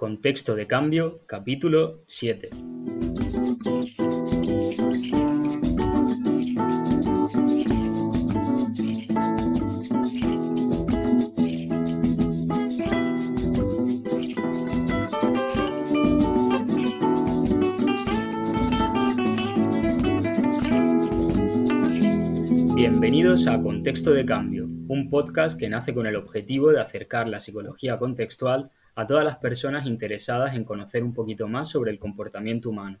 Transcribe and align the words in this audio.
Contexto 0.00 0.54
de 0.54 0.66
cambio, 0.66 1.20
capítulo 1.26 2.00
7. 2.06 2.48
Bienvenidos 22.74 23.46
a 23.46 23.60
Contexto 23.60 24.12
de 24.12 24.24
Cambio, 24.24 24.64
un 24.64 25.10
podcast 25.10 25.60
que 25.60 25.68
nace 25.68 25.92
con 25.92 26.06
el 26.06 26.16
objetivo 26.16 26.70
de 26.70 26.80
acercar 26.80 27.28
la 27.28 27.38
psicología 27.38 27.98
contextual 27.98 28.70
a 29.00 29.06
todas 29.06 29.24
las 29.24 29.38
personas 29.38 29.86
interesadas 29.86 30.54
en 30.54 30.62
conocer 30.62 31.02
un 31.02 31.14
poquito 31.14 31.48
más 31.48 31.70
sobre 31.70 31.90
el 31.90 31.98
comportamiento 31.98 32.68
humano. 32.68 32.98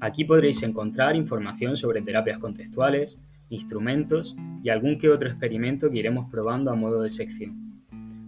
Aquí 0.00 0.24
podréis 0.24 0.60
encontrar 0.64 1.14
información 1.14 1.76
sobre 1.76 2.02
terapias 2.02 2.38
contextuales, 2.38 3.22
instrumentos 3.48 4.34
y 4.64 4.70
algún 4.70 4.98
que 4.98 5.08
otro 5.08 5.28
experimento 5.28 5.88
que 5.88 5.98
iremos 6.00 6.28
probando 6.32 6.72
a 6.72 6.74
modo 6.74 7.02
de 7.02 7.10
sección. 7.10 7.80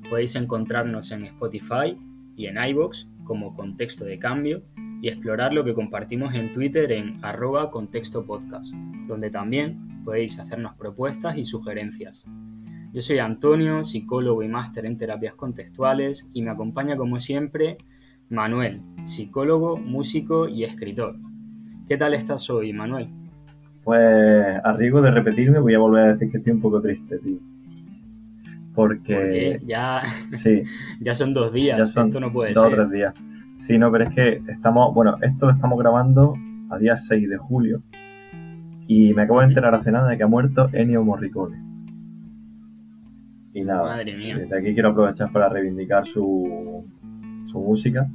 Podéis 0.08 0.36
encontrarnos 0.36 1.10
en 1.10 1.24
Spotify 1.24 1.98
y 2.36 2.46
en 2.46 2.56
iVoox 2.56 3.08
como 3.24 3.52
Contexto 3.52 4.04
de 4.04 4.20
Cambio 4.20 4.62
y 5.02 5.08
explorar 5.08 5.52
lo 5.52 5.64
que 5.64 5.74
compartimos 5.74 6.36
en 6.36 6.52
Twitter 6.52 6.92
en 6.92 7.18
arroba 7.24 7.68
contexto 7.72 8.24
podcast, 8.24 8.72
donde 9.08 9.30
también 9.30 10.04
podéis 10.04 10.38
hacernos 10.38 10.76
propuestas 10.76 11.36
y 11.36 11.44
sugerencias. 11.44 12.24
Yo 12.92 13.00
soy 13.00 13.18
Antonio, 13.18 13.84
psicólogo 13.84 14.42
y 14.42 14.48
máster 14.48 14.84
en 14.84 14.96
terapias 14.96 15.34
contextuales 15.34 16.28
y 16.34 16.42
me 16.42 16.50
acompaña 16.50 16.96
como 16.96 17.20
siempre 17.20 17.78
Manuel, 18.28 18.80
psicólogo, 19.04 19.76
músico 19.76 20.48
y 20.48 20.64
escritor. 20.64 21.14
¿Qué 21.86 21.96
tal 21.96 22.14
estás 22.14 22.50
hoy, 22.50 22.72
Manuel? 22.72 23.08
Pues 23.84 24.00
a 24.64 24.72
riesgo 24.72 25.00
de 25.02 25.12
repetirme 25.12 25.60
voy 25.60 25.74
a 25.74 25.78
volver 25.78 26.02
a 26.04 26.12
decir 26.14 26.32
que 26.32 26.38
estoy 26.38 26.52
un 26.52 26.60
poco 26.60 26.82
triste, 26.82 27.18
tío. 27.18 27.38
Porque, 28.74 29.60
ya, 29.64 30.02
sí, 30.42 30.62
ya 31.00 31.14
son 31.14 31.32
dos 31.32 31.52
días, 31.52 31.94
esto 31.96 32.18
no 32.18 32.32
puede 32.32 32.54
dos 32.54 32.64
ser. 32.64 32.70
Dos 32.70 32.78
o 32.78 32.88
tres 32.88 32.90
días. 32.90 33.14
Sí, 33.68 33.78
no, 33.78 33.92
pero 33.92 34.08
es 34.08 34.14
que 34.14 34.42
estamos, 34.50 34.92
bueno, 34.94 35.16
esto 35.22 35.46
lo 35.46 35.52
estamos 35.52 35.78
grabando 35.78 36.34
a 36.70 36.78
día 36.78 36.96
6 36.96 37.28
de 37.28 37.36
julio 37.36 37.82
y 38.88 39.14
me 39.14 39.22
acabo 39.22 39.40
de 39.40 39.46
enterar 39.46 39.76
hace 39.76 39.92
nada 39.92 40.08
de 40.08 40.16
que 40.16 40.24
ha 40.24 40.28
muerto 40.28 40.68
Ennio 40.72 41.04
Morricone. 41.04 41.69
Y 43.52 43.62
nada, 43.62 43.82
Madre 43.96 44.16
mía. 44.16 44.38
desde 44.38 44.56
aquí 44.58 44.74
quiero 44.74 44.90
aprovechar 44.90 45.32
para 45.32 45.48
reivindicar 45.48 46.06
su, 46.06 46.84
su 47.46 47.58
música 47.60 48.08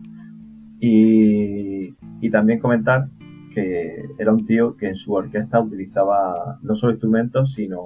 y, 0.79 1.93
y 2.21 2.29
también 2.31 2.59
comentar 2.59 3.07
que 3.53 4.05
era 4.17 4.33
un 4.33 4.45
tío 4.45 4.75
que 4.75 4.87
en 4.87 4.95
su 4.95 5.13
orquesta 5.13 5.59
utilizaba 5.59 6.59
no 6.61 6.75
solo 6.75 6.93
instrumentos, 6.93 7.53
sino 7.53 7.81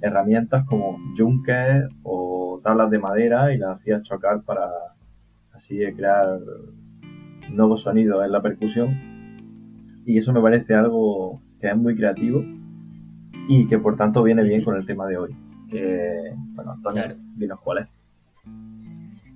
herramientas 0.00 0.66
como 0.66 0.98
yunques 1.16 1.84
o 2.02 2.60
tablas 2.62 2.90
de 2.90 2.98
madera 2.98 3.54
y 3.54 3.58
las 3.58 3.78
hacía 3.78 4.02
chocar 4.02 4.42
para 4.42 4.68
así 5.52 5.78
crear 5.96 6.38
nuevos 7.50 7.82
sonidos 7.82 8.24
en 8.24 8.32
la 8.32 8.42
percusión. 8.42 8.88
Y 10.06 10.18
eso 10.18 10.32
me 10.32 10.40
parece 10.40 10.74
algo 10.74 11.40
que 11.60 11.68
es 11.68 11.76
muy 11.76 11.96
creativo 11.96 12.44
y 13.48 13.66
que 13.68 13.78
por 13.78 13.96
tanto 13.96 14.22
viene 14.22 14.42
bien 14.42 14.62
con 14.62 14.76
el 14.76 14.86
tema 14.86 15.06
de 15.06 15.16
hoy. 15.16 15.36
Que, 15.70 16.32
bueno, 16.54 16.72
Antonio, 16.72 17.02
Claro. 17.02 17.16
dinos 17.36 17.60
cuál 17.62 17.78
es. 17.78 17.88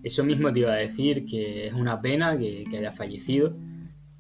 Eso 0.03 0.25
mismo 0.25 0.53
te 0.53 0.61
iba 0.61 0.73
a 0.73 0.77
decir, 0.77 1.25
que 1.27 1.67
es 1.67 1.73
una 1.75 2.01
pena 2.01 2.39
que, 2.39 2.65
que 2.71 2.79
haya 2.79 2.93
fallecido, 2.93 3.53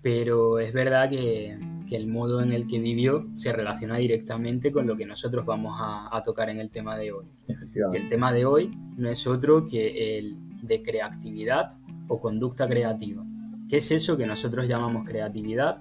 pero 0.03 0.59
es 0.59 0.73
verdad 0.73 1.09
que, 1.09 1.57
que 1.89 1.97
el 1.97 2.09
modo 2.09 2.43
en 2.43 2.53
el 2.53 2.67
que 2.67 2.79
vivió 2.81 3.27
se 3.35 3.53
relaciona 3.53 3.97
directamente 3.97 4.73
con 4.73 4.87
lo 4.87 4.97
que 4.97 5.07
nosotros 5.07 5.47
vamos 5.47 5.77
a, 5.79 6.15
a 6.15 6.23
tocar 6.23 6.51
en 6.51 6.59
el 6.61 6.71
tema 6.71 6.97
de 6.97 7.13
hoy. 7.13 7.27
Y 7.47 7.97
el 7.97 8.09
tema 8.09 8.33
de 8.33 8.45
hoy 8.45 8.71
no 8.97 9.09
es 9.09 9.27
otro 9.27 9.65
que 9.67 10.19
el 10.19 10.37
de 10.63 10.83
creatividad 10.83 11.77
o 12.09 12.21
conducta 12.21 12.67
creativa. 12.69 13.25
¿Qué 13.69 13.77
es 13.77 13.91
eso 13.93 14.17
que 14.17 14.27
nosotros 14.27 14.67
llamamos 14.67 15.05
creatividad 15.05 15.81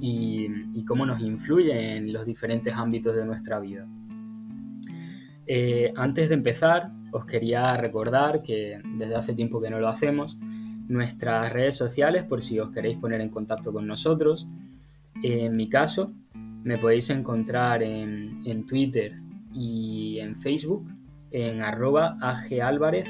y, 0.00 0.46
y 0.74 0.84
cómo 0.84 1.06
nos 1.06 1.20
influye 1.22 1.96
en 1.96 2.12
los 2.12 2.26
diferentes 2.26 2.74
ámbitos 2.74 3.16
de 3.16 3.24
nuestra 3.24 3.58
vida? 3.60 3.86
Eh, 5.46 5.92
antes 5.96 6.28
de 6.28 6.34
empezar, 6.34 6.90
os 7.12 7.24
quería 7.26 7.76
recordar 7.76 8.42
que 8.42 8.80
desde 8.96 9.14
hace 9.14 9.34
tiempo 9.34 9.60
que 9.60 9.70
no 9.70 9.80
lo 9.80 9.88
hacemos, 9.88 10.38
nuestras 10.88 11.52
redes 11.52 11.76
sociales 11.76 12.24
por 12.24 12.42
si 12.42 12.58
os 12.58 12.70
queréis 12.70 12.98
poner 12.98 13.20
en 13.20 13.28
contacto 13.28 13.72
con 13.72 13.86
nosotros. 13.86 14.46
En 15.22 15.56
mi 15.56 15.68
caso, 15.68 16.12
me 16.34 16.78
podéis 16.78 17.10
encontrar 17.10 17.82
en, 17.82 18.66
Twitter 18.66 19.14
y 19.52 20.18
en 20.20 20.36
Facebook 20.36 20.86
en 21.30 21.62
arroba 21.62 22.16
agálvarez 22.20 23.08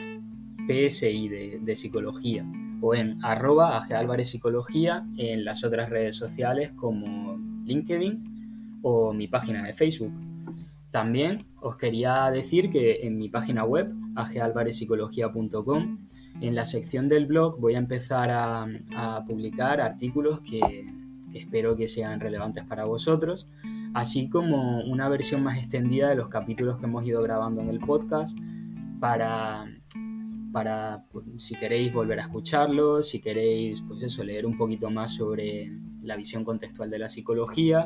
PSI 0.67 1.29
de, 1.29 1.75
psicología 1.75 2.47
o 2.81 2.95
en 2.95 3.23
arroba 3.25 3.77
agálvarez 3.77 4.31
psicología 4.31 5.05
en 5.17 5.45
las 5.45 5.65
otras 5.65 5.91
redes 5.91 6.17
sociales 6.17 6.73
como 6.73 7.39
LinkedIn 7.65 8.81
o 8.83 9.13
mi 9.13 9.29
página 9.29 9.65
de 9.65 9.73
Facebook. 9.73 10.13
También 10.93 11.47
os 11.63 11.77
quería 11.77 12.31
decir 12.31 12.69
que 12.69 13.07
en 13.07 13.17
mi 13.17 13.31
página 13.31 13.65
web, 13.65 13.91
agalvarezpsicología.com, 14.15 16.07
en 16.43 16.55
la 16.55 16.67
sección 16.67 17.09
del 17.09 17.25
blog 17.25 17.59
voy 17.59 17.77
a 17.77 17.79
empezar 17.79 18.31
a, 18.31 18.67
publicar 19.27 19.81
artículos 19.81 20.41
que, 20.41 20.61
que 21.33 21.39
espero 21.39 21.77
que 21.77 21.89
sean 21.89 22.21
relevantes 22.21 22.65
para 22.65 22.85
vosotros, 22.85 23.49
así 23.95 24.29
como 24.29 24.85
una 24.85 25.09
versión 25.09 25.43
más 25.43 25.57
extendida 25.57 26.11
de 26.11 26.15
los 26.15 26.29
capítulos 26.29 26.79
que 26.79 26.85
hemos 26.85 27.07
ido 27.07 27.23
grabando 27.23 27.63
en 27.63 27.71
el 27.71 27.81
podcast 27.81 28.37
para, 29.01 29.65
para 30.53 31.07
pues, 31.11 31.25
si 31.39 31.55
queréis 31.55 31.91
volver 31.91 32.19
a 32.19 32.23
escucharlos, 32.23 33.09
si 33.09 33.23
queréis 33.23 33.81
pues 33.81 34.03
eso, 34.03 34.23
leer 34.25 34.45
un 34.45 34.59
poquito 34.59 34.91
más 34.91 35.15
sobre 35.15 35.73
la 36.03 36.17
visión 36.17 36.45
contextual 36.45 36.91
de 36.91 36.99
la 36.99 37.09
psicología 37.09 37.83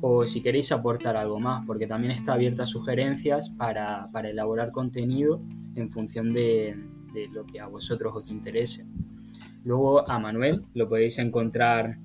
o 0.00 0.26
si 0.26 0.42
queréis 0.42 0.72
aportar 0.72 1.16
algo 1.16 1.40
más, 1.40 1.66
porque 1.66 1.86
también 1.86 2.12
está 2.12 2.34
abierta 2.34 2.64
a 2.64 2.66
sugerencias 2.66 3.50
para, 3.50 4.08
para 4.12 4.30
elaborar 4.30 4.70
contenido 4.72 5.40
en 5.74 5.90
función 5.90 6.32
de, 6.32 6.76
de 7.12 7.28
lo 7.28 7.44
que 7.46 7.60
a 7.60 7.66
vosotros 7.66 8.14
os 8.14 8.30
interese. 8.30 8.86
Luego 9.64 10.08
a 10.08 10.18
Manuel 10.18 10.62
lo 10.74 10.88
podéis 10.88 11.18
encontrar 11.18 11.98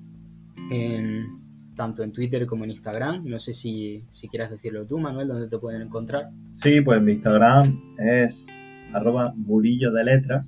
en, 0.70 1.38
tanto 1.76 2.02
en 2.02 2.12
Twitter 2.12 2.46
como 2.46 2.64
en 2.64 2.70
Instagram. 2.70 3.24
No 3.24 3.38
sé 3.38 3.52
si, 3.52 4.04
si 4.08 4.28
quieras 4.28 4.50
decirlo 4.50 4.86
tú, 4.86 4.98
Manuel, 4.98 5.28
dónde 5.28 5.48
te 5.48 5.58
pueden 5.58 5.82
encontrar. 5.82 6.30
Sí, 6.54 6.80
pues 6.80 7.00
mi 7.02 7.12
Instagram 7.12 7.80
es 7.98 8.44
arroba 8.92 9.32
murillo 9.36 9.92
de 9.92 10.04
letras 10.04 10.46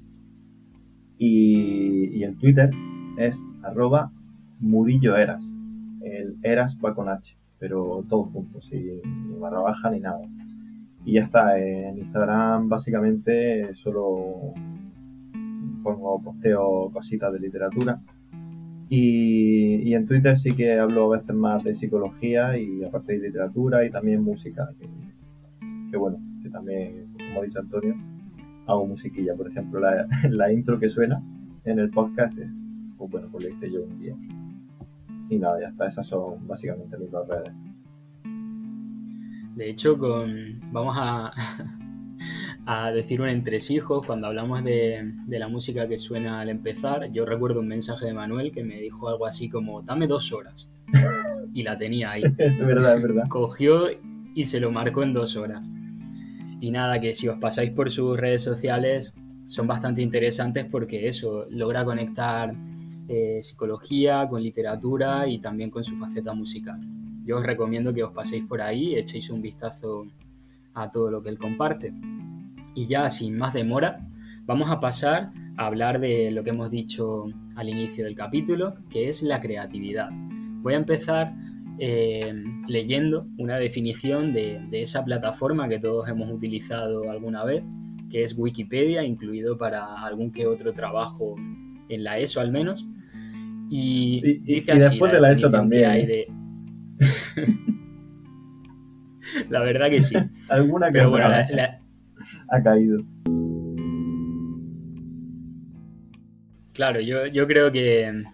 y, 1.18 2.18
y 2.18 2.24
en 2.24 2.36
Twitter 2.38 2.70
es 3.18 3.38
arroba 3.62 4.10
murillo 4.60 5.16
eras. 5.16 5.53
El 6.04 6.36
eras 6.42 6.76
va 6.84 6.94
con 6.94 7.08
H, 7.08 7.36
pero 7.58 8.04
todo 8.08 8.24
junto, 8.24 8.60
sin 8.60 9.00
ni 9.02 9.38
barra 9.38 9.60
baja 9.60 9.90
ni 9.90 10.00
nada. 10.00 10.20
Y 11.04 11.14
ya 11.14 11.22
está, 11.22 11.58
en 11.58 11.98
Instagram 11.98 12.68
básicamente 12.68 13.74
solo 13.74 14.54
pongo 15.82 16.20
posteo 16.22 16.90
cositas 16.92 17.32
de 17.32 17.40
literatura. 17.40 18.00
Y, 18.88 19.76
y 19.88 19.94
en 19.94 20.04
Twitter 20.06 20.38
sí 20.38 20.54
que 20.54 20.78
hablo 20.78 21.12
a 21.12 21.18
veces 21.18 21.34
más 21.34 21.64
de 21.64 21.74
psicología 21.74 22.58
y 22.58 22.84
aparte 22.84 23.12
de 23.12 23.28
literatura 23.28 23.84
y 23.84 23.90
también 23.90 24.22
música. 24.22 24.68
Que, 24.78 24.88
que 25.90 25.96
bueno, 25.96 26.18
que 26.42 26.50
también, 26.50 27.14
como 27.16 27.40
ha 27.40 27.44
dicho 27.44 27.60
Antonio, 27.60 27.94
hago 28.66 28.86
musiquilla. 28.86 29.34
Por 29.34 29.48
ejemplo, 29.48 29.80
la, 29.80 30.06
la 30.30 30.52
intro 30.52 30.78
que 30.78 30.88
suena 30.88 31.22
en 31.64 31.78
el 31.78 31.90
podcast 31.90 32.38
es, 32.38 32.52
pues 32.98 33.10
bueno, 33.10 33.28
pues 33.30 33.44
lo 33.44 33.50
hice 33.50 33.70
yo 33.70 33.84
un 33.84 34.00
día. 34.00 34.16
Y 35.28 35.38
nada, 35.38 35.60
ya 35.60 35.68
está, 35.68 35.88
esas 35.88 36.06
son 36.06 36.46
básicamente 36.46 36.96
mis 36.98 37.10
dos 37.10 37.26
redes. 37.26 37.52
De 39.56 39.70
hecho, 39.70 39.98
con, 39.98 40.60
vamos 40.72 40.96
a, 40.98 41.32
a 42.66 42.90
decir 42.90 43.20
un 43.20 43.28
entresijo 43.28 44.02
cuando 44.02 44.26
hablamos 44.26 44.64
de, 44.64 45.12
de, 45.26 45.38
la 45.38 45.48
música 45.48 45.88
que 45.88 45.96
suena 45.96 46.40
al 46.40 46.48
empezar. 46.48 47.10
Yo 47.12 47.24
recuerdo 47.24 47.60
un 47.60 47.68
mensaje 47.68 48.06
de 48.06 48.14
Manuel 48.14 48.52
que 48.52 48.64
me 48.64 48.80
dijo 48.80 49.08
algo 49.08 49.26
así 49.26 49.48
como, 49.48 49.82
dame 49.82 50.06
dos 50.06 50.32
horas. 50.32 50.70
Y 51.52 51.62
la 51.62 51.76
tenía 51.76 52.10
ahí. 52.12 52.22
es 52.38 52.58
verdad, 52.58 52.96
es 52.96 53.02
verdad. 53.02 53.24
Cogió 53.28 53.88
y 54.34 54.44
se 54.44 54.60
lo 54.60 54.72
marcó 54.72 55.02
en 55.02 55.14
dos 55.14 55.36
horas. 55.36 55.70
Y 56.60 56.70
nada, 56.70 57.00
que 57.00 57.14
si 57.14 57.28
os 57.28 57.38
pasáis 57.38 57.70
por 57.70 57.90
sus 57.90 58.18
redes 58.18 58.42
sociales 58.42 59.14
son 59.44 59.66
bastante 59.66 60.02
interesantes 60.02 60.64
porque 60.64 61.06
eso 61.06 61.46
logra 61.50 61.84
conectar 61.84 62.54
eh, 63.08 63.38
psicología 63.42 64.26
con 64.28 64.42
literatura 64.42 65.28
y 65.28 65.38
también 65.38 65.70
con 65.70 65.84
su 65.84 65.96
faceta 65.96 66.32
musical. 66.34 66.80
Yo 67.24 67.36
os 67.36 67.42
recomiendo 67.42 67.92
que 67.92 68.02
os 68.02 68.12
paséis 68.12 68.44
por 68.44 68.60
ahí 68.60 68.96
echéis 68.96 69.30
un 69.30 69.40
vistazo 69.40 70.06
a 70.74 70.90
todo 70.90 71.10
lo 71.10 71.22
que 71.22 71.30
él 71.30 71.38
comparte. 71.38 71.92
Y 72.74 72.86
ya 72.86 73.08
sin 73.08 73.38
más 73.38 73.54
demora, 73.54 74.06
vamos 74.44 74.70
a 74.70 74.80
pasar 74.80 75.32
a 75.56 75.66
hablar 75.66 76.00
de 76.00 76.30
lo 76.30 76.42
que 76.42 76.50
hemos 76.50 76.70
dicho 76.70 77.26
al 77.56 77.68
inicio 77.68 78.04
del 78.04 78.14
capítulo, 78.14 78.74
que 78.90 79.08
es 79.08 79.22
la 79.22 79.40
creatividad. 79.40 80.10
Voy 80.62 80.74
a 80.74 80.78
empezar 80.78 81.30
eh, 81.78 82.32
leyendo 82.68 83.26
una 83.36 83.56
definición 83.58 84.32
de, 84.32 84.60
esa 84.72 85.04
plataforma 85.04 85.68
que 85.68 85.78
todos 85.78 86.08
hemos 86.08 86.30
utilizado 86.30 87.10
alguna 87.10 87.44
vez, 87.44 87.64
que 88.10 88.22
es 88.22 88.36
Wikipedia, 88.36 89.02
incluido 89.04 89.56
para 89.58 90.02
algún 90.04 90.30
que 90.30 90.46
otro 90.46 90.72
trabajo 90.72 91.36
en 91.88 92.04
la 92.04 92.18
ESO 92.18 92.40
al 92.40 92.52
menos. 92.52 92.86
Y, 93.70 94.40
dice 94.40 94.72
así, 94.72 94.90
después 94.90 95.12
de 95.12 95.20
la 95.20 95.32
ESO 95.32 95.50
también. 95.50 95.90
Hay 95.90 96.02
¿eh? 96.02 96.06
de... 96.06 96.26
la 99.50 99.60
verdad 99.60 99.90
que 99.90 100.00
sí. 100.00 100.16
Alguna 100.48 100.92
que 100.92 101.00
ha 101.00 102.62
caído. 102.62 102.98
Claro, 106.72 107.00
yo, 107.00 107.26
yo 107.26 107.46
creo 107.46 107.70
que 107.70 108.24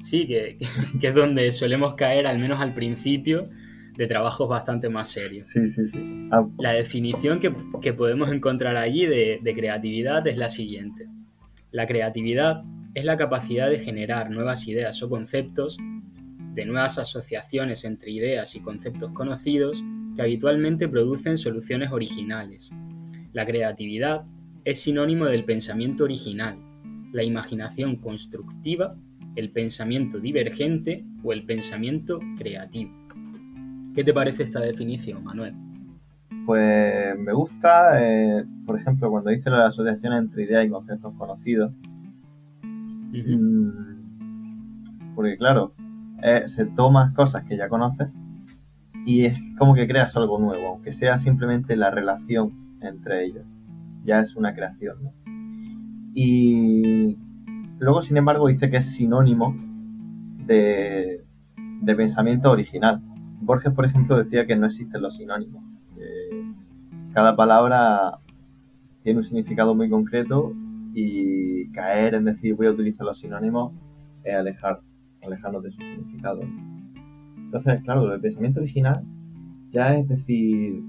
sí, 0.00 0.26
que, 0.26 0.58
es 1.00 1.14
donde 1.14 1.52
solemos 1.52 1.94
caer, 1.94 2.26
al 2.26 2.38
menos 2.38 2.60
al 2.60 2.74
principio, 2.74 3.44
de 3.96 4.06
trabajos 4.06 4.48
bastante 4.48 4.88
más 4.88 5.08
serios. 5.08 5.48
Sí, 5.50 5.70
sí, 5.70 5.88
sí. 5.88 6.28
Ah. 6.32 6.46
La 6.58 6.72
definición 6.72 7.40
que, 7.40 7.50
podemos 7.92 8.32
encontrar 8.32 8.76
allí 8.76 9.06
de, 9.06 9.40
de 9.42 9.54
creatividad 9.54 10.26
es 10.26 10.36
la 10.36 10.48
siguiente. 10.48 11.06
La 11.74 11.88
creatividad 11.88 12.62
es 12.94 13.04
la 13.04 13.16
capacidad 13.16 13.68
de 13.68 13.80
generar 13.80 14.30
nuevas 14.30 14.68
ideas 14.68 15.02
o 15.02 15.08
conceptos, 15.08 15.76
de 16.54 16.64
nuevas 16.64 17.00
asociaciones 17.00 17.84
entre 17.84 18.12
ideas 18.12 18.54
y 18.54 18.60
conceptos 18.60 19.10
conocidos 19.10 19.82
que 20.14 20.22
habitualmente 20.22 20.86
producen 20.86 21.36
soluciones 21.36 21.90
originales. 21.90 22.70
La 23.32 23.44
creatividad 23.44 24.24
es 24.64 24.82
sinónimo 24.82 25.24
del 25.24 25.44
pensamiento 25.44 26.04
original, 26.04 26.60
la 27.12 27.24
imaginación 27.24 27.96
constructiva, 27.96 28.96
el 29.34 29.50
pensamiento 29.50 30.20
divergente 30.20 31.04
o 31.24 31.32
el 31.32 31.44
pensamiento 31.44 32.20
creativo. 32.38 32.92
¿Qué 33.96 34.04
te 34.04 34.14
parece 34.14 34.44
esta 34.44 34.60
definición, 34.60 35.24
Manuel? 35.24 35.63
Pues 36.46 37.18
me 37.18 37.32
gusta, 37.32 38.02
eh, 38.02 38.44
por 38.66 38.78
ejemplo, 38.78 39.10
cuando 39.10 39.30
dice 39.30 39.50
la 39.50 39.66
asociación 39.66 40.12
entre 40.12 40.44
ideas 40.44 40.66
y 40.66 40.70
conceptos 40.70 41.14
conocidos. 41.16 41.72
Mm, 43.12 43.68
porque 45.14 45.36
claro, 45.36 45.72
eh, 46.22 46.44
se 46.46 46.66
toman 46.66 47.14
cosas 47.14 47.44
que 47.44 47.56
ya 47.56 47.68
conoces 47.68 48.08
y 49.06 49.26
es 49.26 49.38
como 49.58 49.74
que 49.74 49.86
creas 49.86 50.16
algo 50.16 50.38
nuevo, 50.38 50.68
aunque 50.68 50.92
sea 50.92 51.18
simplemente 51.18 51.76
la 51.76 51.90
relación 51.90 52.52
entre 52.80 53.24
ellos. 53.24 53.44
Ya 54.04 54.20
es 54.20 54.34
una 54.36 54.54
creación, 54.54 54.96
¿no? 55.02 55.12
Y 56.14 57.18
luego, 57.78 58.02
sin 58.02 58.16
embargo, 58.16 58.48
dice 58.48 58.70
que 58.70 58.78
es 58.78 58.92
sinónimo 58.92 59.54
de, 60.46 61.24
pensamiento 61.84 62.50
original. 62.50 63.00
Borges, 63.40 63.72
por 63.72 63.84
ejemplo, 63.84 64.16
decía 64.16 64.46
que 64.46 64.56
no 64.56 64.66
existen 64.66 65.02
los 65.02 65.16
sinónimos. 65.16 65.62
Cada 67.12 67.36
palabra 67.36 68.18
tiene 69.02 69.20
un 69.20 69.24
significado 69.24 69.74
muy 69.74 69.88
concreto 69.88 70.52
y 70.94 71.70
caer 71.72 72.14
en 72.14 72.24
decir 72.24 72.54
voy 72.54 72.66
a 72.66 72.70
utilizar 72.70 73.06
los 73.06 73.18
sinónimos 73.18 73.72
es 74.24 74.34
alejar, 74.34 74.78
alejarnos 75.26 75.62
de 75.62 75.70
su 75.70 75.78
significado. 75.78 76.40
Entonces, 77.36 77.82
claro, 77.82 78.12
el 78.12 78.20
pensamiento 78.20 78.60
original 78.60 79.04
ya 79.70 79.96
es 79.96 80.08
decir 80.08 80.82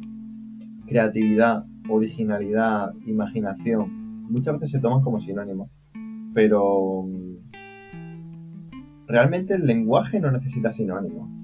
creatividad, 0.87 1.65
originalidad, 1.89 2.93
imaginación, 3.05 4.23
muchas 4.29 4.55
veces 4.55 4.71
se 4.71 4.79
toman 4.79 5.01
como 5.01 5.19
sinónimos, 5.19 5.69
pero 6.33 7.03
mm, 7.03 7.35
realmente 9.07 9.55
el 9.55 9.65
lenguaje 9.65 10.19
no 10.19 10.31
necesita 10.31 10.71
sinónimos. 10.71 11.34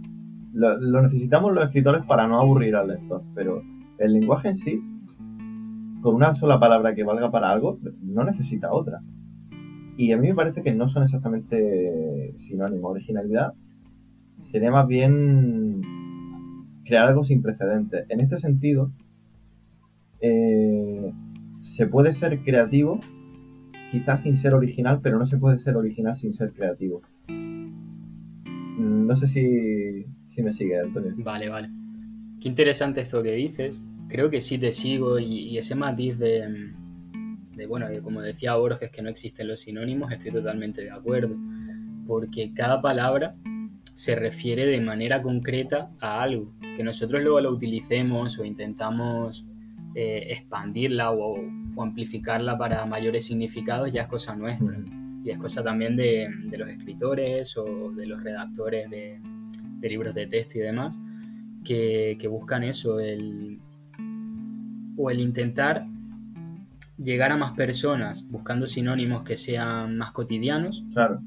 Lo, 0.53 1.01
necesitamos 1.01 1.53
los 1.53 1.65
escritores 1.65 2.05
para 2.05 2.27
no 2.27 2.39
aburrir 2.39 2.75
al 2.75 2.89
lector, 2.89 3.23
pero 3.33 3.61
el 3.97 4.13
lenguaje 4.13 4.49
en 4.49 4.55
sí, 4.55 4.81
con 6.01 6.15
una 6.15 6.35
sola 6.35 6.59
palabra 6.59 6.93
que 6.93 7.03
valga 7.03 7.31
para 7.31 7.51
algo, 7.51 7.79
no 8.01 8.23
necesita 8.23 8.73
otra. 8.73 9.01
Y 9.97 10.11
a 10.11 10.17
mí 10.17 10.27
me 10.29 10.35
parece 10.35 10.63
que 10.63 10.73
no 10.73 10.89
son 10.89 11.03
exactamente 11.03 12.33
sinónimos. 12.37 12.91
Originalidad 12.91 13.53
sería 14.45 14.71
más 14.71 14.87
bien 14.87 15.81
crear 16.83 17.07
algo 17.07 17.23
sin 17.23 17.41
precedentes. 17.41 18.05
En 18.09 18.19
este 18.19 18.37
sentido, 18.37 18.91
eh, 20.21 21.13
se 21.61 21.87
puede 21.87 22.13
ser 22.13 22.39
creativo, 22.43 22.99
quizás 23.91 24.23
sin 24.23 24.37
ser 24.37 24.53
original, 24.53 24.99
pero 25.01 25.17
no 25.19 25.25
se 25.25 25.37
puede 25.37 25.59
ser 25.59 25.75
original 25.75 26.15
sin 26.15 26.33
ser 26.33 26.51
creativo. 26.51 27.01
Mm, 27.27 29.07
no 29.07 29.15
sé 29.15 29.27
si, 29.27 30.05
me 30.37 30.53
sigue, 30.53 30.79
Antonio. 30.79 31.13
Vale, 31.17 31.49
vale. 31.49 31.69
Qué 32.39 32.47
interesante 32.47 33.01
esto 33.01 33.21
que 33.21 33.33
dices. 33.33 33.81
Creo 34.07 34.29
que 34.29 34.41
sí 34.41 34.57
te 34.57 34.71
sigo 34.71 35.19
y, 35.19 35.57
ese 35.57 35.75
matiz 35.75 36.17
de, 36.19 36.71
de, 37.55 37.65
bueno, 37.67 37.87
como 38.03 38.21
decía 38.21 38.55
Borges, 38.55 38.89
que 38.89 39.01
no 39.01 39.09
existen 39.09 39.47
los 39.47 39.61
sinónimos, 39.61 40.11
estoy 40.11 40.31
totalmente 40.31 40.81
de 40.81 40.91
acuerdo. 40.91 41.35
Porque 42.07 42.53
cada 42.53 42.81
palabra 42.81 43.35
se 43.93 44.15
refiere 44.15 44.65
de 44.65 44.81
manera 44.81 45.21
concreta 45.21 45.91
a 45.99 46.21
algo. 46.21 46.53
Que 46.59 46.83
nosotros 46.83 47.21
luego 47.21 47.41
lo 47.41 47.51
utilicemos 47.51 48.39
o 48.39 48.45
intentamos 48.45 49.45
eh, 49.95 50.27
expandirla 50.29 51.11
o, 51.11 51.37
amplificarla 51.77 52.57
para 52.57 52.85
mayores 52.85 53.25
significados 53.25 53.91
ya 53.91 54.01
es 54.03 54.07
cosa 54.07 54.35
nuestra. 54.35 54.77
Y 55.23 55.29
es 55.29 55.37
cosa 55.37 55.63
también 55.63 55.95
de, 55.95 56.29
los 56.57 56.69
escritores 56.69 57.55
o 57.57 57.91
de 57.91 58.05
los 58.07 58.23
redactores 58.23 58.89
de, 58.89 59.19
libros 59.89 60.13
de 60.13 60.27
texto 60.27 60.57
y 60.57 60.61
demás, 60.61 60.99
que, 61.63 62.17
buscan 62.29 62.63
eso, 62.63 62.99
el, 62.99 63.59
o 64.97 65.09
el 65.09 65.19
intentar 65.19 65.85
llegar 66.97 67.31
a 67.31 67.37
más 67.37 67.51
personas 67.53 68.29
buscando 68.29 68.67
sinónimos 68.67 69.23
que 69.23 69.35
sean 69.35 69.97
más 69.97 70.11
cotidianos. 70.11 70.83
Claro. 70.93 71.21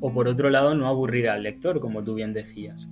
O 0.00 0.12
por 0.12 0.28
otro 0.28 0.50
lado, 0.50 0.74
no 0.74 0.86
aburrir 0.86 1.28
al 1.28 1.42
lector, 1.42 1.80
como 1.80 2.04
tú 2.04 2.14
bien 2.14 2.32
decías. 2.32 2.90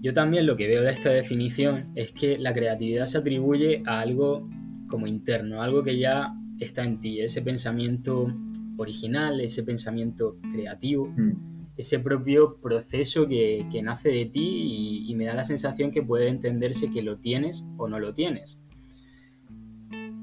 Yo 0.00 0.12
también 0.12 0.46
lo 0.46 0.56
que 0.56 0.68
veo 0.68 0.82
de 0.82 0.90
esta 0.90 1.10
definición 1.10 1.90
es 1.96 2.12
que 2.12 2.38
la 2.38 2.54
creatividad 2.54 3.06
se 3.06 3.18
atribuye 3.18 3.82
a 3.84 3.98
algo 3.98 4.48
como 4.88 5.08
interno, 5.08 5.60
algo 5.60 5.82
que 5.82 5.98
ya 5.98 6.34
está 6.60 6.84
en 6.84 7.00
ti, 7.00 7.20
ese 7.20 7.42
pensamiento 7.42 8.32
original, 8.76 9.40
ese 9.40 9.64
pensamiento 9.64 10.36
creativo, 10.52 11.08
mm. 11.08 11.57
Ese 11.78 12.00
propio 12.00 12.56
proceso 12.56 13.28
que, 13.28 13.64
nace 13.84 14.08
de 14.10 14.26
ti 14.26 15.04
y, 15.08 15.14
me 15.14 15.26
da 15.26 15.34
la 15.34 15.44
sensación 15.44 15.92
que 15.92 16.02
puede 16.02 16.28
entenderse 16.28 16.90
que 16.90 17.02
lo 17.02 17.16
tienes 17.16 17.64
o 17.76 17.86
no 17.86 18.00
lo 18.00 18.12
tienes. 18.12 18.60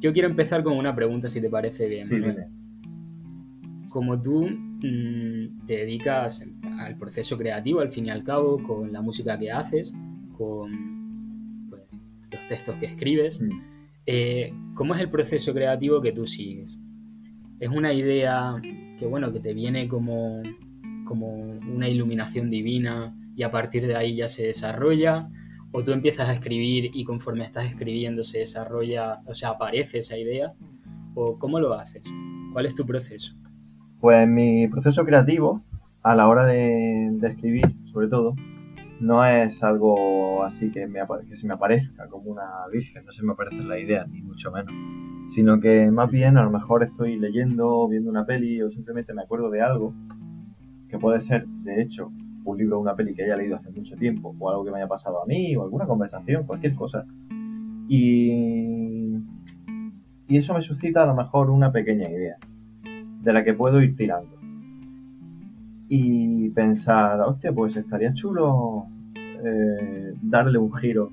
Yo 0.01 0.11
quiero 0.11 0.27
empezar 0.27 0.63
con 0.63 0.77
una 0.77 0.93
pregunta, 0.93 1.29
si 1.29 1.39
te 1.39 1.49
parece 1.49 1.87
bien. 1.87 2.09
Como 3.89 4.21
tú 4.21 4.49
mm, 4.49 5.65
te 5.65 5.77
dedicas 5.77 6.43
al 6.77 6.97
proceso 6.97 7.37
creativo, 7.37 7.79
al 7.79 7.89
fin 7.89 8.07
y 8.07 8.09
al 8.09 8.25
cabo, 8.25 8.61
con 8.61 8.91
la 8.91 9.01
música 9.01 9.39
que 9.39 9.49
haces, 9.49 9.95
con 10.37 11.69
pues, 11.69 11.83
los 12.31 12.47
textos 12.49 12.75
que 12.75 12.87
escribes. 12.87 13.41
Mm. 13.41 13.61
Eh, 14.07 14.53
¿Cómo 14.73 14.93
es 14.93 14.99
el 14.99 15.09
proceso 15.09 15.53
creativo 15.53 16.01
que 16.01 16.11
tú 16.11 16.27
sigues? 16.27 16.77
¿Es 17.61 17.69
una 17.69 17.93
idea 17.93 18.61
que, 18.99 19.05
bueno, 19.05 19.31
que 19.31 19.39
te 19.39 19.53
viene 19.53 19.87
como, 19.87 20.43
como 21.05 21.27
una 21.27 21.87
iluminación 21.87 22.49
divina 22.49 23.15
y 23.35 23.43
a 23.43 23.51
partir 23.51 23.87
de 23.87 23.95
ahí 23.95 24.17
ya 24.17 24.27
se 24.27 24.45
desarrolla? 24.45 25.29
¿O 25.71 25.83
tú 25.83 25.91
empiezas 25.91 26.29
a 26.29 26.33
escribir 26.33 26.91
y 26.93 27.03
conforme 27.03 27.43
estás 27.43 27.65
escribiendo 27.65 28.23
se 28.23 28.39
desarrolla, 28.39 29.21
o 29.25 29.33
sea, 29.33 29.49
aparece 29.49 29.99
esa 29.99 30.17
idea? 30.17 30.51
¿O 31.13 31.37
cómo 31.37 31.59
lo 31.59 31.73
haces? 31.73 32.11
¿Cuál 32.53 32.65
es 32.65 32.75
tu 32.75 32.85
proceso? 32.85 33.35
Pues 33.99 34.27
mi 34.27 34.67
proceso 34.67 35.03
creativo 35.03 35.63
a 36.05 36.15
la 36.15 36.27
hora 36.27 36.45
de, 36.45 37.17
escribir, 37.23 37.65
sobre 37.91 38.07
todo, 38.07 38.35
no 38.99 39.25
es 39.25 39.63
algo 39.63 40.43
así 40.43 40.71
que, 40.71 40.85
me, 40.85 40.99
que 41.27 41.35
se 41.35 41.47
me 41.47 41.55
aparezca 41.55 42.07
como 42.07 42.29
una 42.31 42.67
virgen, 42.71 43.05
no 43.05 43.11
se 43.11 43.23
me 43.23 43.33
aparece 43.33 43.63
la 43.63 43.79
idea, 43.79 44.05
ni 44.05 44.21
mucho 44.21 44.51
menos. 44.51 44.71
Sino 45.33 45.59
que 45.59 45.89
más 45.89 46.11
bien 46.11 46.37
a 46.37 46.43
lo 46.43 46.51
mejor 46.51 46.83
estoy 46.83 47.17
leyendo, 47.17 47.87
viendo 47.87 48.11
una 48.11 48.25
peli 48.25 48.61
o 48.61 48.69
simplemente 48.69 49.13
me 49.15 49.23
acuerdo 49.23 49.49
de 49.49 49.61
algo, 49.61 49.95
puede 50.97 51.21
ser, 51.21 51.47
de 51.47 51.81
hecho, 51.81 52.11
un 52.43 52.57
libro 52.57 52.77
o 52.77 52.81
una 52.81 52.95
peli 52.95 53.13
que 53.13 53.23
haya 53.23 53.35
leído 53.35 53.55
hace 53.55 53.71
mucho 53.71 53.95
tiempo, 53.95 54.35
o 54.37 54.49
algo 54.49 54.65
que 54.65 54.71
me 54.71 54.77
haya 54.77 54.87
pasado 54.87 55.21
a 55.21 55.25
mí, 55.25 55.55
o 55.55 55.63
alguna 55.63 55.85
conversación, 55.85 56.45
cualquier 56.45 56.75
cosa. 56.75 57.05
Y, 57.87 59.17
y 60.27 60.37
eso 60.37 60.53
me 60.53 60.61
suscita 60.61 61.03
a 61.03 61.07
lo 61.07 61.15
mejor 61.15 61.49
una 61.49 61.71
pequeña 61.71 62.09
idea, 62.09 62.37
de 63.21 63.33
la 63.33 63.43
que 63.43 63.53
puedo 63.53 63.81
ir 63.81 63.95
tirando 63.95 64.35
y 65.87 66.49
pensar, 66.49 67.21
hostia, 67.21 67.53
pues 67.53 67.75
estaría 67.75 68.13
chulo 68.13 68.87
eh, 69.15 70.13
darle 70.21 70.57
un 70.57 70.73
giro 70.73 71.11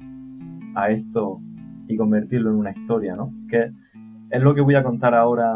a 0.74 0.90
esto 0.90 1.40
y 1.88 1.96
convertirlo 1.96 2.50
en 2.50 2.56
una 2.56 2.70
historia, 2.70 3.14
¿no? 3.14 3.32
Que 3.48 3.70
es 4.30 4.42
lo 4.42 4.54
que 4.54 4.62
voy 4.62 4.74
a 4.74 4.82
contar 4.82 5.14
ahora 5.14 5.54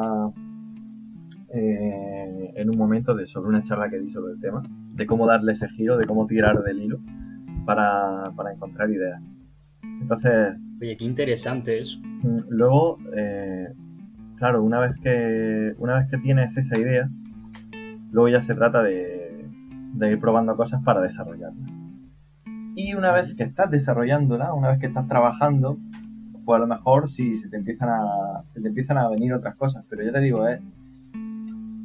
eh, 1.53 2.53
en 2.55 2.71
un 2.71 2.76
momento 2.76 3.15
de, 3.15 3.26
sobre 3.26 3.49
una 3.49 3.62
charla 3.62 3.88
que 3.88 3.99
di 3.99 4.11
sobre 4.11 4.35
el 4.35 4.41
tema, 4.41 4.62
de 4.95 5.07
cómo 5.07 5.26
darle 5.26 5.53
ese 5.53 5.69
giro, 5.69 5.97
de 5.97 6.07
cómo 6.07 6.26
tirar 6.26 6.62
del 6.62 6.81
hilo 6.81 6.99
para, 7.65 8.33
para 8.37 8.53
encontrar 8.53 8.91
ideas. 8.91 9.21
Entonces... 9.83 10.59
Oye, 10.81 10.97
qué 10.97 11.05
interesante 11.05 11.79
eso. 11.79 12.00
Mm, 12.23 12.38
luego, 12.49 12.99
eh, 13.15 13.69
claro, 14.37 14.62
una 14.62 14.81
vez 14.81 14.93
que 15.03 15.75
una 15.79 15.99
vez 15.99 16.11
que 16.11 16.19
tienes 16.19 16.57
esa 16.57 16.79
idea, 16.79 17.09
luego 18.11 18.29
ya 18.29 18.41
se 18.41 18.55
trata 18.55 18.83
de, 18.83 19.47
de 19.95 20.11
ir 20.11 20.21
probando 20.21 20.57
cosas 20.57 20.83
para 20.85 21.00
desarrollarla. 21.00 21.67
Y 22.75 22.95
una 22.95 23.12
vez 23.12 23.35
que 23.35 23.43
estás 23.43 23.71
desarrollándola, 23.71 24.53
una 24.53 24.69
vez 24.69 24.79
que 24.79 24.87
estás 24.87 25.09
trabajando, 25.09 25.79
pues 26.45 26.57
a 26.57 26.61
lo 26.61 26.67
mejor 26.67 27.11
sí 27.11 27.37
se 27.37 27.49
te 27.49 27.57
empiezan 27.57 27.88
a, 27.88 28.43
se 28.47 28.61
te 28.61 28.69
empiezan 28.69 28.99
a 28.99 29.09
venir 29.09 29.33
otras 29.33 29.57
cosas. 29.57 29.85
Pero 29.88 30.05
ya 30.05 30.12
te 30.12 30.21
digo, 30.21 30.47
es, 30.47 30.61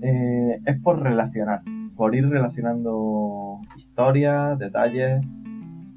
eh, 0.01 0.61
es 0.65 0.79
por 0.81 1.01
relacionar, 1.01 1.61
por 1.95 2.15
ir 2.15 2.27
relacionando 2.27 3.57
historias, 3.75 4.57
detalles 4.59 5.21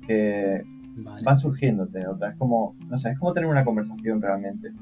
que 0.07 0.63
van 0.97 1.39
surgiéndote. 1.39 2.07
O 2.07 2.17
sea, 2.19 2.31
es 2.31 2.37
como, 2.37 2.77
no 2.89 2.99
sé, 2.99 3.11
es 3.11 3.19
como 3.19 3.33
tener 3.33 3.49
una 3.49 3.65
conversación 3.65 4.21
realmente. 4.21 4.73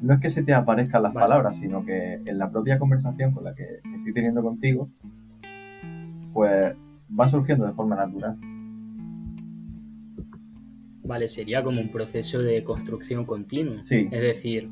No 0.00 0.14
es 0.14 0.20
que 0.20 0.30
se 0.30 0.42
te 0.42 0.54
aparezcan 0.54 1.02
las 1.02 1.12
palabras, 1.12 1.56
sino 1.58 1.84
que 1.84 2.20
en 2.24 2.38
la 2.38 2.50
propia 2.50 2.78
conversación 2.78 3.32
con 3.32 3.44
la 3.44 3.54
que 3.54 3.80
estoy 3.96 4.12
teniendo 4.12 4.42
contigo, 4.42 4.88
pues 6.32 6.74
va 7.18 7.28
surgiendo 7.28 7.66
de 7.66 7.72
forma 7.72 7.96
natural. 7.96 8.36
Vale, 11.02 11.26
sería 11.26 11.64
como 11.64 11.80
un 11.80 11.88
proceso 11.88 12.38
de 12.38 12.62
construcción 12.62 13.24
continua. 13.24 13.82
Sí. 13.84 14.08
Es 14.10 14.20
decir, 14.20 14.70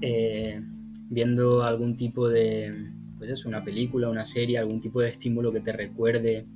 eh, 0.00 0.60
viendo 1.14 1.62
algún 1.62 1.96
tipo 1.96 2.28
de, 2.28 2.90
pues 3.16 3.30
es 3.30 3.46
una 3.46 3.64
película, 3.64 4.10
una 4.10 4.24
serie, 4.24 4.58
algún 4.58 4.80
tipo 4.80 5.00
de 5.00 5.08
estímulo 5.08 5.52
que 5.52 5.60
te 5.60 5.72
recuerde 5.72 6.46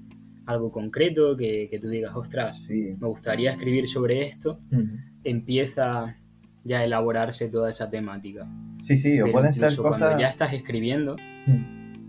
algo 0.47 0.73
concreto, 0.73 1.37
que, 1.37 1.79
tú 1.81 1.88
digas, 1.88 2.15
ostras, 2.17 2.67
me 2.69 3.07
gustaría 3.07 3.50
escribir 3.50 3.87
sobre 3.87 4.23
esto, 4.23 4.61
empieza 5.23 6.15
ya 6.65 6.81
a 6.81 6.85
elaborarse 6.85 7.49
toda 7.49 7.69
esa 7.69 7.88
temática. 7.88 8.47
Sí, 8.83 8.97
sí, 8.97 9.21
o 9.21 9.31
pueden 9.31 9.53
ser 9.53 9.65
cosas... 9.65 9.99
Cuando 9.99 10.19
ya 10.19 10.27
estás 10.27 10.53
escribiendo, 10.55 11.17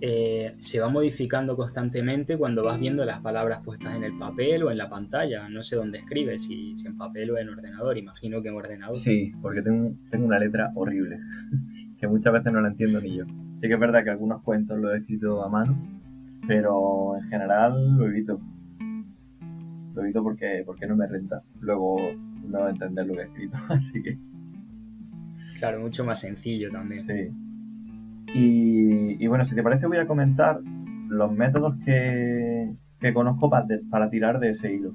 eh, 0.01 0.55
se 0.59 0.79
va 0.79 0.87
modificando 0.87 1.57
constantemente 1.57 2.37
cuando 2.37 2.63
vas 2.63 2.79
viendo 2.79 3.03
las 3.03 3.19
palabras 3.19 3.59
puestas 3.63 3.95
en 3.95 4.05
el 4.05 4.17
papel 4.17 4.63
o 4.63 4.71
en 4.71 4.77
la 4.77 4.89
pantalla. 4.89 5.49
No 5.49 5.61
sé 5.61 5.75
dónde 5.75 5.97
escribes, 5.97 6.45
si, 6.45 6.73
en 6.85 6.97
papel 6.97 7.31
o 7.31 7.37
en 7.37 7.49
ordenador. 7.49 7.97
Imagino 7.97 8.41
que 8.41 8.47
en 8.47 8.55
ordenador. 8.55 8.97
Sí, 8.97 9.33
porque 9.41 9.61
tengo, 9.61 9.93
tengo 10.09 10.25
una 10.25 10.39
letra 10.39 10.71
horrible, 10.75 11.19
que 11.99 12.07
muchas 12.07 12.33
veces 12.33 12.53
no 12.53 12.61
la 12.61 12.69
entiendo 12.69 13.01
ni 13.01 13.17
yo. 13.17 13.25
Sí 13.59 13.67
que 13.67 13.73
es 13.73 13.79
verdad 13.79 14.03
que 14.03 14.09
algunos 14.09 14.41
cuentos 14.41 14.79
los 14.79 14.93
he 14.93 14.97
escrito 14.97 15.43
a 15.43 15.49
mano, 15.49 15.77
pero 16.47 17.17
en 17.17 17.23
general 17.29 17.97
lo 17.97 18.07
evito. 18.07 18.39
Lo 19.93 20.01
evito 20.01 20.23
porque, 20.23 20.63
porque 20.65 20.87
no 20.87 20.95
me 20.95 21.07
renta 21.07 21.41
luego 21.59 21.97
no 22.47 22.69
entender 22.69 23.05
lo 23.05 23.13
que 23.13 23.21
he 23.21 23.25
escrito, 23.25 23.57
así 23.69 24.01
que... 24.01 24.17
Claro, 25.59 25.81
mucho 25.81 26.05
más 26.05 26.21
sencillo 26.21 26.71
también. 26.71 27.05
Sí. 27.05 27.35
Y, 28.33 29.27
bueno, 29.27 29.45
si 29.45 29.55
te 29.55 29.63
parece 29.63 29.87
voy 29.87 29.97
a 29.97 30.07
comentar 30.07 30.61
los 31.09 31.31
métodos 31.31 31.75
que, 31.83 32.73
conozco 33.13 33.49
para, 33.49 34.09
tirar 34.09 34.39
de 34.39 34.51
ese 34.51 34.73
hilo. 34.73 34.93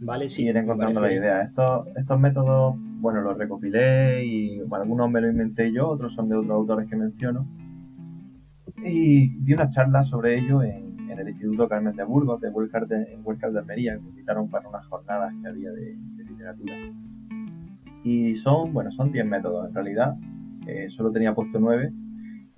Vale, 0.00 0.28
sí. 0.28 0.44
Y 0.44 0.48
ir 0.48 0.56
encontrando 0.56 1.00
la 1.00 1.12
idea. 1.12 1.42
Estos, 1.42 1.86
estos 1.96 2.18
métodos, 2.18 2.76
bueno, 3.02 3.20
los 3.20 3.36
recopilé 3.36 4.24
y 4.24 4.60
algunos 4.70 5.10
me 5.10 5.20
los 5.20 5.32
inventé 5.32 5.72
yo, 5.72 5.88
otros 5.88 6.14
son 6.14 6.28
de 6.28 6.36
otros 6.36 6.52
autores 6.52 6.88
que 6.88 6.94
menciono. 6.94 7.48
Y 8.76 9.40
di 9.40 9.54
una 9.54 9.68
charla 9.70 10.04
sobre 10.04 10.38
ello 10.38 10.62
en, 10.62 10.92
el 11.10 11.28
Instituto 11.28 11.68
Carmen 11.68 11.94
de 11.96 12.04
Burgos, 12.04 12.40
de 12.40 12.48
Huelcar 12.48 12.86
de, 12.86 13.12
en 13.12 13.20
Huelcar 13.22 13.52
de 13.52 13.58
Almería, 13.58 13.96
que 13.96 14.02
me 14.02 14.08
invitaron 14.10 14.48
para 14.48 14.68
unas 14.68 14.86
jornadas 14.86 15.34
que 15.42 15.48
había 15.48 15.70
de, 15.72 15.96
literatura. 16.16 16.74
Y 18.04 18.36
son, 18.36 18.72
bueno, 18.72 18.92
son 18.92 19.10
10 19.10 19.26
métodos 19.26 19.68
en 19.68 19.74
realidad, 19.74 20.16
eh, 20.68 20.88
solo 20.96 21.10
tenía 21.10 21.34
puesto 21.34 21.58
9, 21.58 21.92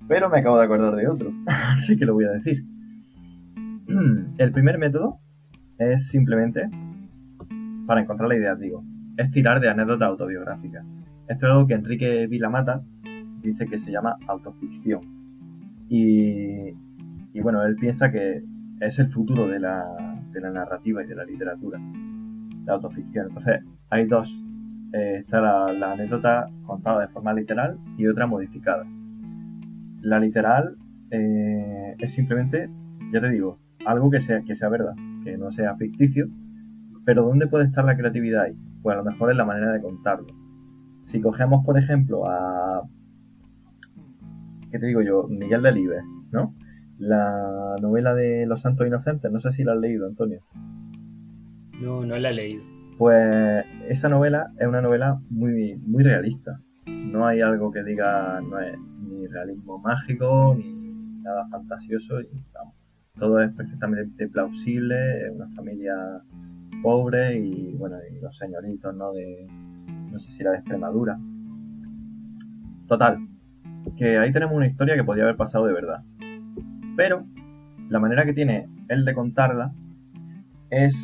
pero 0.06 0.28
me 0.28 0.40
acabo 0.40 0.58
de 0.58 0.64
acordar 0.64 0.94
de 0.94 1.08
otro, 1.08 1.32
así 1.46 1.96
que 1.96 2.04
lo 2.04 2.14
voy 2.14 2.26
a 2.26 2.32
decir. 2.32 2.64
El 4.38 4.52
primer 4.52 4.78
método 4.78 5.18
es 5.78 6.06
simplemente, 6.08 6.68
para 7.86 8.02
encontrar 8.02 8.28
la 8.28 8.36
idea, 8.36 8.54
digo, 8.54 8.84
es 9.16 9.30
tirar 9.30 9.60
de 9.60 9.70
anécdotas 9.70 10.08
autobiográficas. 10.08 10.84
Esto 11.28 11.46
es 11.46 11.52
algo 11.52 11.66
que 11.66 11.74
Enrique 11.74 12.26
Vilamatas 12.26 12.88
dice 13.42 13.66
que 13.66 13.78
se 13.78 13.90
llama 13.90 14.16
autoficción. 14.26 15.00
Y, 15.88 16.70
y 17.32 17.40
bueno, 17.40 17.62
él 17.64 17.76
piensa 17.76 18.10
que 18.10 18.42
es 18.80 18.98
el 18.98 19.10
futuro 19.10 19.46
de 19.48 19.60
la, 19.60 19.84
narrativa 20.52 21.02
y 21.02 21.06
de 21.06 21.14
la 21.14 21.24
literatura, 21.24 21.80
la 22.64 22.74
autoficción. 22.74 23.28
Entonces, 23.28 23.62
hay 23.90 24.06
dos 24.06 24.28
eh, 24.92 25.16
está 25.18 25.40
la, 25.40 25.92
anécdota 25.92 26.48
contada 26.66 27.00
de 27.00 27.08
forma 27.08 27.32
literal 27.32 27.78
y 27.96 28.06
otra 28.06 28.26
modificada. 28.26 28.84
La 30.02 30.20
literal 30.20 30.76
eh, 31.10 31.96
es 31.98 32.14
simplemente, 32.14 32.68
ya 33.12 33.20
te 33.20 33.30
digo, 33.30 33.58
algo 33.86 34.10
que 34.10 34.20
sea, 34.20 34.42
que 34.42 34.54
sea 34.54 34.68
verdad, 34.68 34.94
que 35.24 35.36
no 35.36 35.52
sea 35.52 35.74
ficticio, 35.76 36.28
pero 37.04 37.24
¿dónde 37.24 37.46
puede 37.46 37.64
estar 37.64 37.84
la 37.84 37.96
creatividad 37.96 38.42
ahí? 38.42 38.56
Pues 38.84 38.98
a 38.98 38.98
lo 38.98 39.10
mejor 39.10 39.30
es 39.30 39.36
la 39.38 39.46
manera 39.46 39.72
de 39.72 39.80
contarlo. 39.80 40.26
Si 41.00 41.18
cogemos, 41.18 41.64
por 41.64 41.78
ejemplo, 41.78 42.28
a, 42.28 42.82
¿qué 44.70 44.78
te 44.78 44.84
digo 44.84 45.00
yo? 45.00 45.26
Miguel 45.26 45.62
Delibes, 45.62 46.04
¿no? 46.30 46.54
La 46.98 47.76
novela 47.80 48.14
de 48.14 48.44
Los 48.44 48.60
Santos 48.60 48.86
Inocentes, 48.86 49.32
no 49.32 49.40
sé 49.40 49.52
si 49.52 49.64
la 49.64 49.72
has 49.72 49.78
leído, 49.78 50.06
Antonio. 50.06 50.42
No, 51.80 52.04
no 52.04 52.18
la 52.18 52.28
he 52.28 52.34
leído. 52.34 52.62
Pues 52.98 53.64
esa 53.88 54.10
novela 54.10 54.52
es 54.60 54.66
una 54.68 54.82
novela 54.82 55.18
muy, 55.30 55.76
muy 55.76 56.04
realista. 56.04 56.60
No 56.84 57.26
hay 57.26 57.40
algo 57.40 57.72
que 57.72 57.82
diga, 57.84 58.38
no 58.42 58.58
es 58.60 58.78
ni 59.00 59.26
realismo 59.28 59.78
mágico, 59.78 60.56
ni 60.58 61.22
nada 61.22 61.48
fantasioso. 61.48 62.20
Y, 62.20 62.28
todo 63.18 63.40
es 63.40 63.50
perfectamente 63.54 64.28
plausible, 64.28 65.26
es 65.26 65.32
una 65.34 65.48
familia 65.54 65.94
pobre 66.84 67.38
y 67.38 67.74
bueno, 67.78 67.96
y 68.12 68.20
los 68.20 68.36
señoritos, 68.36 68.94
¿no? 68.94 69.12
De, 69.12 69.46
no 70.12 70.18
sé 70.20 70.30
si 70.32 70.42
era 70.42 70.50
de 70.50 70.58
Extremadura. 70.58 71.18
Total, 72.86 73.26
que 73.96 74.18
ahí 74.18 74.30
tenemos 74.32 74.54
una 74.54 74.66
historia 74.66 74.94
que 74.94 75.02
podría 75.02 75.24
haber 75.24 75.36
pasado 75.36 75.64
de 75.66 75.72
verdad. 75.72 76.04
Pero 76.94 77.24
la 77.88 77.98
manera 77.98 78.26
que 78.26 78.34
tiene 78.34 78.68
él 78.88 79.06
de 79.06 79.14
contarla 79.14 79.72
es 80.68 80.94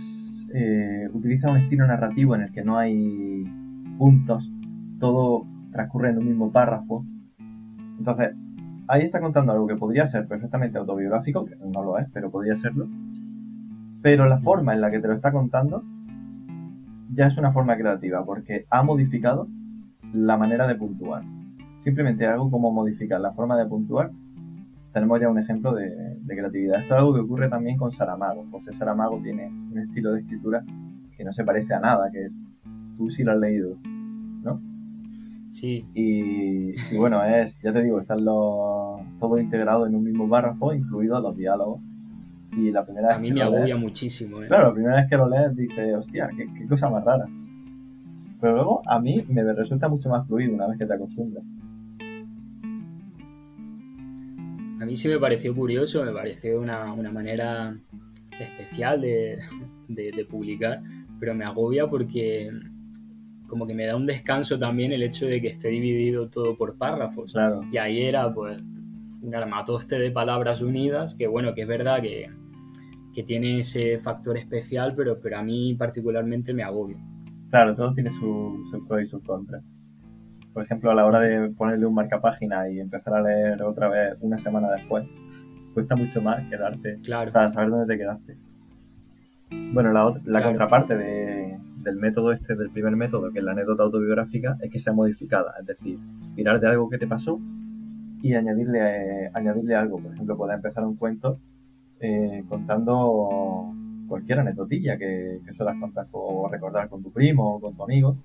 eh, 0.52 1.08
utiliza 1.14 1.50
un 1.50 1.56
estilo 1.56 1.86
narrativo 1.86 2.34
en 2.34 2.42
el 2.42 2.52
que 2.52 2.62
no 2.62 2.76
hay 2.76 3.44
puntos, 3.96 4.46
todo 4.98 5.46
transcurre 5.72 6.10
en 6.10 6.18
un 6.18 6.26
mismo 6.26 6.52
párrafo. 6.52 7.06
Entonces, 7.98 8.34
ahí 8.86 9.02
está 9.02 9.20
contando 9.20 9.52
algo 9.52 9.66
que 9.66 9.76
podría 9.76 10.06
ser 10.08 10.26
perfectamente 10.26 10.76
autobiográfico, 10.76 11.46
que 11.46 11.56
no 11.56 11.82
lo 11.82 11.98
es, 11.98 12.06
pero 12.12 12.30
podría 12.30 12.56
serlo. 12.56 12.86
Pero 14.02 14.26
la 14.26 14.38
forma 14.40 14.74
en 14.74 14.80
la 14.80 14.90
que 14.90 15.00
te 15.00 15.08
lo 15.08 15.14
está 15.14 15.32
contando 15.32 15.82
ya 17.12 17.26
es 17.26 17.36
una 17.36 17.52
forma 17.52 17.76
creativa, 17.76 18.24
porque 18.24 18.66
ha 18.70 18.82
modificado 18.82 19.48
la 20.12 20.36
manera 20.36 20.66
de 20.66 20.76
puntuar. 20.76 21.22
Simplemente 21.80 22.26
algo 22.26 22.50
como 22.50 22.72
modificar 22.72 23.20
la 23.20 23.32
forma 23.32 23.56
de 23.56 23.66
puntuar 23.66 24.10
tenemos 24.92 25.20
ya 25.20 25.28
un 25.28 25.38
ejemplo 25.38 25.74
de, 25.74 26.16
creatividad. 26.26 26.80
Esto 26.80 26.94
es 26.94 26.98
algo 26.98 27.14
que 27.14 27.20
ocurre 27.20 27.48
también 27.48 27.76
con 27.76 27.92
Saramago. 27.92 28.46
José 28.50 28.72
Saramago 28.74 29.20
tiene 29.22 29.48
un 29.48 29.78
estilo 29.78 30.12
de 30.12 30.20
escritura 30.20 30.64
que 31.16 31.24
no 31.24 31.32
se 31.32 31.44
parece 31.44 31.74
a 31.74 31.80
nada, 31.80 32.10
que 32.10 32.28
tú 32.96 33.10
sí 33.10 33.24
lo 33.24 33.32
has 33.32 33.38
leído, 33.38 33.76
¿no? 34.42 34.60
Sí. 35.50 35.84
Y, 35.94 36.96
bueno, 36.96 37.24
es, 37.24 37.60
ya 37.62 37.72
te 37.72 37.82
digo, 37.82 38.00
están 38.00 38.24
los, 38.24 39.00
todo 39.18 39.38
integrado 39.38 39.86
en 39.86 39.96
un 39.96 40.04
mismo 40.04 40.28
párrafo, 40.28 40.72
incluidos 40.72 41.22
los 41.22 41.36
diálogos. 41.36 41.80
Y 42.56 42.70
la 42.70 42.84
primera 42.84 43.14
a 43.14 43.18
mí 43.18 43.30
me 43.30 43.42
agobia 43.42 43.76
muchísimo. 43.76 44.42
¿eh? 44.42 44.48
Claro, 44.48 44.68
la 44.68 44.74
primera 44.74 44.96
vez 44.96 45.08
que 45.08 45.16
lo 45.16 45.28
lees 45.28 45.56
dices, 45.56 45.94
hostia, 45.94 46.28
qué, 46.36 46.46
qué 46.58 46.66
cosa 46.66 46.88
más 46.88 47.04
rara. 47.04 47.26
Pero 48.40 48.54
luego 48.54 48.82
a 48.86 48.98
mí 48.98 49.24
me 49.28 49.42
resulta 49.52 49.88
mucho 49.88 50.08
más 50.08 50.26
fluido 50.26 50.54
una 50.54 50.66
vez 50.66 50.78
que 50.78 50.86
te 50.86 50.94
acostumbras. 50.94 51.44
a 54.80 54.86
mí 54.86 54.96
sí 54.96 55.08
me 55.08 55.18
pareció 55.18 55.54
curioso, 55.54 56.02
me 56.04 56.12
pareció 56.12 56.58
una, 56.58 56.94
manera 57.12 57.76
especial 58.38 59.00
de, 59.00 59.38
publicar, 60.28 60.80
pero 61.18 61.34
me 61.34 61.44
agobia 61.44 61.86
porque 61.86 62.50
como 63.46 63.66
que 63.66 63.74
me 63.74 63.84
da 63.84 63.96
un 63.96 64.06
descanso 64.06 64.58
también 64.58 64.92
el 64.92 65.02
hecho 65.02 65.26
de 65.26 65.40
que 65.40 65.48
esté 65.48 65.68
dividido 65.68 66.28
todo 66.28 66.56
por 66.56 66.78
párrafos. 66.78 67.34
Y 67.70 67.76
ahí 67.76 68.02
era 68.02 68.32
pues 68.32 68.58
un 69.22 69.34
armatoste 69.34 69.98
de 69.98 70.10
palabras 70.10 70.62
unidas, 70.62 71.14
que 71.14 71.26
bueno, 71.26 71.52
que 71.54 71.62
es 71.62 71.68
verdad 71.68 72.00
que, 72.00 72.30
tiene 73.26 73.58
ese 73.58 73.98
factor 73.98 74.36
especial, 74.36 74.94
pero, 74.96 75.18
pero 75.20 75.38
a 75.38 75.42
mí 75.42 75.74
particularmente 75.74 76.54
me 76.54 76.62
agobia. 76.62 76.96
Claro, 77.50 77.74
todo 77.74 77.92
tiene 77.94 78.10
sus 78.10 78.70
su 78.70 78.84
pros 78.86 79.02
y 79.02 79.06
sus 79.06 79.22
contras. 79.22 79.62
Por 80.52 80.62
ejemplo, 80.64 80.90
a 80.90 80.94
la 80.94 81.04
hora 81.06 81.20
de 81.20 81.50
ponerle 81.50 81.86
un 81.86 81.94
marcapágina 81.94 82.68
y 82.68 82.80
empezar 82.80 83.14
a 83.14 83.22
leer 83.22 83.62
otra 83.62 83.88
vez 83.88 84.16
una 84.20 84.38
semana 84.38 84.70
después, 84.72 85.06
cuesta 85.74 85.94
mucho 85.96 86.20
más 86.22 86.44
quedarte 86.48 86.98
Claro. 87.02 87.32
para 87.32 87.52
saber 87.52 87.70
dónde 87.70 87.92
te 87.94 87.98
quedaste. 87.98 88.36
Bueno, 89.72 89.92
la, 89.92 90.04
la 90.06 90.20
Claro. 90.22 90.44
contraparte 90.46 90.96
de- 90.96 91.58
del 91.82 91.96
método 91.96 92.32
este, 92.32 92.54
del 92.56 92.70
primer 92.70 92.94
método, 92.94 93.30
que 93.32 93.38
es 93.38 93.44
la 93.44 93.52
anécdota 93.52 93.84
autobiográfica, 93.84 94.56
es 94.60 94.70
que 94.70 94.78
sea 94.78 94.92
modificada. 94.92 95.54
Es 95.60 95.66
decir, 95.66 95.98
tirar 96.36 96.60
de 96.60 96.68
algo 96.68 96.88
que 96.90 96.98
te 96.98 97.06
pasó 97.06 97.40
y 98.22 98.34
añadirle, 98.34 98.78
eh, 99.26 99.30
añadirle 99.32 99.74
algo. 99.74 99.98
Por 99.98 100.12
ejemplo, 100.12 100.36
puedes 100.36 100.56
empezar 100.56 100.84
un 100.84 100.96
cuento 100.96 101.38
eh, 102.00 102.44
contando 102.48 103.72
cualquier 104.08 104.40
anecdotilla 104.40 104.98
que, 104.98 105.40
que 105.46 105.52
suelas 105.54 105.76
contar 105.78 106.06
o 106.12 106.48
recordar 106.48 106.88
con 106.88 107.02
tu 107.02 107.12
primo 107.12 107.56
o 107.56 107.60
con 107.60 107.76
tu 107.76 107.84
amigo 107.84 108.16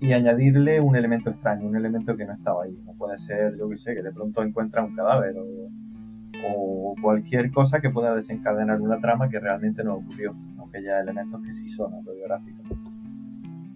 y 0.00 0.12
añadirle 0.12 0.80
un 0.80 0.96
elemento 0.96 1.30
extraño, 1.30 1.66
un 1.66 1.76
elemento 1.76 2.16
que 2.16 2.24
no 2.24 2.32
estaba 2.32 2.64
ahí. 2.64 2.78
No 2.86 2.92
puede 2.92 3.18
ser, 3.18 3.56
yo 3.58 3.68
que 3.68 3.76
sé, 3.76 3.94
que 3.94 4.02
de 4.02 4.12
pronto 4.12 4.42
encuentra 4.42 4.84
un 4.84 4.94
cadáver 4.94 5.36
o, 5.36 5.68
o 6.46 6.94
cualquier 7.02 7.50
cosa 7.50 7.80
que 7.80 7.90
pueda 7.90 8.14
desencadenar 8.14 8.80
una 8.80 9.00
trama 9.00 9.28
que 9.28 9.40
realmente 9.40 9.82
no 9.82 9.96
ocurrió, 9.96 10.34
aunque 10.58 10.78
haya 10.78 11.00
elementos 11.00 11.42
que 11.42 11.52
sí 11.52 11.68
son 11.68 11.92
autobiográficos. 11.94 12.66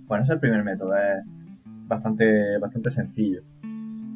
Bueno, 0.06 0.25
ese 0.25 0.32
es 0.32 0.37
el 0.37 0.40
primer 0.40 0.62
método, 0.62 0.94
es 0.96 1.25
bastante, 1.88 2.58
bastante 2.58 2.90
sencillo. 2.90 3.42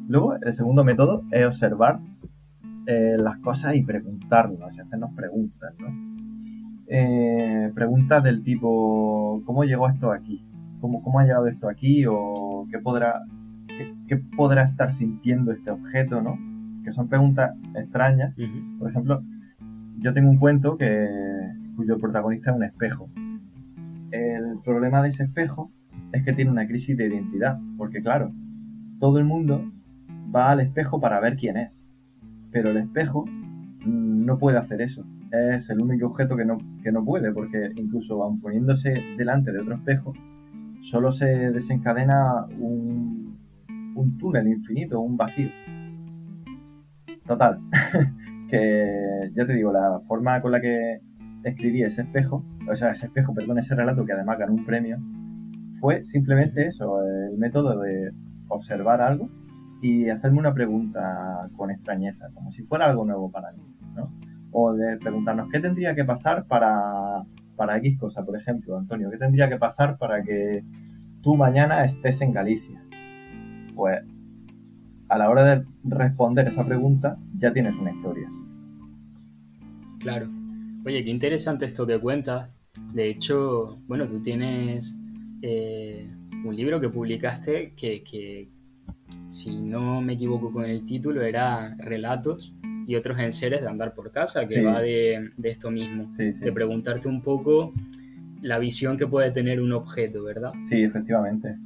Luego, 0.07 0.35
el 0.35 0.53
segundo 0.53 0.83
método 0.83 1.23
es 1.31 1.45
observar 1.45 1.99
eh, 2.89 3.17
las 3.19 3.37
cosas 3.39 3.75
y 3.75 3.83
preguntarnos, 3.83 4.75
y 4.77 4.79
hacernos 4.79 5.13
preguntas, 5.13 5.73
¿no? 5.77 5.87
Eh, 6.87 7.69
preguntas 7.75 8.23
del 8.23 8.43
tipo, 8.43 9.43
¿cómo 9.45 9.65
llegó 9.65 9.89
esto 9.89 10.13
aquí? 10.13 10.41
¿Cómo, 10.79 11.03
¿Cómo 11.03 11.19
ha 11.19 11.25
llegado 11.25 11.47
esto 11.47 11.67
aquí? 11.67 12.05
¿O 12.07 12.65
qué 12.71 12.79
podrá, 12.79 13.23
qué, 13.67 13.93
qué 14.07 14.15
podrá 14.37 14.63
estar 14.63 14.93
sintiendo 14.93 15.51
este 15.51 15.69
objeto, 15.69 16.21
¿no? 16.21 16.39
Que 16.85 16.93
son 16.93 17.09
preguntas 17.09 17.57
extrañas 17.75 18.33
por 18.79 18.89
ejemplo, 18.89 19.21
yo 19.99 20.13
tengo 20.13 20.29
un 20.29 20.37
cuento 20.37 20.77
que, 20.77 21.09
cuyo 21.75 21.97
protagonista 21.99 22.51
es 22.51 22.55
un 22.55 22.63
espejo. 22.63 23.09
El 24.11 24.59
problema 24.63 25.01
de 25.01 25.09
ese 25.09 25.25
espejo 25.25 25.71
es 26.13 26.23
que 26.23 26.31
tiene 26.31 26.51
una 26.51 26.67
crisis 26.67 26.95
de 26.95 27.07
identidad, 27.07 27.59
porque 27.77 28.01
claro, 28.01 28.31
todo 29.01 29.19
el 29.19 29.25
mundo 29.25 29.69
va 30.33 30.51
al 30.51 30.61
espejo 30.61 31.01
para 31.01 31.19
ver 31.19 31.35
quién 31.35 31.57
es, 31.57 31.76
pero 32.57 32.71
el 32.71 32.77
espejo 32.77 33.23
mm, 33.85 34.25
no 34.25 34.39
puede 34.39 34.57
hacer 34.57 34.81
eso. 34.81 35.05
Es 35.31 35.69
el 35.69 35.79
único 35.79 36.07
objeto 36.07 36.35
que 36.35 36.43
no, 36.43 36.57
que 36.83 36.91
no 36.91 37.05
puede, 37.05 37.31
porque 37.31 37.69
incluso 37.75 38.23
aun 38.23 38.41
poniéndose 38.41 38.89
delante 39.15 39.51
de 39.51 39.59
otro 39.59 39.75
espejo, 39.75 40.13
solo 40.89 41.11
se 41.11 41.25
desencadena 41.25 42.45
un, 42.59 43.37
un 43.95 44.17
túnel 44.17 44.47
infinito, 44.47 44.99
un 44.99 45.17
vacío. 45.17 45.49
Total, 47.27 47.59
que 48.49 49.29
ya 49.35 49.45
te 49.45 49.53
digo, 49.53 49.71
la 49.71 49.99
forma 50.07 50.41
con 50.41 50.53
la 50.53 50.59
que 50.59 50.99
escribí 51.43 51.83
ese 51.83 52.01
espejo, 52.01 52.43
o 52.67 52.75
sea, 52.75 52.91
ese 52.91 53.05
espejo, 53.05 53.35
perdón, 53.35 53.59
ese 53.59 53.75
relato 53.75 54.03
que 54.03 54.13
además 54.13 54.39
ganó 54.39 54.53
un 54.53 54.65
premio, 54.65 54.97
fue 55.79 56.03
simplemente 56.05 56.65
eso, 56.65 57.03
el 57.03 57.37
método 57.37 57.79
de 57.81 58.11
observar 58.47 59.01
algo 59.01 59.29
y 59.81 60.09
hacerme 60.09 60.39
una 60.39 60.53
pregunta 60.53 61.49
con 61.55 61.71
extrañeza, 61.71 62.27
como 62.33 62.51
si 62.51 62.63
fuera 62.63 62.85
algo 62.85 63.05
nuevo 63.05 63.31
para 63.31 63.51
mí, 63.51 63.63
¿no? 63.95 64.11
O 64.51 64.73
de 64.73 64.97
preguntarnos, 64.97 65.49
¿qué 65.51 65.59
tendría 65.59 65.93
que 65.93 66.05
pasar 66.05 66.45
para, 66.45 67.23
para 67.55 67.77
X 67.77 67.99
cosa? 67.99 68.25
Por 68.25 68.37
ejemplo, 68.37 68.77
Antonio, 68.77 69.09
¿qué 69.11 69.17
tendría 69.17 69.49
que 69.49 69.57
pasar 69.57 69.97
para 69.97 70.23
que 70.23 70.63
tú 71.21 71.35
mañana 71.35 71.85
estés 71.85 72.21
en 72.21 72.33
Galicia? 72.33 72.81
Pues 73.75 74.03
a 75.09 75.17
la 75.17 75.29
hora 75.29 75.43
de 75.43 75.65
responder 75.83 76.47
esa 76.47 76.65
pregunta 76.65 77.17
ya 77.37 77.53
tienes 77.53 77.75
una 77.75 77.91
historia. 77.91 78.27
Claro. 79.99 80.27
Oye, 80.85 81.03
qué 81.03 81.09
interesante 81.09 81.65
esto 81.65 81.85
que 81.85 81.99
cuentas. 81.99 82.49
De 82.93 83.09
hecho, 83.09 83.77
bueno, 83.87 84.07
tú 84.07 84.21
tienes 84.21 84.95
eh, 85.41 86.09
un 86.45 86.55
libro 86.55 86.79
que 86.79 86.89
publicaste 86.89 87.73
que, 87.75 88.03
que, 88.03 88.49
si 89.27 89.57
no 89.61 90.01
me 90.01 90.13
equivoco 90.13 90.51
con 90.51 90.65
el 90.65 90.85
título, 90.85 91.21
era 91.21 91.75
Relatos 91.77 92.53
y 92.87 92.95
otros 92.95 93.19
enseres 93.19 93.61
de 93.61 93.67
andar 93.67 93.93
por 93.93 94.11
casa, 94.11 94.45
que 94.47 94.55
Sí. 94.55 94.61
va 94.61 94.81
de, 94.81 95.31
de 95.35 95.49
esto 95.49 95.69
mismo, 95.71 96.09
Sí, 96.11 96.33
sí. 96.33 96.39
de 96.39 96.51
preguntarte 96.51 97.07
un 97.07 97.21
poco 97.21 97.73
la 98.41 98.59
visión 98.59 98.97
que 98.97 99.07
puede 99.07 99.31
tener 99.31 99.59
un 99.61 99.73
objeto, 99.73 100.23
¿verdad? 100.23 100.51
Sí, 100.69 100.83
efectivamente. 100.83 101.57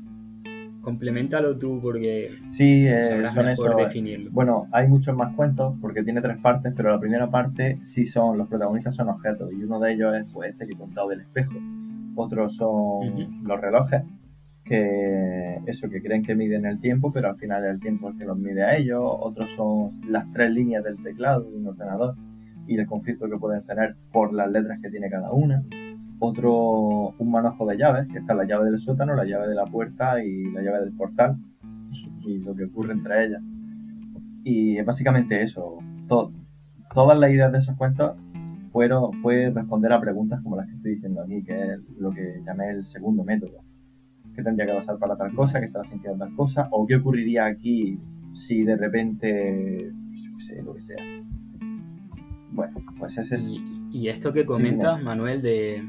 Complementalo 0.82 1.58
tú 1.60 1.80
porque 1.80 2.32
Sí, 2.49 2.88
eh, 2.88 3.04
sabrás 3.04 3.36
son 3.36 3.45
mejor 3.45 3.69
eso. 3.71 3.77
definirlo. 3.77 4.32
Bueno, 4.32 4.67
hay 4.71 4.88
muchos 4.88 5.15
más 5.15 5.36
cuentos 5.36 5.75
porque 5.80 6.04
tiene 6.04 6.21
tres 6.21 6.38
partes, 6.39 6.73
pero 6.75 6.89
la 6.89 6.99
primera 6.99 7.30
parte 7.30 7.77
sí 7.84 8.08
son, 8.08 8.38
los 8.39 8.47
protagonistas 8.47 8.95
son 8.95 9.10
objetos 9.10 9.51
y 9.54 9.63
uno 9.63 9.80
de 9.80 9.93
ellos 9.93 10.15
es 10.15 10.25
pues 10.34 10.49
este 10.51 10.65
que 10.65 10.73
he 10.73 10.77
contado 10.77 11.10
del 11.10 11.21
espejo. 11.21 11.54
Otros 12.15 12.56
son 12.56 13.43
los 13.43 13.62
relojes, 13.62 14.01
que 14.71 15.60
eso 15.67 15.89
que 15.89 16.01
creen 16.01 16.23
que 16.23 16.34
miden 16.34 16.65
el 16.65 16.79
tiempo, 16.79 17.12
pero 17.12 17.29
al 17.29 17.36
final 17.38 17.63
es 17.65 17.71
el 17.71 17.79
tiempo 17.81 18.10
el 18.10 18.17
que 18.17 18.25
los 18.25 18.38
mide 18.38 18.63
a 18.63 18.77
ellos. 18.77 19.01
Otros 19.03 19.49
son 19.57 19.91
las 20.10 20.25
tres 20.31 20.49
líneas 20.51 20.84
del 20.84 20.95
teclado 21.03 21.41
de 21.43 21.57
un 21.57 21.67
ordenador 21.67 22.15
y 22.67 22.77
el 22.77 22.88
conflicto 22.88 23.29
que 23.29 23.38
pueden 23.38 23.63
tener 23.63 23.95
por 24.13 24.34
las 24.34 24.49
letras 24.49 24.79
que 24.81 24.89
tiene 24.89 25.10
cada 25.10 25.31
una. 25.34 25.62
Otro, 26.19 27.13
un 27.17 27.31
manojo 27.31 27.65
de 27.65 27.77
llaves, 27.77 28.07
que 28.07 28.19
está 28.19 28.34
la 28.34 28.45
llave 28.45 28.69
del 28.71 28.79
sótano, 28.79 29.13
la 29.15 29.25
llave 29.25 29.47
de 29.49 29.55
la 29.55 29.65
puerta 29.65 30.23
y 30.23 30.51
la 30.51 30.62
llave 30.62 30.79
del 30.86 30.93
portal 30.93 31.36
y 32.25 32.38
lo 32.39 32.55
que 32.55 32.65
ocurre 32.65 32.93
entre 32.93 33.25
ellas. 33.25 33.41
Y 34.43 34.77
es 34.77 34.86
básicamente 34.86 35.41
eso. 35.43 35.79
To- 36.07 36.31
todas 36.93 37.17
las 37.19 37.29
ideas 37.31 37.51
de 37.51 37.60
esos 37.60 37.75
cuentos 37.75 38.15
fueron, 38.71 39.21
fue 39.21 39.49
responder 39.49 39.91
a 39.91 39.99
preguntas 39.99 40.41
como 40.41 40.55
las 40.55 40.67
que 40.67 40.75
estoy 40.75 40.91
diciendo 40.95 41.21
aquí, 41.23 41.43
que 41.43 41.53
es 41.73 41.79
lo 41.99 42.12
que 42.12 42.41
llamé 42.45 42.69
el 42.69 42.86
segundo 42.86 43.23
método. 43.23 43.60
¿Qué 44.36 44.44
tendría 44.44 44.65
que 44.67 44.74
pasar 44.74 44.98
para 44.98 45.15
tal 45.17 45.34
cosa? 45.34 45.60
¿Qué 45.60 45.65
estaba 45.65 45.86
sintiendo 45.86 46.26
tal 46.26 46.36
cosa? 46.36 46.67
¿O 46.72 46.86
qué 46.88 46.96
ocurriría 46.96 47.46
aquí 47.46 48.00
si 48.34 48.63
de 48.63 48.78
repente, 48.78 49.91
yo 50.13 50.38
qué 50.38 50.44
sé, 50.44 50.62
lo 50.63 50.74
que 50.74 50.82
sea? 50.82 50.98
Bueno, 52.52 52.74
pues 52.98 53.17
ese 53.17 53.36
es... 53.36 53.48
Y, 53.48 53.62
y 53.91 54.08
esto 54.10 54.34
que 54.34 54.46
comentas, 54.46 55.02
Manuel, 55.04 55.41
de. 55.41 55.84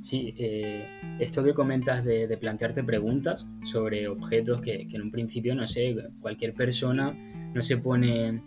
Sí, 0.00 0.34
eh, 0.36 0.86
esto 1.18 1.42
que 1.42 1.54
comentas 1.54 2.04
de, 2.04 2.26
de 2.26 2.36
plantearte 2.36 2.84
preguntas 2.84 3.48
sobre 3.62 4.06
objetos 4.08 4.60
que, 4.60 4.86
que 4.86 4.96
en 4.96 5.02
un 5.02 5.10
principio, 5.10 5.54
no 5.54 5.66
sé, 5.66 5.96
cualquier 6.20 6.52
persona 6.52 7.16
no 7.54 7.62
se 7.62 7.78
pone 7.78 8.42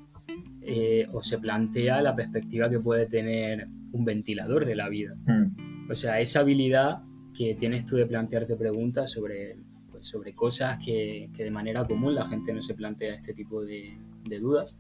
eh, 0.62 1.08
o 1.12 1.24
se 1.24 1.40
plantea 1.40 2.02
la 2.04 2.16
perspectiva 2.16 2.70
que 2.70 2.80
puede 2.80 3.08
tener 3.08 3.68
un 3.92 4.06
ventilador 4.06 4.66
de 4.66 4.76
la 4.76 4.90
vida. 4.90 5.16
Mm, 5.26 5.90
O 5.90 5.96
sea, 5.96 6.20
esa 6.20 6.42
habilidad 6.42 7.02
que 7.38 7.54
tienes 7.54 7.86
tú 7.86 7.98
de 7.98 8.08
plantearte 8.08 8.56
preguntas 8.56 9.12
sobre, 9.12 9.58
pues, 9.92 10.08
sobre 10.08 10.34
cosas 10.34 10.84
que, 10.84 11.30
que 11.36 11.44
de 11.44 11.52
manera 11.52 11.86
común 11.86 12.16
la 12.16 12.28
gente 12.28 12.52
no 12.52 12.62
se 12.62 12.74
plantea 12.74 13.14
este 13.14 13.34
tipo 13.34 13.64
de, 13.64 13.96
de 14.28 14.40
dudas. 14.40 14.76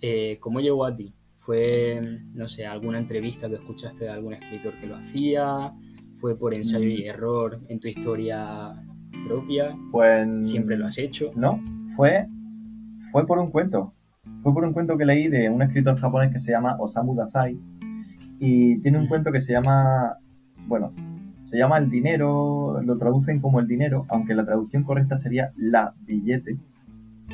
Eh, 0.00 0.38
¿Cómo 0.38 0.60
llegó 0.60 0.84
a 0.84 0.94
ti? 0.94 1.12
¿Fue, 1.34 2.00
no 2.34 2.46
sé, 2.46 2.66
alguna 2.66 2.98
entrevista 2.98 3.48
que 3.48 3.56
escuchaste 3.56 4.04
de 4.04 4.10
algún 4.10 4.34
escritor 4.34 4.78
que 4.80 4.86
lo 4.86 4.96
hacía? 4.96 5.72
¿Fue 6.20 6.38
por 6.38 6.54
ensayo 6.54 6.88
y 6.88 7.04
error 7.04 7.60
en 7.68 7.80
tu 7.80 7.88
historia 7.88 8.74
propia? 9.26 9.76
Pues... 9.90 10.48
¿Siempre 10.48 10.76
lo 10.76 10.86
has 10.86 10.98
hecho? 10.98 11.32
No, 11.34 11.60
fue, 11.96 12.28
fue 13.10 13.26
por 13.26 13.38
un 13.38 13.50
cuento. 13.50 13.92
Fue 14.42 14.54
por 14.54 14.64
un 14.64 14.72
cuento 14.72 14.96
que 14.96 15.04
leí 15.04 15.26
de 15.26 15.48
un 15.48 15.62
escritor 15.62 15.98
japonés 15.98 16.32
que 16.32 16.38
se 16.38 16.52
llama 16.52 16.76
Osamu 16.78 17.16
Dazai. 17.16 17.58
Y 18.38 18.78
tiene 18.82 18.98
un 18.98 19.08
cuento 19.08 19.32
que 19.32 19.40
se 19.40 19.52
llama, 19.52 20.16
bueno, 20.66 20.92
se 21.50 21.56
llama 21.56 21.78
El 21.78 21.90
dinero, 21.90 22.80
lo 22.82 22.98
traducen 22.98 23.40
como 23.40 23.60
el 23.60 23.66
dinero, 23.66 24.04
aunque 24.08 24.34
la 24.34 24.44
traducción 24.44 24.84
correcta 24.84 25.18
sería 25.18 25.52
la 25.56 25.94
billete, 26.06 26.58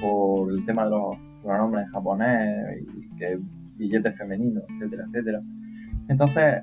por 0.01 0.51
el 0.51 0.65
tema 0.65 0.85
de 0.85 0.91
los 0.91 1.17
pronombres 1.43 1.87
en 1.87 1.93
japonés 1.93 2.83
y 2.97 3.17
que 3.17 3.39
billete 3.77 4.13
femenino, 4.13 4.63
etcétera, 4.69 5.05
etcétera. 5.09 5.39
Entonces, 6.09 6.63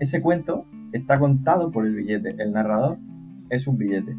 ese 0.00 0.20
cuento 0.20 0.66
está 0.92 1.18
contado 1.18 1.70
por 1.70 1.86
el 1.86 1.94
billete. 1.94 2.34
El 2.38 2.52
narrador 2.52 2.98
es 3.50 3.66
un 3.66 3.78
billete. 3.78 4.14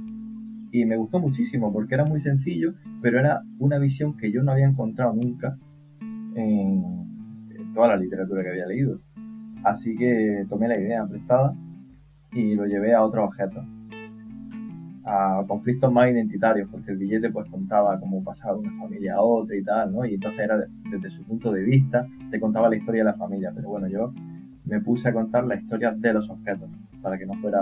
Y 0.72 0.86
me 0.86 0.98
gustó 0.98 1.19
muchísimo 1.19 1.72
porque 1.72 1.96
era 1.96 2.06
muy 2.06 2.22
sencillo, 2.22 2.74
pero 3.02 3.19
era 3.19 3.41
una 3.60 3.78
visión 3.78 4.17
que 4.17 4.32
yo 4.32 4.43
no 4.43 4.52
había 4.52 4.65
encontrado 4.65 5.13
nunca 5.13 5.58
en, 6.36 6.84
toda 7.74 7.89
la 7.89 7.98
literatura 7.98 8.43
que 8.43 8.50
había 8.50 8.65
leído. 8.65 9.00
Así 9.63 9.96
que 9.96 10.46
tomé 10.50 10.67
la 10.67 10.80
idea 10.80 11.06
prestada 11.06 11.56
y 12.36 12.56
lo 12.56 12.65
llevé 12.65 12.93
a 12.93 13.04
otros 13.04 13.26
objetos, 13.28 13.63
a 15.06 15.43
conflictos 15.48 15.91
más 15.91 16.10
identitarios, 16.10 16.69
porque 16.72 16.91
el 16.91 16.98
billete 16.98 17.30
pues 17.30 17.50
contaba 17.50 18.00
cómo 18.00 18.24
pasaba 18.24 18.54
de 18.54 18.60
una 18.67 18.78
familia 18.80 19.15
a 19.15 19.22
otra 19.22 19.56
y 19.56 19.63
tal, 19.63 19.91
¿no? 19.91 20.06
Y 20.06 20.13
entonces 20.15 20.39
era 20.39 20.58
de- 20.58 20.67
desde 20.89 21.10
su 21.12 21.24
punto 21.24 21.52
de 21.52 21.62
vista, 21.63 22.08
te 22.32 22.39
contaba 22.39 22.69
la 22.69 22.78
historia 22.78 23.04
de 23.04 23.12
la 23.12 23.17
familia, 23.17 23.52
pero 23.54 23.67
bueno, 23.69 23.88
yo 23.88 24.13
me 24.65 24.80
puse 24.80 25.10
a 25.10 25.13
contar 25.13 25.46
la 25.46 25.56
historia 25.56 25.91
de 25.91 26.13
los 26.13 26.30
objetos, 26.30 26.69
para 27.02 27.17
que 27.17 27.26
no 27.26 27.34
fuera 27.36 27.62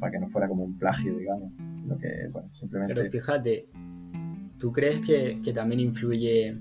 para 0.00 0.10
que 0.10 0.18
no 0.18 0.28
fuera 0.30 0.48
como 0.48 0.64
un 0.64 0.76
plagio, 0.78 1.16
digamos. 1.16 1.52
Lo 1.86 1.96
que, 1.96 2.08
bueno, 2.32 2.48
simplemente... 2.54 2.92
Pero 2.92 3.08
fíjate, 3.08 3.66
¿tú 4.58 4.72
crees 4.72 5.00
que, 5.00 5.38
que 5.44 5.52
también 5.52 5.80
influye, 5.80 6.56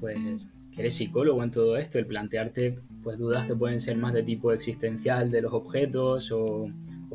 pues, 0.00 0.48
que 0.72 0.80
eres 0.80 0.94
psicólogo 0.94 1.44
en 1.44 1.50
todo 1.50 1.76
esto, 1.76 1.98
el 1.98 2.06
plantearte 2.06 2.78
pues 3.08 3.18
dudas 3.18 3.46
que 3.46 3.56
pueden 3.56 3.80
ser 3.80 3.96
más 3.96 4.12
de 4.12 4.22
tipo 4.22 4.52
existencial 4.52 5.30
de 5.30 5.40
los 5.40 5.54
objetos 5.54 6.30
o, 6.30 6.66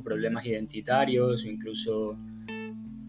problemas 0.04 0.44
identitarios 0.44 1.46
o 1.46 1.48
incluso 1.48 2.18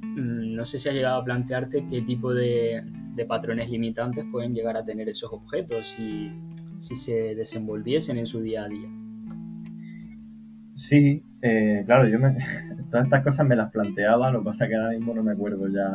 mm, 0.03 0.55
no 0.55 0.67
sé 0.67 0.79
si 0.79 0.91
has 0.91 0.95
llegado 0.95 1.19
a 1.19 1.25
plantearte 1.25 1.87
qué 1.89 2.03
tipo 2.03 2.35
de, 2.35 2.85
patrones 3.27 3.71
limitantes 3.71 4.27
pueden 4.31 4.55
llegar 4.55 4.77
a 4.77 4.85
tener 4.85 5.09
esos 5.09 5.33
objetos 5.33 5.87
si, 5.87 6.31
si 6.79 6.95
se 6.95 7.35
desenvolviesen 7.35 8.19
en 8.19 8.27
su 8.27 8.43
día 8.43 8.65
a 8.65 8.69
día. 8.69 8.89
Sí, 10.75 11.23
eh, 11.41 11.85
claro, 11.87 12.07
yo 12.07 12.19
me, 12.19 12.37
todas 12.91 13.07
estas 13.07 13.25
cosas 13.25 13.47
me 13.47 13.57
las 13.57 13.73
planteaba, 13.73 14.31
lo 14.31 14.41
que 14.41 14.45
pasa 14.45 14.65
es 14.65 14.71
que 14.71 14.77
ahora 14.77 14.91
mismo 14.91 15.15
no 15.15 15.23
me 15.23 15.33
acuerdo 15.33 15.69
ya 15.69 15.91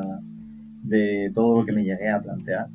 de 0.82 1.32
todo 1.36 1.60
lo 1.60 1.66
que 1.68 1.72
me 1.72 1.84
llegué 1.84 2.10
a 2.10 2.20
plantear. 2.20 2.68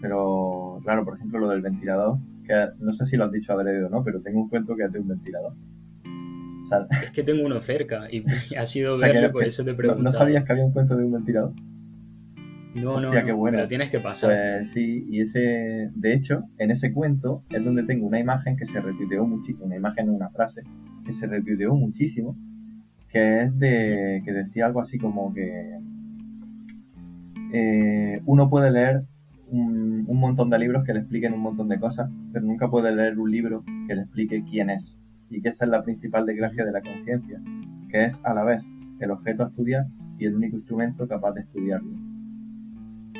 Pero, 0.00 0.80
claro, 0.82 1.04
por 1.04 1.16
ejemplo, 1.16 1.40
lo 1.40 1.48
del 1.50 1.60
ventilador, 1.60 2.16
que 2.46 2.68
no 2.78 2.92
sé 2.94 3.06
si 3.06 3.16
lo 3.16 3.24
has 3.24 3.32
dicho 3.32 3.52
adrede 3.52 3.84
o 3.84 3.88
no, 3.88 4.04
pero 4.04 4.20
tengo 4.20 4.42
un 4.42 4.48
cuento 4.48 4.76
que 4.76 4.84
es 4.84 4.92
de 4.92 4.98
un 5.00 5.08
ventilador. 5.08 5.54
es 7.02 7.10
que 7.12 7.22
tengo 7.22 7.44
uno 7.44 7.60
cerca 7.60 8.08
y 8.10 8.24
ha 8.58 8.64
sido 8.64 8.98
verlo, 8.98 9.32
por 9.32 9.44
eso 9.44 9.64
te 9.64 9.74
pregunto. 9.74 10.02
¿no, 10.02 10.12
sabías 10.12 10.44
que 10.44 10.52
había 10.52 10.64
un 10.64 10.72
cuento 10.72 10.96
de 10.96 11.04
un 11.04 11.12
ventilador? 11.12 11.52
No, 12.74 13.00
no, 13.00 13.12
qué 13.12 13.32
bueno. 13.32 13.58
lo 13.58 13.68
tienes 13.68 13.90
que 13.90 14.00
pasar. 14.00 14.30
Pues 14.30 14.70
sí, 14.72 15.06
y 15.08 15.20
ese, 15.20 15.90
de 15.94 16.14
hecho, 16.14 16.44
en 16.58 16.72
ese 16.72 16.92
cuento 16.92 17.44
es 17.50 17.64
donde 17.64 17.84
tengo 17.84 18.06
una 18.06 18.18
imagen 18.18 18.56
que 18.56 18.66
se 18.66 18.80
repitió 18.80 19.24
muchísimo, 19.24 19.66
una 19.66 19.76
imagen, 19.76 20.10
una 20.10 20.28
frase 20.30 20.62
que 21.06 21.12
se 21.12 21.26
repitió 21.26 21.72
muchísimo, 21.74 22.36
que 23.10 23.42
es 23.42 23.58
de, 23.58 24.22
que 24.24 24.32
decía 24.32 24.66
algo 24.66 24.80
así 24.80 24.98
como 24.98 25.32
que 25.32 25.78
eh, 27.52 28.20
uno 28.26 28.50
puede 28.50 28.72
leer 28.72 29.04
un, 29.54 30.18
montón 30.18 30.50
de 30.50 30.58
libros 30.58 30.84
que 30.84 30.92
le 30.92 31.00
expliquen 31.00 31.34
un 31.34 31.40
montón 31.40 31.68
de 31.68 31.78
cosas, 31.78 32.10
pero 32.32 32.44
nunca 32.44 32.68
puede 32.68 32.94
leer 32.94 33.18
un 33.18 33.30
libro 33.30 33.64
que 33.86 33.94
le 33.94 34.02
explique 34.02 34.44
quién 34.50 34.70
es. 34.70 34.98
Y 35.30 35.40
que 35.40 35.48
esa 35.48 35.64
es 35.64 35.70
la 35.70 35.82
principal 35.82 36.26
desgracia 36.26 36.64
de 36.64 36.72
la 36.72 36.80
conciencia, 36.80 37.40
que 37.90 38.04
es 38.06 38.18
a 38.24 38.34
la 38.34 38.44
vez 38.44 38.62
el 39.00 39.10
objeto 39.10 39.44
a 39.44 39.48
estudiar 39.48 39.86
y 40.18 40.26
el 40.26 40.34
único 40.34 40.56
instrumento 40.56 41.06
capaz 41.08 41.32
de 41.32 41.42
estudiarlo. 41.42 41.90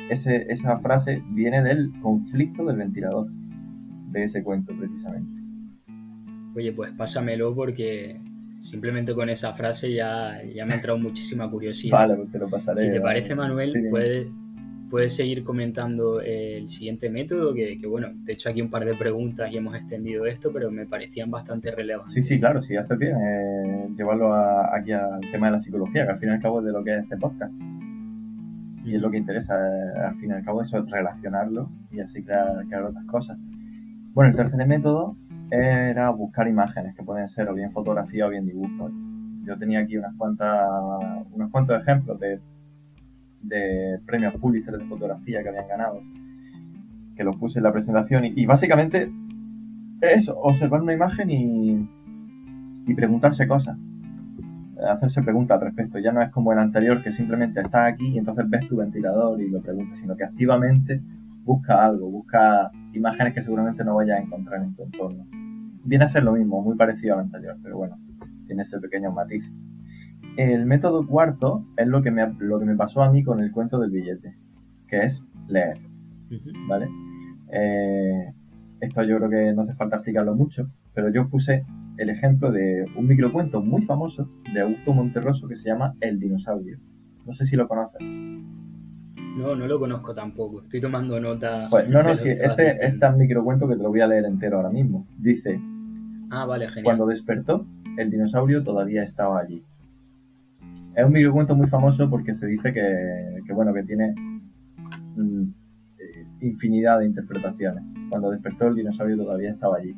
Ese, 0.09 0.45
esa 0.49 0.79
frase 0.79 1.23
viene 1.31 1.63
del 1.63 1.91
conflicto 2.01 2.65
del 2.65 2.77
ventilador, 2.77 3.27
de 4.11 4.23
ese 4.23 4.43
cuento 4.43 4.73
precisamente. 4.77 5.41
Oye, 6.55 6.71
pues 6.71 6.91
pásamelo 6.91 7.53
porque 7.53 8.21
simplemente 8.59 9.13
con 9.13 9.29
esa 9.29 9.53
frase 9.53 9.93
ya, 9.93 10.41
ya 10.53 10.65
me 10.65 10.73
ha 10.73 10.75
entrado 10.75 10.97
muchísima 10.97 11.49
curiosidad. 11.49 11.97
Vale, 11.97 12.15
pues 12.15 12.31
te 12.31 12.39
lo 12.39 12.49
pasaré. 12.49 12.77
Si 12.77 12.91
te 12.91 13.01
parece, 13.01 13.35
Manuel, 13.35 13.73
puedes 13.89 14.27
puedes 14.89 15.15
seguir 15.15 15.43
comentando 15.43 16.21
el 16.21 16.69
siguiente 16.69 17.09
método, 17.09 17.53
que, 17.53 17.79
bueno, 17.87 18.09
de 18.13 18.33
hecho 18.33 18.49
aquí 18.49 18.61
un 18.61 18.69
par 18.69 18.85
de 18.85 18.95
preguntas 18.95 19.51
y 19.51 19.57
hemos 19.57 19.75
extendido 19.75 20.25
esto, 20.25 20.51
pero 20.53 20.71
me 20.71 20.85
parecían 20.85 21.31
bastante 21.31 21.71
relevantes. 21.71 22.13
Sí, 22.13 22.23
sí, 22.23 22.39
claro, 22.39 22.61
sí, 22.61 22.75
hace 22.75 22.95
bien 22.95 23.15
eh, 23.15 23.87
llevarlo 23.97 24.33
aquí 24.33 24.91
al 24.91 25.21
tema 25.31 25.47
de 25.47 25.53
la 25.53 25.59
psicología, 25.59 26.05
que 26.05 26.11
al 26.11 26.19
fin 26.19 26.29
y 26.29 26.31
al 26.33 26.41
cabo 26.41 26.59
es 26.59 26.65
de 26.65 26.71
lo 26.71 26.83
que 26.83 26.95
es 26.95 27.03
este 27.03 27.17
podcast. 27.17 27.53
Y 28.83 28.95
es 28.95 29.01
lo 29.01 29.09
que 29.09 29.17
interesa, 29.17 29.55
eh, 29.55 29.99
al 30.07 30.15
fin 30.17 30.29
y 30.29 30.33
al 30.33 30.43
cabo, 30.43 30.61
eso 30.61 30.77
es 30.77 30.89
relacionarlo 30.89 31.69
y 31.91 31.99
así 31.99 32.23
crear, 32.23 32.83
otras 32.83 33.05
cosas. 33.05 33.37
Bueno, 34.13 34.31
el 34.31 34.37
tercer 34.37 34.67
método 34.67 35.17
era 35.51 36.09
buscar 36.11 36.47
imágenes, 36.47 36.95
que 36.95 37.03
pueden 37.03 37.29
ser 37.29 37.49
o 37.49 37.53
bien 37.53 37.71
fotografía 37.71 38.27
o 38.27 38.29
bien 38.29 38.45
dibujos. 38.45 38.91
Yo 39.43 39.57
tenía 39.57 39.79
aquí 39.79 39.97
unas 39.97 40.15
cuantas, 40.15 40.67
unos 41.31 41.51
cuantos 41.51 41.79
ejemplos 41.81 42.19
de 42.19 42.39
de 43.47 43.99
premios 44.05 44.35
Pulitzer 44.35 44.77
de 44.77 44.85
fotografía 44.85 45.43
que 45.43 45.49
habían 45.49 45.67
ganado, 45.67 46.01
que 47.15 47.23
lo 47.23 47.31
puse 47.33 47.59
en 47.59 47.63
la 47.63 47.73
presentación. 47.73 48.25
Y, 48.25 48.45
básicamente 48.45 49.11
es 50.01 50.29
observar 50.29 50.81
una 50.81 50.93
imagen 50.93 51.29
y, 51.29 51.89
y 52.85 52.93
preguntarse 52.93 53.47
cosas, 53.47 53.77
hacerse 54.89 55.21
preguntas 55.21 55.55
al 55.55 55.67
respecto. 55.67 55.99
Ya 55.99 56.11
no 56.11 56.21
es 56.21 56.31
como 56.31 56.51
el 56.51 56.59
anterior 56.59 57.01
que 57.03 57.13
simplemente 57.13 57.61
está 57.61 57.85
aquí 57.85 58.07
y 58.07 58.17
entonces 58.17 58.49
ves 58.49 58.67
tu 58.67 58.77
ventilador 58.77 59.41
y 59.41 59.49
lo 59.49 59.61
preguntas, 59.61 59.99
sino 59.99 60.15
que 60.15 60.23
activamente 60.23 61.01
busca 61.43 61.85
algo, 61.85 62.09
busca 62.09 62.71
imágenes 62.93 63.33
que 63.33 63.43
seguramente 63.43 63.83
no 63.83 63.95
vayas 63.95 64.19
a 64.19 64.23
encontrar 64.23 64.61
en 64.63 64.75
tu 64.75 64.83
entorno. 64.83 65.25
Viene 65.83 66.05
a 66.05 66.09
ser 66.09 66.23
lo 66.23 66.33
mismo, 66.33 66.61
muy 66.61 66.75
parecido 66.75 67.13
al 67.13 67.21
anterior, 67.21 67.55
pero 67.61 67.77
bueno, 67.77 67.97
tiene 68.47 68.63
ese 68.63 68.79
pequeño 68.79 69.11
matiz. 69.11 69.45
El 70.37 70.65
método 70.65 71.05
cuarto 71.07 71.63
es 71.77 71.87
lo 71.87 72.01
que 72.01 72.11
me, 72.11 72.27
lo 72.39 72.59
que 72.59 72.65
me 72.65 72.75
pasó 72.75 73.01
a 73.01 73.11
mí 73.11 73.23
con 73.23 73.39
el 73.39 73.51
cuento 73.51 73.79
del 73.79 73.91
billete, 73.91 74.35
que 74.87 75.03
es 75.05 75.23
leer. 75.47 75.77
¿Vale? 76.67 76.87
Eh, 77.51 78.33
esto 78.81 79.03
yo 79.03 79.17
creo 79.17 79.29
que 79.29 79.53
no 79.53 79.61
hace 79.61 79.73
falta 79.75 79.97
explicarlo 79.97 80.35
mucho, 80.35 80.69
pero 80.93 81.09
yo 81.09 81.29
puse 81.29 81.65
el 81.97 82.09
ejemplo 82.09 82.51
de 82.51 82.85
un 82.97 83.07
microcuento 83.07 83.61
muy 83.61 83.83
famoso 83.83 84.29
de 84.53 84.61
Augusto 84.61 84.93
Monterroso 84.93 85.47
que 85.47 85.55
se 85.55 85.69
llama 85.69 85.93
El 86.01 86.19
dinosaurio. 86.19 86.79
No 87.25 87.33
sé 87.33 87.45
si 87.45 87.55
lo 87.55 87.67
conoces. 87.67 88.01
No, 88.01 89.55
no 89.55 89.67
lo 89.67 89.79
conozco 89.79 90.13
tampoco. 90.13 90.63
Estoy 90.63 90.81
tomando 90.81 91.19
nota. 91.19 91.67
Pues 91.69 91.89
no, 91.89 92.03
no, 92.03 92.15
sí, 92.15 92.29
este, 92.29 92.71
este 92.85 93.05
es 93.05 93.11
un 93.11 93.17
microcuento 93.17 93.67
que 93.67 93.75
te 93.75 93.83
lo 93.83 93.89
voy 93.89 94.01
a 94.01 94.07
leer 94.07 94.25
entero 94.25 94.57
ahora 94.57 94.69
mismo. 94.69 95.07
Dice: 95.17 95.59
Ah, 96.29 96.45
vale, 96.45 96.67
genial. 96.67 96.83
Cuando 96.83 97.07
despertó, 97.07 97.65
el 97.97 98.11
dinosaurio 98.11 98.63
todavía 98.63 99.03
estaba 99.03 99.39
allí. 99.39 99.63
Es 100.95 101.05
un 101.05 101.11
microcuento 101.11 101.55
muy 101.55 101.67
famoso 101.67 102.09
porque 102.09 102.33
se 102.33 102.47
dice 102.47 102.71
que, 102.71 103.53
bueno, 103.53 103.73
que 103.73 103.83
tiene 103.83 104.15
mm, 105.17 105.43
eh, 105.99 106.25
infinidad 106.39 106.99
de 106.99 107.07
interpretaciones. 107.07 107.83
Cuando 108.09 108.31
despertó 108.31 108.67
el 108.67 108.75
dinosaurio 108.75 109.17
todavía 109.17 109.51
estaba 109.51 109.77
allí. 109.77 109.93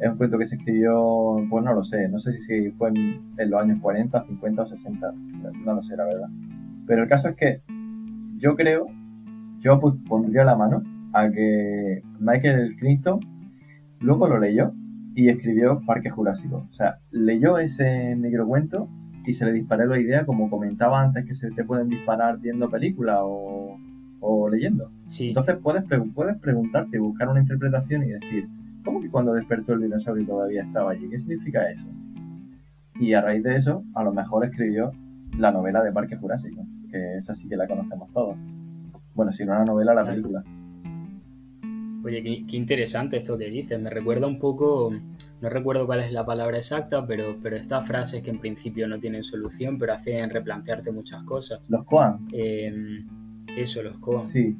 Es 0.00 0.10
un 0.10 0.16
cuento 0.16 0.36
que 0.36 0.46
se 0.46 0.56
escribió, 0.56 1.36
pues 1.48 1.64
no 1.64 1.72
lo 1.74 1.84
sé, 1.84 2.08
no 2.08 2.18
sé 2.18 2.32
si 2.42 2.70
fue 2.72 2.88
en, 2.88 3.50
los 3.50 3.62
años 3.62 3.78
40, 3.80 4.24
50 4.26 4.62
o 4.62 4.66
60, 4.66 5.12
no 5.64 5.74
lo 5.74 5.82
sé 5.84 5.96
la 5.96 6.04
verdad. 6.04 6.28
Pero 6.86 7.04
el 7.04 7.08
caso 7.08 7.28
es 7.28 7.36
que 7.36 7.62
yo 8.36 8.56
creo, 8.56 8.88
yo 9.60 9.80
pondría 10.08 10.44
la 10.44 10.56
mano 10.56 10.82
a 11.12 11.30
que 11.30 12.02
Michael 12.18 12.76
Crichton 12.78 13.20
luego 14.00 14.26
lo 14.26 14.40
leyó 14.40 14.72
y 15.14 15.30
escribió 15.30 15.80
Parque 15.86 16.10
Jurásico. 16.10 16.66
O 16.68 16.72
sea, 16.74 16.98
leyó 17.10 17.58
ese 17.58 18.16
microcuento 18.16 18.88
y 19.26 19.32
se 19.32 19.44
le 19.44 19.52
disparé 19.52 19.86
la 19.86 19.98
idea, 19.98 20.24
como 20.24 20.48
comentaba 20.48 21.02
antes, 21.02 21.26
que 21.26 21.34
se 21.34 21.50
te 21.50 21.64
pueden 21.64 21.88
disparar 21.88 22.38
viendo 22.38 22.70
películas 22.70 23.18
o, 23.22 23.78
leyendo. 24.50 24.90
Entonces 25.18 25.56
puedes, 25.62 25.84
puedes 26.14 26.38
preguntarte, 26.38 26.98
buscar 26.98 27.28
una 27.28 27.40
interpretación 27.40 28.04
y 28.04 28.08
decir, 28.08 28.48
¿cómo 28.84 29.00
que 29.00 29.10
cuando 29.10 29.34
despertó 29.34 29.74
el 29.74 29.82
dinosaurio 29.82 30.26
todavía 30.26 30.62
estaba 30.62 30.92
allí? 30.92 31.08
¿Qué 31.08 31.18
significa 31.18 31.68
eso? 31.70 31.86
Y 33.00 33.12
a 33.12 33.20
raíz 33.20 33.42
de 33.42 33.56
eso, 33.56 33.82
a 33.94 34.04
lo 34.04 34.12
mejor 34.12 34.44
escribió 34.44 34.92
la 35.36 35.50
novela 35.50 35.82
de 35.82 35.92
Parque 35.92 36.16
Jurásico, 36.16 36.64
que 36.90 37.16
esa 37.16 37.34
sí 37.34 37.48
que 37.48 37.56
la 37.56 37.66
conocemos 37.66 38.12
todos. 38.12 38.36
Bueno, 39.14 39.32
si 39.32 39.44
no 39.44 39.54
la 39.54 39.64
novela, 39.64 39.94
la 39.94 40.04
película. 40.04 40.44
Oye, 42.04 42.22
qué, 42.22 42.56
interesante 42.56 43.16
esto 43.16 43.36
que 43.36 43.46
dices. 43.46 43.80
Me 43.80 43.90
recuerda 43.90 44.26
un 44.26 44.38
poco, 44.38 44.92
no 45.40 45.48
recuerdo 45.48 45.86
cuál 45.86 46.00
es 46.00 46.12
la 46.12 46.24
palabra 46.24 46.56
exacta, 46.56 47.06
pero, 47.06 47.36
pero 47.42 47.56
estas 47.56 47.86
frases 47.86 48.22
que 48.22 48.30
en 48.30 48.38
principio 48.38 48.88
no 48.88 48.98
tienen 48.98 49.22
solución, 49.22 49.78
pero 49.78 49.92
hacen 49.92 50.30
replantearte 50.30 50.92
muchas 50.92 51.22
cosas. 51.24 51.60
Los 51.68 51.84
koan. 51.84 52.28
Eh, 52.32 53.04
eso, 53.56 53.82
los 53.82 53.98
koan. 53.98 54.26
Sí. 54.28 54.56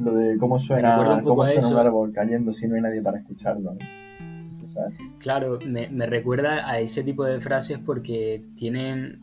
Lo 0.00 0.14
de 0.14 0.36
cómo 0.38 0.58
suena, 0.58 1.20
cómo 1.22 1.46
suena 1.46 1.68
un 1.68 1.86
árbol 1.86 2.12
cayendo 2.12 2.52
si 2.52 2.66
no 2.66 2.76
hay 2.76 2.82
nadie 2.82 3.02
para 3.02 3.18
escucharlo. 3.18 3.76
Claro, 5.18 5.58
me, 5.64 5.88
me, 5.88 6.04
recuerda 6.04 6.68
a 6.70 6.80
ese 6.80 7.02
tipo 7.02 7.24
de 7.24 7.40
frases 7.40 7.78
porque 7.78 8.44
tienen 8.56 9.20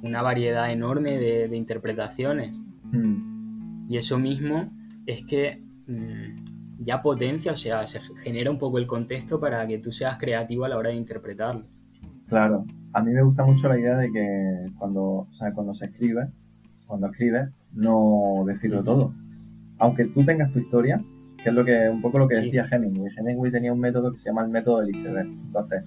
una 0.00 0.22
variedad 0.22 0.70
enorme 0.70 1.18
de, 1.18 1.56
interpretaciones. 1.56 2.62
Hmm. 2.92 3.86
Y 3.88 3.96
eso 3.96 4.16
mismo 4.20 4.70
es 5.06 5.24
que 5.24 5.60
Mm, 5.90 6.44
ya 6.80 7.02
potencia, 7.02 7.52
o 7.52 7.56
sea, 7.56 7.84
se 7.86 8.00
genera 8.22 8.50
un 8.50 8.58
poco 8.58 8.78
el 8.78 8.86
contexto 8.86 9.38
para 9.38 9.66
que 9.66 9.78
tú 9.78 9.92
seas 9.92 10.16
creativo 10.18 10.64
a 10.64 10.68
la 10.68 10.78
hora 10.78 10.90
de 10.90 10.96
interpretarlo. 10.96 11.64
Claro, 12.28 12.64
a 12.92 13.02
mí 13.02 13.12
me 13.12 13.22
gusta 13.22 13.44
mucho 13.44 13.68
la 13.68 13.78
idea 13.78 13.96
de 13.96 14.10
que 14.10 14.70
cuando, 14.78 15.02
o 15.02 15.32
sea, 15.32 15.52
cuando 15.52 15.74
se 15.74 15.86
escribe, 15.86 16.28
cuando 16.86 17.08
escribes, 17.08 17.48
no 17.72 18.44
decirlo 18.46 18.82
todo. 18.82 19.12
Aunque 19.78 20.06
tú 20.06 20.24
tengas 20.24 20.52
tu 20.52 20.58
historia, 20.58 21.02
que 21.42 21.48
es 21.48 21.54
lo 21.54 21.64
que 21.64 21.88
un 21.88 22.02
poco 22.02 22.18
lo 22.18 22.28
que 22.28 22.36
decía 22.36 22.66
Hemingway. 22.70 23.12
Hemingway 23.16 23.50
tenía 23.50 23.72
un 23.72 23.80
método 23.80 24.12
que 24.12 24.18
se 24.18 24.26
llama 24.26 24.44
el 24.44 24.50
método 24.50 24.80
del 24.80 24.94
iceberg. 24.94 25.28
Entonces, 25.28 25.84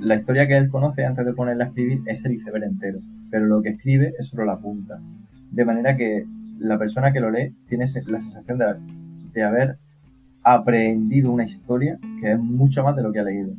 la 0.00 0.14
historia 0.16 0.46
que 0.46 0.56
él 0.56 0.70
conoce 0.70 1.04
antes 1.04 1.26
de 1.26 1.32
ponerla 1.32 1.64
a 1.64 1.68
escribir 1.68 2.02
es 2.06 2.24
el 2.24 2.34
iceberg 2.34 2.64
entero, 2.64 3.00
pero 3.30 3.46
lo 3.46 3.62
que 3.62 3.70
escribe 3.70 4.12
es 4.18 4.28
solo 4.28 4.44
la 4.44 4.58
punta. 4.58 5.00
De 5.50 5.64
manera 5.64 5.96
que 5.96 6.24
la 6.58 6.78
persona 6.78 7.12
que 7.12 7.20
lo 7.20 7.30
lee 7.30 7.54
tiene 7.68 7.86
la 8.06 8.20
sensación 8.20 8.58
de 8.58 8.66
de 9.32 9.42
haber 9.42 9.78
aprendido 10.42 11.30
una 11.30 11.44
historia 11.44 11.98
que 12.20 12.32
es 12.32 12.38
mucho 12.38 12.82
más 12.82 12.96
de 12.96 13.02
lo 13.02 13.12
que 13.12 13.20
ha 13.20 13.24
leído. 13.24 13.52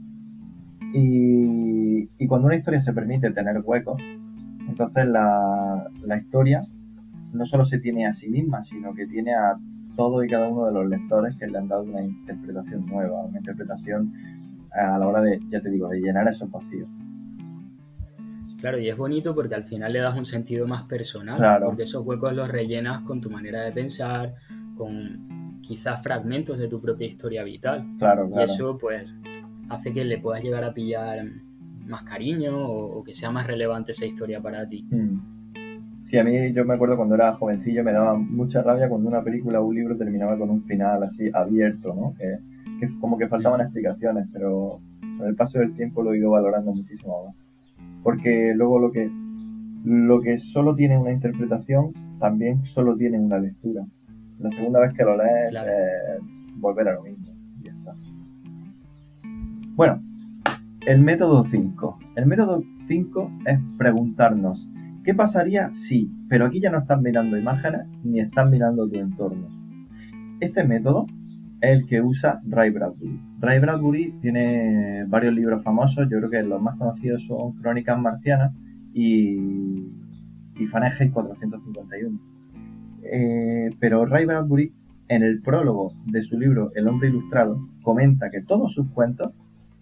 Y, 0.94 2.28
cuando 2.28 2.48
una 2.48 2.56
historia 2.56 2.80
se 2.80 2.94
permite 2.94 3.30
tener 3.32 3.62
huecos, 3.64 4.02
entonces 4.70 5.06
la, 5.06 5.90
la 6.06 6.18
historia 6.18 6.66
no 7.34 7.46
solo 7.46 7.66
se 7.66 7.80
tiene 7.80 8.06
a 8.08 8.14
sí 8.14 8.30
misma, 8.30 8.64
sino 8.64 8.94
que 8.94 9.06
tiene 9.06 9.34
a 9.34 9.58
todo 9.98 10.24
y 10.24 10.30
cada 10.30 10.48
uno 10.48 10.68
de 10.68 10.72
los 10.74 10.88
lectores 10.88 11.36
que 11.36 11.48
le 11.48 11.58
han 11.58 11.68
dado 11.68 11.84
una 11.84 12.02
interpretación 12.02 12.86
nueva, 12.86 13.26
una 13.26 13.38
interpretación 13.38 14.14
a 14.72 14.98
la 14.98 15.08
hora 15.08 15.22
de, 15.22 15.40
ya 15.50 15.60
te 15.62 15.70
digo, 15.70 15.90
de 15.90 16.00
llenar 16.00 16.28
esos 16.30 16.50
vacíos. 16.50 16.88
Claro, 18.62 18.80
y 18.80 18.88
es 18.90 18.96
bonito 18.96 19.34
porque 19.34 19.56
al 19.56 19.64
final 19.64 19.92
le 19.92 20.00
das 20.00 20.18
un 20.18 20.24
sentido 20.24 20.68
más 20.68 20.84
personal, 20.84 21.38
Claro. 21.38 21.66
porque 21.66 21.84
esos 21.84 22.06
huecos 22.06 22.34
los 22.34 22.48
rellenas 22.48 23.02
con 23.02 23.20
tu 23.20 23.30
manera 23.30 23.62
de 23.62 23.72
pensar, 23.72 24.36
con 24.78 25.41
quizás 25.62 26.02
fragmentos 26.02 26.58
de 26.58 26.68
tu 26.68 26.82
propia 26.82 27.08
historia 27.08 27.44
vital. 27.44 27.86
Claro, 27.98 28.28
Y 28.28 28.32
claro. 28.32 28.44
eso 28.44 28.78
pues 28.78 29.16
hace 29.70 29.94
que 29.94 30.04
le 30.04 30.18
puedas 30.18 30.44
llegar 30.44 30.64
a 30.64 30.74
pillar 30.74 31.26
más 31.86 32.04
cariño 32.04 32.58
o, 32.58 33.00
o 33.00 33.04
que 33.04 33.14
sea 33.14 33.32
más 33.32 33.48
relevante 33.48 33.92
esa 33.92 34.06
historia 34.06 34.42
para 34.42 34.68
ti. 34.68 34.86
Mm. 34.90 35.42
Sí, 36.04 36.18
a 36.18 36.26
mí 36.26 36.52
yo 36.52 36.66
me 36.66 36.74
acuerdo 36.74 36.98
cuando 36.98 37.16
era 37.16 37.32
jovencillo 37.34 37.86
me 37.86 37.94
daba 37.94 38.16
mucha 38.18 38.62
rabia 38.62 38.90
cuando 38.90 39.08
una 39.08 39.24
película 39.24 39.62
o 39.62 39.66
un 39.66 39.76
libro 39.76 39.96
terminaba 39.96 40.38
con 40.38 40.50
un 40.50 40.64
final 40.66 41.04
así 41.04 41.30
abierto, 41.34 41.94
¿no? 41.94 42.14
Que, 42.18 42.38
que 42.80 43.00
como 43.00 43.18
que 43.18 43.30
faltaban 43.30 43.62
explicaciones, 43.62 44.28
pero 44.34 44.82
con 45.18 45.28
el 45.28 45.36
paso 45.36 45.60
del 45.60 45.74
tiempo 45.74 46.04
lo 46.04 46.14
he 46.14 46.18
ido 46.18 46.32
valorando 46.32 46.74
muchísimo 46.74 47.28
más. 47.28 47.36
Porque 48.04 48.54
luego 48.56 48.80
lo 48.80 48.92
que, 48.92 49.10
lo 49.86 50.20
que 50.22 50.38
solo 50.40 50.76
tiene 50.76 50.98
una 50.98 51.14
interpretación 51.14 51.92
también 52.20 52.66
solo 52.66 52.98
tiene 52.98 53.18
una 53.18 53.40
lectura. 53.40 53.86
La 54.42 54.50
segunda 54.52 54.80
vez 54.82 54.94
que 54.94 55.04
lo 55.04 55.16
lees 55.18 55.50
Claro. 55.52 55.70
es 55.70 56.60
volver 56.60 56.88
a 56.90 56.94
lo 56.96 57.04
mismo. 57.04 57.34
y 57.60 57.66
Ya 57.66 57.72
está. 57.72 57.94
Bueno, 59.76 60.02
el 60.88 61.02
método 61.02 61.46
5. 61.50 62.00
El 62.16 62.26
método 62.26 62.64
5 62.88 63.32
es 63.46 63.60
preguntarnos, 63.78 64.68
¿qué 65.04 65.14
pasaría 65.14 65.72
si? 65.74 66.12
Pero 66.30 66.46
aquí 66.46 66.60
ya 66.60 66.72
no 66.72 66.80
estás 66.80 67.02
mirando 67.02 67.38
imágenes 67.38 67.82
ni 68.04 68.20
estás 68.20 68.50
mirando 68.50 68.88
tu 68.90 68.96
entorno. 69.00 69.48
Este 70.40 70.64
método 70.64 71.06
es 71.62 71.70
el 71.80 71.86
que 71.86 72.02
usa 72.02 72.42
Ray 72.48 72.72
Bradbury. 72.72 73.20
Ray 73.40 73.60
Bradbury 73.60 74.12
tiene 74.22 75.06
varios 75.08 75.34
libros 75.36 75.64
famosos, 75.64 76.08
yo 76.10 76.18
creo 76.18 76.30
que 76.32 76.42
los 76.44 76.60
más 76.62 76.78
conocidos 76.78 77.24
son 77.28 77.52
Crónicas 77.62 78.00
Marcianas 78.00 78.52
y, 78.94 79.38
y 80.56 80.68
Fahrenheit 80.72 81.14
451. 81.14 82.31
Eh, 83.14 83.70
pero 83.80 84.06
Ray 84.06 84.26
Bradbury, 84.26 84.74
en 85.10 85.24
el 85.24 85.42
prólogo 85.42 85.92
de 86.06 86.22
su 86.22 86.40
libro 86.40 86.72
El 86.76 86.88
hombre 86.88 87.10
ilustrado, 87.10 87.60
comenta 87.84 88.30
que 88.30 88.42
todos 88.42 88.74
sus 88.74 88.90
cuentos 88.92 89.34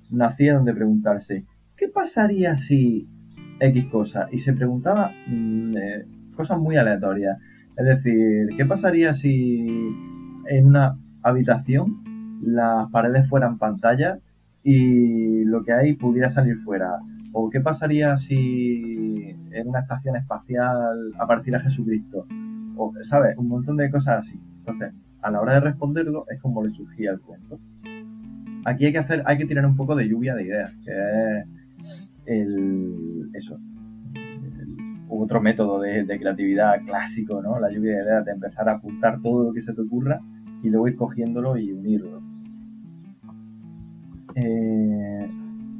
nacieron 0.09 0.65
de 0.65 0.73
preguntarse, 0.73 1.45
¿qué 1.77 1.89
pasaría 1.89 2.55
si 2.55 3.07
X 3.59 3.85
cosa? 3.91 4.27
Y 4.31 4.39
se 4.39 4.53
preguntaba 4.53 5.11
mm, 5.27 5.77
eh, 5.77 6.05
cosas 6.35 6.57
muy 6.57 6.77
aleatorias. 6.77 7.37
Es 7.77 7.85
decir, 7.85 8.47
¿qué 8.57 8.65
pasaría 8.65 9.13
si 9.13 9.67
en 10.47 10.65
una 10.65 10.97
habitación 11.21 12.03
las 12.41 12.89
paredes 12.89 13.29
fueran 13.29 13.59
pantalla 13.59 14.17
y 14.63 15.43
lo 15.45 15.63
que 15.63 15.73
hay 15.73 15.93
pudiera 15.93 16.29
salir 16.29 16.57
fuera? 16.61 16.97
¿O 17.31 17.47
qué 17.51 17.61
pasaría 17.61 18.17
si 18.17 19.35
en 19.51 19.67
una 19.67 19.81
estación 19.81 20.15
espacial 20.15 21.13
apareciera 21.19 21.59
Jesucristo? 21.59 22.25
O, 22.81 22.93
¿sabes? 23.03 23.37
Un 23.37 23.49
montón 23.49 23.77
de 23.77 23.91
cosas 23.91 24.19
así. 24.19 24.39
Entonces, 24.59 24.93
a 25.21 25.31
la 25.31 25.41
hora 25.41 25.55
de 25.55 25.59
responderlo 25.59 26.25
es 26.29 26.41
como 26.41 26.63
le 26.63 26.71
surgía 26.71 27.11
el 27.11 27.19
cuento 27.19 27.59
aquí 28.65 28.85
hay 28.85 28.91
que 28.91 28.97
hacer, 28.99 29.23
hay 29.25 29.37
que 29.37 29.45
tirar 29.45 29.65
un 29.65 29.75
poco 29.75 29.95
de 29.95 30.07
lluvia 30.07 30.35
de 30.35 30.43
ideas, 30.43 30.71
que 30.83 30.91
es 30.91 31.45
el, 32.25 33.29
eso, 33.33 33.59
otro 35.07 35.41
método 35.41 35.81
de, 35.81 36.05
de 36.05 36.19
creatividad 36.19 36.81
clásico, 36.85 37.41
¿no? 37.41 37.59
La 37.59 37.71
lluvia 37.71 37.97
de 37.97 38.03
ideas, 38.03 38.25
de 38.25 38.31
empezar 38.31 38.69
a 38.69 38.73
apuntar 38.73 39.21
todo 39.21 39.45
lo 39.45 39.53
que 39.53 39.61
se 39.61 39.73
te 39.73 39.81
ocurra 39.81 40.19
y 40.61 40.69
luego 40.69 40.87
ir 40.87 40.95
cogiéndolo 40.95 41.57
y 41.57 41.71
unirlo. 41.71 42.21
Eh, 44.35 45.29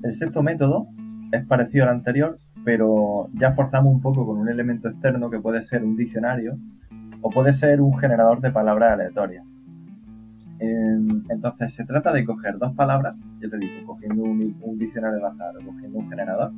el 0.04 0.16
sexto 0.16 0.42
método 0.42 0.88
es 1.32 1.46
parecido 1.46 1.84
al 1.84 1.92
anterior, 1.92 2.40
pero 2.66 3.30
ya 3.34 3.54
forzamos 3.54 3.94
un 3.94 4.02
poco 4.02 4.26
con 4.26 4.40
un 4.40 4.50
elemento 4.50 4.90
externo 4.90 5.30
que 5.30 5.40
puede 5.40 5.62
ser 5.62 5.84
un 5.84 5.96
diccionario 5.96 6.58
o 7.22 7.30
puede 7.30 7.54
ser 7.54 7.82
un 7.82 7.98
generador 7.98 8.42
de 8.42 8.52
palabras 8.52 8.94
aleatorias. 8.94 9.46
En- 10.60 11.24
Entonces 11.30 11.74
se 11.74 11.86
trata 11.86 12.12
de 12.12 12.26
coger 12.26 12.58
dos 12.58 12.74
palabras, 12.76 13.16
yo 13.40 13.50
te 13.50 13.58
digo, 13.58 13.86
cogiendo 13.86 14.24
un, 14.24 14.78
diccionario 14.78 15.20
al 15.26 15.32
azar 15.34 15.56
o 15.58 15.66
cogiendo 15.66 16.00
un 16.00 16.10
generador, 16.10 16.52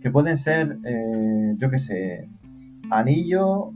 que 0.00 0.10
pueden 0.10 0.36
ser, 0.36 0.78
eh, 0.84 1.54
yo 1.58 1.70
qué 1.70 1.78
sé, 1.78 2.28
anillo, 2.90 3.70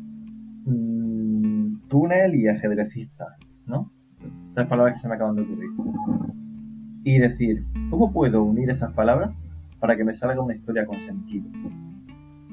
mm, 0.65 1.89
túnel 1.89 2.35
y 2.35 2.49
ajedrecista, 2.49 3.27
¿no? 3.67 3.91
Tres 4.55 4.67
palabras 4.69 4.95
que 4.95 5.01
se 5.01 5.09
me 5.09 5.15
acaban 5.17 5.37
de 5.37 5.43
ocurrir. 5.43 5.71
Y 7.05 7.19
decir, 7.19 7.65
¿cómo 7.91 8.13
puedo 8.13 8.43
unir 8.43 8.71
esas 8.71 8.93
palabras 8.95 9.33
para 9.81 9.97
que 9.97 10.05
me 10.05 10.15
salga 10.15 10.41
una 10.41 10.55
historia 10.55 10.87
con 10.87 10.99
sentido? 11.01 11.47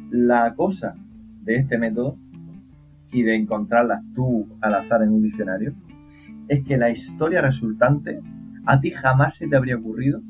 La 0.09 0.53
cosa 0.55 0.95
de 1.43 1.55
este 1.57 1.77
método 1.77 2.17
y 3.11 3.23
de 3.23 3.35
encontrarlas 3.35 4.01
tú 4.15 4.47
al 4.61 4.75
azar 4.75 5.03
en 5.03 5.09
un 5.09 5.21
diccionario 5.23 5.73
es 6.47 6.63
que 6.63 6.77
la 6.77 6.89
historia 6.89 7.41
resultante 7.41 8.19
a 8.65 8.79
ti 8.79 8.91
jamás 8.91 9.35
se 9.35 9.47
te 9.47 9.55
habría 9.55 9.77
ocurrido 9.77 10.21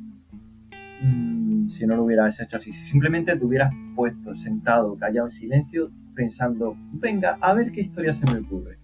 mm, 1.03 1.69
si 1.69 1.85
no 1.85 1.95
lo 1.95 2.03
hubieras 2.03 2.39
hecho 2.39 2.57
así. 2.57 2.71
Si 2.71 2.89
simplemente 2.89 3.35
te 3.35 3.45
hubieras 3.45 3.73
puesto 3.95 4.35
sentado, 4.35 4.95
callado 4.97 5.27
en 5.27 5.31
silencio, 5.31 5.91
pensando, 6.15 6.75
venga, 6.93 7.37
a 7.41 7.53
ver 7.53 7.71
qué 7.71 7.81
historia 7.81 8.13
se 8.13 8.25
me 8.31 8.39
ocurre 8.39 8.77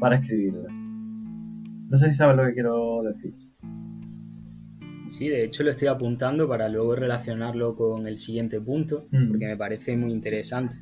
para 0.00 0.16
escribirla. 0.16 0.68
No 0.70 1.98
sé 1.98 2.10
si 2.10 2.16
sabes 2.16 2.36
lo 2.36 2.44
que 2.46 2.54
quiero 2.54 3.02
decir. 3.02 3.34
Sí, 5.08 5.28
de 5.28 5.44
hecho 5.44 5.62
lo 5.64 5.70
estoy 5.70 5.88
apuntando 5.88 6.46
para 6.46 6.68
luego 6.68 6.94
relacionarlo 6.94 7.74
con 7.74 8.06
el 8.06 8.18
siguiente 8.18 8.60
punto, 8.60 9.08
Mm. 9.10 9.28
porque 9.28 9.46
me 9.46 9.56
parece 9.56 9.96
muy 9.96 10.12
interesante. 10.12 10.76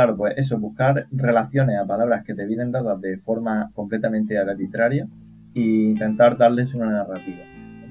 Claro, 0.00 0.16
pues 0.16 0.32
eso, 0.38 0.58
buscar 0.58 1.08
relaciones 1.12 1.76
a 1.78 1.84
palabras 1.84 2.24
que 2.24 2.32
te 2.34 2.46
vienen 2.46 2.72
dadas 2.72 2.98
de 3.02 3.18
forma 3.18 3.70
completamente 3.74 4.38
arbitraria 4.38 5.06
e 5.54 5.60
intentar 5.60 6.38
darles 6.38 6.72
una 6.72 6.90
narrativa. 6.90 7.44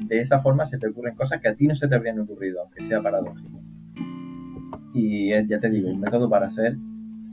De 0.07 0.19
esa 0.19 0.39
forma 0.39 0.65
se 0.65 0.79
te 0.79 0.87
ocurren 0.87 1.13
cosas 1.13 1.39
que 1.39 1.49
a 1.49 1.53
ti 1.53 1.67
no 1.67 1.75
se 1.75 1.87
te 1.87 1.93
habrían 1.93 2.19
ocurrido, 2.19 2.63
aunque 2.63 2.83
sea 2.87 2.99
paradójico. 3.03 3.59
Y 4.91 5.31
es, 5.33 5.47
ya 5.47 5.59
te 5.59 5.69
digo, 5.69 5.87
un 5.91 5.99
método 5.99 6.27
para 6.27 6.49
ser, 6.49 6.77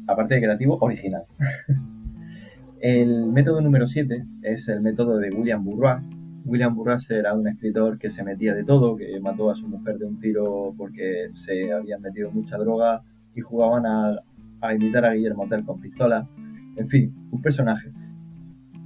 aparte 0.07 0.35
de 0.35 0.43
creativo, 0.43 0.77
original. 0.83 1.23
el 2.81 3.29
método 3.29 3.63
número 3.63 3.87
7 3.87 4.27
es 4.43 4.69
el 4.69 4.83
método 4.83 5.17
de 5.17 5.31
William 5.31 5.65
Burroughs. 5.65 6.07
William 6.45 6.75
Burroughs 6.75 7.11
era 7.11 7.33
un 7.33 7.49
escritor 7.49 7.99
que 7.99 8.11
se 8.11 8.23
metía 8.23 8.53
de 8.53 8.65
todo, 8.65 8.95
que 8.95 9.19
mató 9.21 9.51
a 9.51 9.55
su 9.55 9.67
mujer 9.67 9.97
de 9.97 10.05
un 10.05 10.21
tiro 10.21 10.75
porque 10.77 11.31
se 11.33 11.73
habían 11.73 12.03
metido 12.03 12.31
mucha 12.31 12.59
droga 12.59 13.01
y 13.35 13.41
jugaban 13.41 13.87
a, 13.87 14.21
a 14.61 14.75
imitar 14.75 15.05
a 15.05 15.13
Guillermo 15.13 15.47
Tell 15.49 15.65
con 15.65 15.81
pistola. 15.81 16.29
En 16.77 16.89
fin, 16.89 17.15
un 17.31 17.43
personaje. 17.43 17.91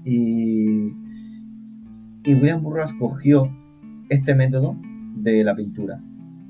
Y, 0.05 0.93
William 2.27 2.63
Burroughs 2.63 2.93
cogió 2.95 3.51
este 4.09 4.35
método 4.35 4.77
de 5.17 5.43
la 5.45 5.55
pintura. 5.55 6.01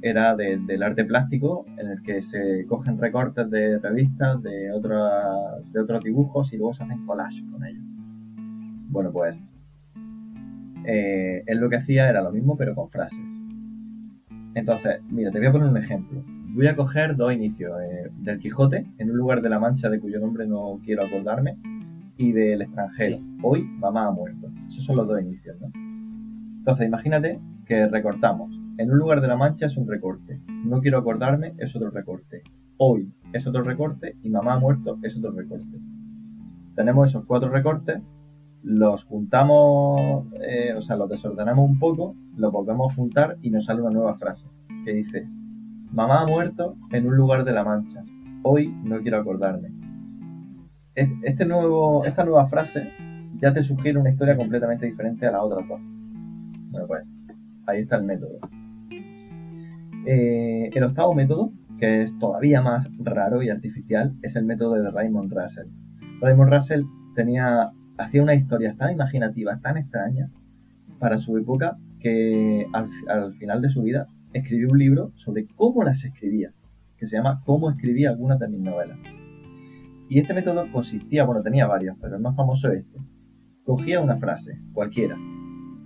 Era 0.03 0.35
de- 0.37 0.59
del 0.59 0.83
arte 0.83 1.05
plástico 1.05 1.65
en 1.79 1.89
el 1.89 2.03
que 2.03 2.23
se 2.23 2.65
cogen 2.67 2.99
recortes 2.99 3.51
de 3.51 3.79
revistas, 3.79 4.43
de, 4.43 4.51
de 4.51 5.81
otros 5.81 6.05
dibujos 6.05 6.53
y 6.53 6.57
luego 6.57 6.75
se 6.75 6.85
hacen 6.85 7.05
collage 7.07 7.45
con 7.51 7.65
ellos. 7.65 7.83
Bueno, 8.89 9.11
pues 9.13 9.41
eh, 10.85 11.43
él 11.47 11.59
lo 11.59 11.69
que 11.69 11.77
hacía 11.77 12.09
era 12.09 12.23
lo 12.23 12.33
mismo 12.33 12.57
pero 12.57 12.75
con 12.75 12.89
frases. 12.91 13.21
Entonces, 14.55 15.01
mira, 15.11 15.31
te 15.31 15.39
voy 15.39 15.47
a 15.49 15.53
poner 15.53 15.69
un 15.69 15.77
ejemplo. 15.77 16.23
Voy 16.53 16.67
a 16.67 16.75
coger 16.75 17.17
dos 17.17 17.33
inicios, 17.33 17.73
eh, 17.81 18.11
del 18.19 18.39
Quijote, 18.41 18.87
en 18.99 19.11
un 19.11 19.17
lugar 19.17 19.41
de 19.41 19.49
la 19.49 19.61
Mancha 19.61 19.89
de 19.89 20.01
cuyo 20.01 20.19
nombre 20.19 20.47
no 20.47 20.81
quiero 20.85 21.05
acordarme, 21.05 21.57
y 22.17 22.33
del 22.33 22.63
extranjero. 22.63 23.19
Sí. 23.19 23.39
Hoy 23.43 23.63
mamá 23.63 24.07
ha 24.07 24.11
muerto. 24.11 24.51
Esos 24.69 24.85
son 24.85 24.97
los 24.97 25.09
dos 25.09 25.21
inicios, 25.23 25.57
¿no? 25.61 25.71
Entonces, 26.59 26.87
imagínate 26.87 27.41
que 27.67 27.87
recortamos. 27.87 28.51
En 28.77 28.91
un 28.91 28.99
lugar 28.99 29.21
de 29.21 29.29
la 29.29 29.37
Mancha 29.37 29.67
es 29.67 29.77
un 29.77 29.89
recorte. 29.89 30.39
No 30.49 30.81
quiero 30.81 30.99
acordarme 30.99 31.55
es 31.59 31.75
otro 31.75 31.91
recorte. 31.91 32.43
Hoy 32.77 33.13
es 33.33 33.47
otro 33.47 33.63
recorte 33.63 34.17
y 34.23 34.29
mamá 34.29 34.55
ha 34.55 34.59
muerto 34.59 34.99
es 35.03 35.17
otro 35.17 35.31
recorte. 35.31 35.79
Tenemos 36.75 37.09
esos 37.09 37.25
cuatro 37.27 37.49
recortes, 37.49 38.03
los 38.63 39.05
juntamos, 39.05 40.27
eh, 40.43 40.75
o 40.77 40.83
sea, 40.83 40.97
los 40.97 41.09
desordenamos 41.09 41.69
un 41.69 41.79
poco, 41.79 42.15
los 42.37 42.53
volvemos 42.53 42.93
a 42.93 42.97
juntar 42.97 43.37
y 43.41 43.51
nos 43.51 43.67
sale 43.67 43.83
una 43.83 43.91
nueva 43.91 44.17
frase 44.17 44.49
que 44.85 44.93
dice, 44.93 45.27
mamá 45.93 46.23
ha 46.23 46.27
muerto 46.27 46.77
en 46.93 47.07
un 47.07 47.17
lugar 47.17 47.45
de 47.45 47.53
la 47.53 47.65
Mancha. 47.65 48.03
Hoy 48.43 48.69
no 48.85 49.01
quiero 49.01 49.19
acordarme. 49.21 49.69
Es- 50.95 51.11
Este 51.23 51.45
nuevo, 51.45 52.05
esta 52.05 52.25
nueva 52.25 52.49
frase 52.49 52.91
ya 53.41 53.53
te 53.53 53.63
sugiere 53.63 53.99
una 53.99 54.11
historia 54.11 54.37
completamente 54.37 54.87
diferente 54.87 55.27
a 55.27 55.33
las 55.33 55.43
otras 55.43 55.67
dos. 55.69 55.81
Bueno, 56.71 56.87
pues 56.87 57.05
ahí 57.67 57.81
está 57.81 57.97
el 57.97 58.05
método. 58.05 58.39
Eh, 60.07 60.71
el 60.73 60.85
octavo 60.85 61.15
método, 61.15 61.53
que 61.79 62.03
es 62.03 62.19
todavía 62.19 62.63
más 62.63 62.89
raro 62.99 63.43
y 63.43 63.51
artificial, 63.51 64.15
es 64.23 64.37
el 64.37 64.45
método 64.45 64.75
de 64.75 64.91
Raymond 64.91 65.33
Russell. 65.33 65.69
Raymond 66.21 66.53
Russell 66.53 66.83
tenía, 67.15 67.71
hacía 67.99 68.23
una 68.23 68.35
historia 68.35 68.75
tan 68.77 68.93
imaginativa, 68.93 69.59
tan 69.61 69.77
extraña 69.79 70.31
para 70.99 71.19
su 71.19 71.37
época, 71.39 71.77
que 72.01 72.67
al, 72.73 73.35
final 73.35 73.61
de 73.61 73.69
su 73.71 73.83
vida 73.83 74.07
escribió 74.33 74.69
un 74.71 74.79
libro 74.79 75.13
sobre 75.17 75.47
cómo 75.57 75.83
las 75.83 76.05
escribía, 76.05 76.53
que 76.97 77.07
se 77.07 77.17
llama 77.17 77.43
Cómo 77.45 77.71
escribía 77.71 78.11
algunas 78.11 78.39
de 78.39 78.49
mis 78.49 78.61
novelas. 78.61 78.99
Y 80.09 80.19
este 80.19 80.35
método 80.35 80.71
consistía, 80.73 81.25
bueno, 81.25 81.43
tenía 81.43 81.67
varios, 81.67 81.97
pero 82.01 82.17
el 82.17 82.23
más 82.23 82.35
famoso 82.37 82.69
es 82.73 82.85
este. 82.85 82.99
Cogía 83.65 84.01
una 84.01 84.17
frase, 84.17 84.59
cualquiera. 84.73 85.17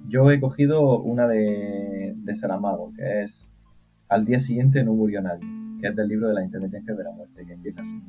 Yo 0.08 0.30
he 0.30 0.40
cogido 0.40 1.02
una 1.02 1.28
de, 1.28 2.14
de 2.16 2.36
Saramago, 2.36 2.92
que 2.94 3.24
es 3.24 3.50
Al 4.08 4.24
día 4.24 4.40
siguiente 4.40 4.82
no 4.82 4.94
murió 4.94 5.20
nadie, 5.20 5.46
que 5.80 5.88
es 5.88 5.96
del 5.96 6.08
libro 6.08 6.28
de 6.28 6.34
la 6.34 6.44
intermitencia 6.44 6.94
de 6.94 7.04
la 7.04 7.10
muerte, 7.10 7.44
que 7.46 7.52
empieza 7.52 7.82
así. 7.82 8.00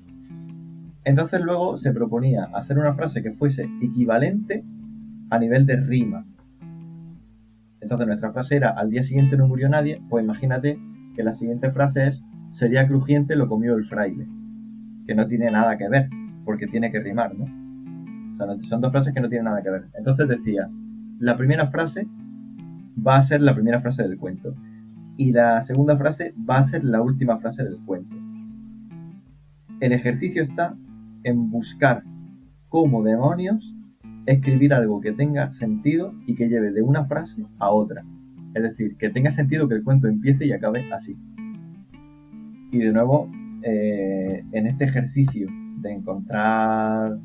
Entonces 1.04 1.42
luego 1.42 1.78
se 1.78 1.92
proponía 1.92 2.46
hacer 2.54 2.80
una 2.80 2.96
frase 2.96 3.22
que 3.22 3.32
fuese 3.32 3.70
equivalente 3.82 4.64
a 5.30 5.40
nivel 5.40 5.66
de 5.66 5.76
rima. 5.78 6.26
Entonces 7.86 8.08
nuestra 8.08 8.32
frase 8.32 8.56
era 8.56 8.72
al 8.72 8.90
día 8.90 9.04
siguiente 9.04 9.38
no 9.38 9.48
murió 9.48 9.70
nadie, 9.70 10.02
pues 10.10 10.24
imagínate 10.24 10.80
que 11.16 11.22
la 11.22 11.36
siguiente 11.36 11.70
frase 11.70 12.08
es 12.08 12.26
sería 12.52 12.88
crujiente 12.88 13.36
lo 13.36 13.48
comió 13.48 13.76
el 13.76 13.86
fraile, 13.86 14.26
que 15.06 15.14
no 15.14 15.28
tiene 15.28 15.52
nada 15.52 15.78
que 15.78 15.88
ver, 15.88 16.10
porque 16.46 16.66
tiene 16.66 16.92
que 16.92 17.00
rimar, 17.00 17.36
¿no? 17.36 17.44
O 17.44 18.38
sea, 18.38 18.70
son 18.70 18.82
dos 18.82 18.92
frases 18.92 19.14
que 19.14 19.22
no 19.22 19.30
tienen 19.30 19.46
nada 19.46 19.62
que 19.62 19.70
ver. 19.70 19.84
Entonces 20.00 20.28
decía, 20.28 20.68
la 21.20 21.38
primera 21.38 21.68
frase 21.68 22.08
va 23.08 23.18
a 23.18 23.22
ser 23.22 23.42
la 23.42 23.54
primera 23.54 23.80
frase 23.82 24.02
del 24.02 24.18
cuento 24.18 24.56
y 25.16 25.32
la 25.32 25.62
segunda 25.62 25.96
frase 25.96 26.34
va 26.50 26.58
a 26.58 26.64
ser 26.64 26.84
la 26.84 27.04
última 27.04 27.38
frase 27.38 27.64
del 27.64 27.78
cuento. 27.86 28.16
El 29.80 29.92
ejercicio 29.92 30.42
está 30.42 30.76
en 31.24 31.52
buscar 31.52 32.02
cómo 32.68 33.04
demonios 33.04 33.75
escribir 34.26 34.74
algo 34.74 35.02
que 35.02 35.12
tenga 35.12 35.52
sentido 35.54 36.14
y 36.26 36.36
que 36.36 36.48
lleve 36.48 36.72
de 36.72 36.82
una 36.82 37.06
frase 37.06 37.46
a 37.60 37.72
otra. 37.72 38.04
Es 38.54 38.64
decir, 38.64 38.96
que 38.98 39.10
tenga 39.10 39.32
sentido 39.32 39.68
que 39.68 39.76
el 39.76 39.84
cuento 39.84 40.08
empiece 40.08 40.46
y 40.46 40.54
acabe 40.54 40.92
así. 40.94 41.16
Y 42.72 42.80
de 42.80 42.92
nuevo, 42.92 43.30
eh, 43.64 44.44
en 44.52 44.68
este 44.68 44.86
ejercicio 44.86 45.48
de 45.82 45.92
encontrar 45.92 47.18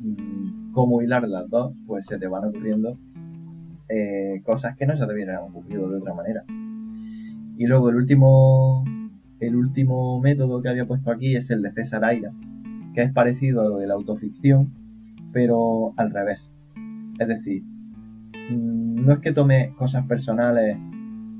mm, 0.00 0.72
cómo 0.72 1.02
hilar 1.02 1.28
las 1.28 1.48
dos, 1.50 1.74
pues 1.86 2.06
se 2.06 2.18
te 2.18 2.26
van 2.26 2.44
ocurriendo 2.46 2.98
eh, 3.88 4.42
cosas 4.44 4.76
que 4.76 4.86
no 4.86 4.96
se 4.96 5.06
te 5.06 5.12
hubieran 5.12 5.42
ocurrido 5.42 5.88
de 5.88 5.98
otra 5.98 6.14
manera. 6.14 6.44
Y 7.56 7.66
luego 7.66 7.90
el 7.90 7.96
último, 7.96 8.84
el 9.40 9.56
último 9.56 10.20
método 10.20 10.62
que 10.62 10.68
había 10.68 10.86
puesto 10.86 11.10
aquí 11.10 11.36
es 11.36 11.50
el 11.50 11.62
de 11.62 11.72
César 11.72 12.04
Aira, 12.04 12.32
que 12.94 13.02
es 13.02 13.12
parecido 13.12 13.62
a 13.62 13.64
lo 13.64 13.78
de 13.78 13.86
la 13.86 13.94
autoficción, 13.94 14.77
pero 15.32 15.92
al 15.96 16.10
revés. 16.10 16.52
Es 17.18 17.28
decir, 17.28 17.62
mm, 17.62 19.04
no 19.04 19.14
es 19.14 19.18
que 19.20 19.32
tome 19.32 19.74
cosas 19.76 20.06
personales 20.06 20.76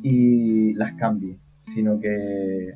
y 0.02 0.74
las 0.74 0.94
cambie, 0.94 1.38
sino 1.62 1.98
que... 2.00 2.74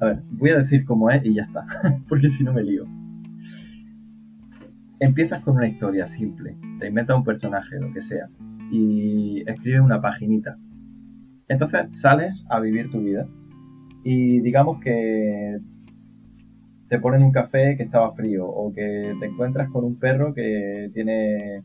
A 0.00 0.06
ver, 0.06 0.22
voy 0.30 0.50
a 0.50 0.58
decir 0.58 0.84
cómo 0.84 1.10
es 1.10 1.24
y 1.24 1.34
ya 1.34 1.44
está, 1.44 1.64
porque 2.08 2.28
si 2.28 2.42
no 2.42 2.52
me 2.52 2.62
lío. 2.62 2.86
Empiezas 4.98 5.42
con 5.42 5.56
una 5.56 5.68
historia 5.68 6.06
simple, 6.06 6.56
te 6.78 6.88
inventas 6.88 7.16
un 7.16 7.24
personaje, 7.24 7.78
lo 7.80 7.92
que 7.92 8.02
sea, 8.02 8.28
y 8.70 9.42
escribes 9.48 9.80
una 9.80 10.00
paginita. 10.00 10.56
Entonces 11.48 12.00
sales 12.00 12.44
a 12.48 12.60
vivir 12.60 12.90
tu 12.90 13.02
vida 13.02 13.26
y 14.04 14.40
digamos 14.40 14.80
que 14.80 15.58
te 16.92 17.00
ponen 17.00 17.22
un 17.22 17.32
café 17.32 17.74
que 17.78 17.84
estaba 17.84 18.12
frío 18.12 18.46
o 18.46 18.70
que 18.70 19.14
te 19.18 19.24
encuentras 19.24 19.70
con 19.70 19.82
un 19.82 19.98
perro 19.98 20.34
que 20.34 20.90
tiene 20.92 21.62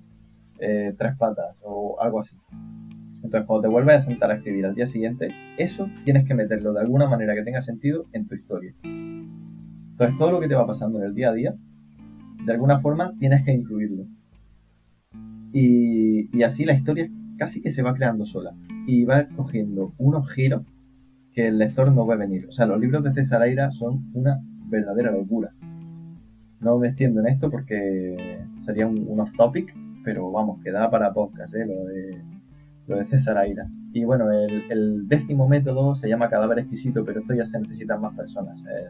eh, 0.57 0.93
tres 0.97 1.17
patas 1.17 1.57
o 1.65 1.97
algo 1.99 2.21
así. 2.21 2.37
Entonces, 3.15 3.45
cuando 3.45 3.63
te 3.63 3.67
vuelves 3.67 3.97
a 3.97 4.01
sentar 4.03 4.31
a 4.31 4.35
escribir 4.35 4.65
al 4.65 4.73
día 4.73 4.87
siguiente, 4.87 5.27
eso 5.57 5.89
tienes 6.05 6.25
que 6.25 6.33
meterlo 6.33 6.71
de 6.71 6.79
alguna 6.79 7.09
manera 7.09 7.35
que 7.35 7.43
tenga 7.43 7.61
sentido 7.61 8.05
en 8.13 8.25
tu 8.25 8.35
historia. 8.35 8.73
Entonces, 8.83 10.17
todo 10.17 10.31
lo 10.31 10.39
que 10.39 10.47
te 10.47 10.55
va 10.55 10.65
pasando 10.65 10.99
en 10.99 11.07
el 11.07 11.13
día 11.13 11.31
a 11.31 11.33
día, 11.33 11.53
de 12.45 12.53
alguna 12.53 12.79
forma 12.79 13.11
tienes 13.19 13.43
que 13.43 13.51
incluirlo. 13.51 14.05
Y, 15.51 16.41
así 16.41 16.63
la 16.63 16.71
historia 16.71 17.09
casi 17.37 17.61
que 17.61 17.71
se 17.71 17.81
va 17.81 17.95
creando 17.95 18.25
sola. 18.25 18.53
Y 18.87 19.03
va 19.03 19.27
cogiendo 19.35 19.93
unos 19.97 20.31
giros 20.31 20.63
que 21.33 21.49
el 21.49 21.57
lector 21.57 21.91
no 21.91 22.09
a 22.09 22.15
venir. 22.15 22.45
O 22.47 22.53
sea, 22.53 22.65
los 22.65 22.79
libros 22.79 23.03
de 23.03 23.11
César 23.11 23.41
Aira 23.41 23.71
son 23.71 24.09
una 24.13 24.41
verdadera 24.67 25.11
locura. 25.11 25.51
No 26.59 26.77
me 26.77 26.87
extiendo 26.87 27.19
en 27.21 27.27
esto 27.27 27.49
porque 27.49 28.39
sería 28.65 28.87
un, 28.87 29.19
off 29.19 29.31
topic, 29.37 29.73
pero 30.03 30.31
vamos, 30.31 30.61
que 30.63 30.71
da 30.71 30.89
para 30.89 31.13
podcast, 31.13 31.53
¿eh? 31.53 31.65
lo, 31.65 31.85
de, 31.85 32.21
lo 32.87 32.97
de 32.97 33.05
César 33.05 33.37
Aira. 33.37 33.67
Y 33.93 34.03
bueno, 34.03 34.31
el, 34.31 35.07
décimo 35.07 35.47
método 35.47 35.95
se 35.95 36.09
llama 36.09 36.29
cadáver 36.29 36.59
exquisito, 36.59 37.05
pero 37.05 37.21
esto 37.21 37.33
ya 37.33 37.45
se 37.45 37.59
necesitan 37.59 38.01
más 38.01 38.15
personas. 38.15 38.59
¿eh? 38.65 38.89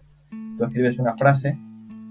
tú 0.58 0.66
escribes 0.66 1.00
una 1.00 1.16
frase 1.16 1.58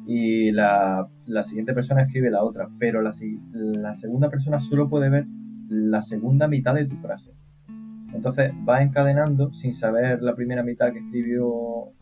y 0.07 0.52
la, 0.52 1.09
siguiente 1.44 1.74
persona 1.74 2.02
escribe 2.02 2.31
la 2.31 2.42
otra, 2.42 2.68
pero 2.79 3.02
la, 3.02 3.12
la 3.52 3.96
segunda 3.96 4.31
persona 4.31 4.61
solo 4.61 4.88
puede 4.88 5.09
ver 5.09 5.26
la 5.68 6.02
segunda 6.02 6.46
mitad 6.46 6.74
de 6.74 6.87
tu 6.87 6.96
frase. 6.96 7.33
Entonces 8.14 8.52
va 8.66 8.83
encadenando 8.83 9.52
sin 9.52 9.74
saber 9.74 10.22
la 10.22 10.35
primera 10.35 10.62
mitad 10.62 10.92
que 10.92 11.00
escribió 11.00 11.92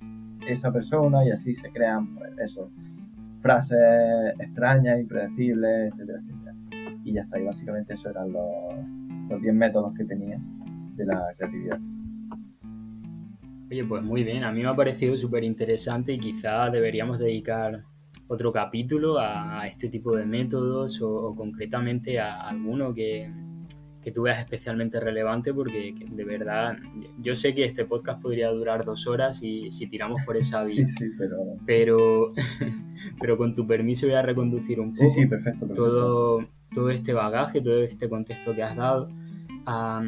esa 0.49 0.73
persona 0.73 1.25
y 1.25 1.31
así 1.31 1.55
se 1.55 1.71
crean 1.71 2.15
pues, 2.15 2.33
eso, 2.39 2.71
frases 3.43 3.79
extrañas, 4.39 5.01
impredecibles, 5.01 5.93
etcétera, 5.93 6.19
etcétera. 6.21 6.55
Y 7.05 7.13
ya 7.13 7.23
está, 7.23 7.39
y 7.39 7.45
básicamente 7.45 7.95
eso 7.95 8.11
eran 8.11 8.33
los 8.33 9.43
10 9.43 9.55
métodos 9.55 9.95
que 9.95 10.05
tenía 10.05 10.39
de 10.97 11.07
la 11.07 11.23
creatividad. 11.37 11.79
Oye, 13.71 13.85
pues 13.85 14.03
muy 14.03 14.23
bien, 14.25 14.45
a 14.45 14.53
mí 14.53 14.63
me 14.63 14.69
ha 14.69 14.77
parecido 14.77 15.17
súper 15.17 15.45
interesante 15.45 16.13
y 16.13 16.19
quizá 16.19 16.71
deberíamos 16.71 17.19
dedicar 17.19 17.83
otro 18.29 18.53
capítulo 18.53 19.19
a, 19.19 19.67
este 19.67 19.89
tipo 19.89 20.17
de 20.17 20.25
métodos 20.25 21.01
o 21.03 21.35
concretamente 21.35 22.21
a 22.21 22.49
alguno 22.49 22.95
que, 22.95 23.31
que 24.05 24.13
tú 24.13 24.23
veas 24.23 24.39
especialmente 24.39 25.01
relevante 25.01 25.53
porque 25.55 25.95
de 25.99 26.25
verdad 26.25 26.77
yo 27.19 27.35
sé 27.35 27.55
que 27.55 27.65
este 27.65 27.87
podcast 27.87 28.21
podría 28.21 28.51
durar 28.51 28.85
dos 28.85 29.07
horas 29.07 29.43
y 29.43 29.71
si 29.71 29.89
tiramos 29.89 30.21
por 30.27 30.37
esa 30.37 30.63
vía 30.63 30.87
sí, 30.87 31.07
sí, 31.07 31.11
pero... 31.19 31.37
pero 31.67 32.33
pero 33.21 33.39
con 33.39 33.55
tu 33.55 33.67
permiso 33.67 34.07
voy 34.07 34.17
a 34.17 34.23
reconducir 34.23 34.79
un 34.79 34.95
poco 34.95 35.09
sí, 35.15 35.27
perfecto, 35.27 35.67
todo 35.75 36.47
todo 36.73 36.91
este 36.91 37.15
bagaje 37.15 37.63
todo 37.63 37.83
este 37.83 38.09
contexto 38.09 38.55
que 38.55 38.63
has 38.63 38.77
dado 38.77 39.09
a, 39.65 40.03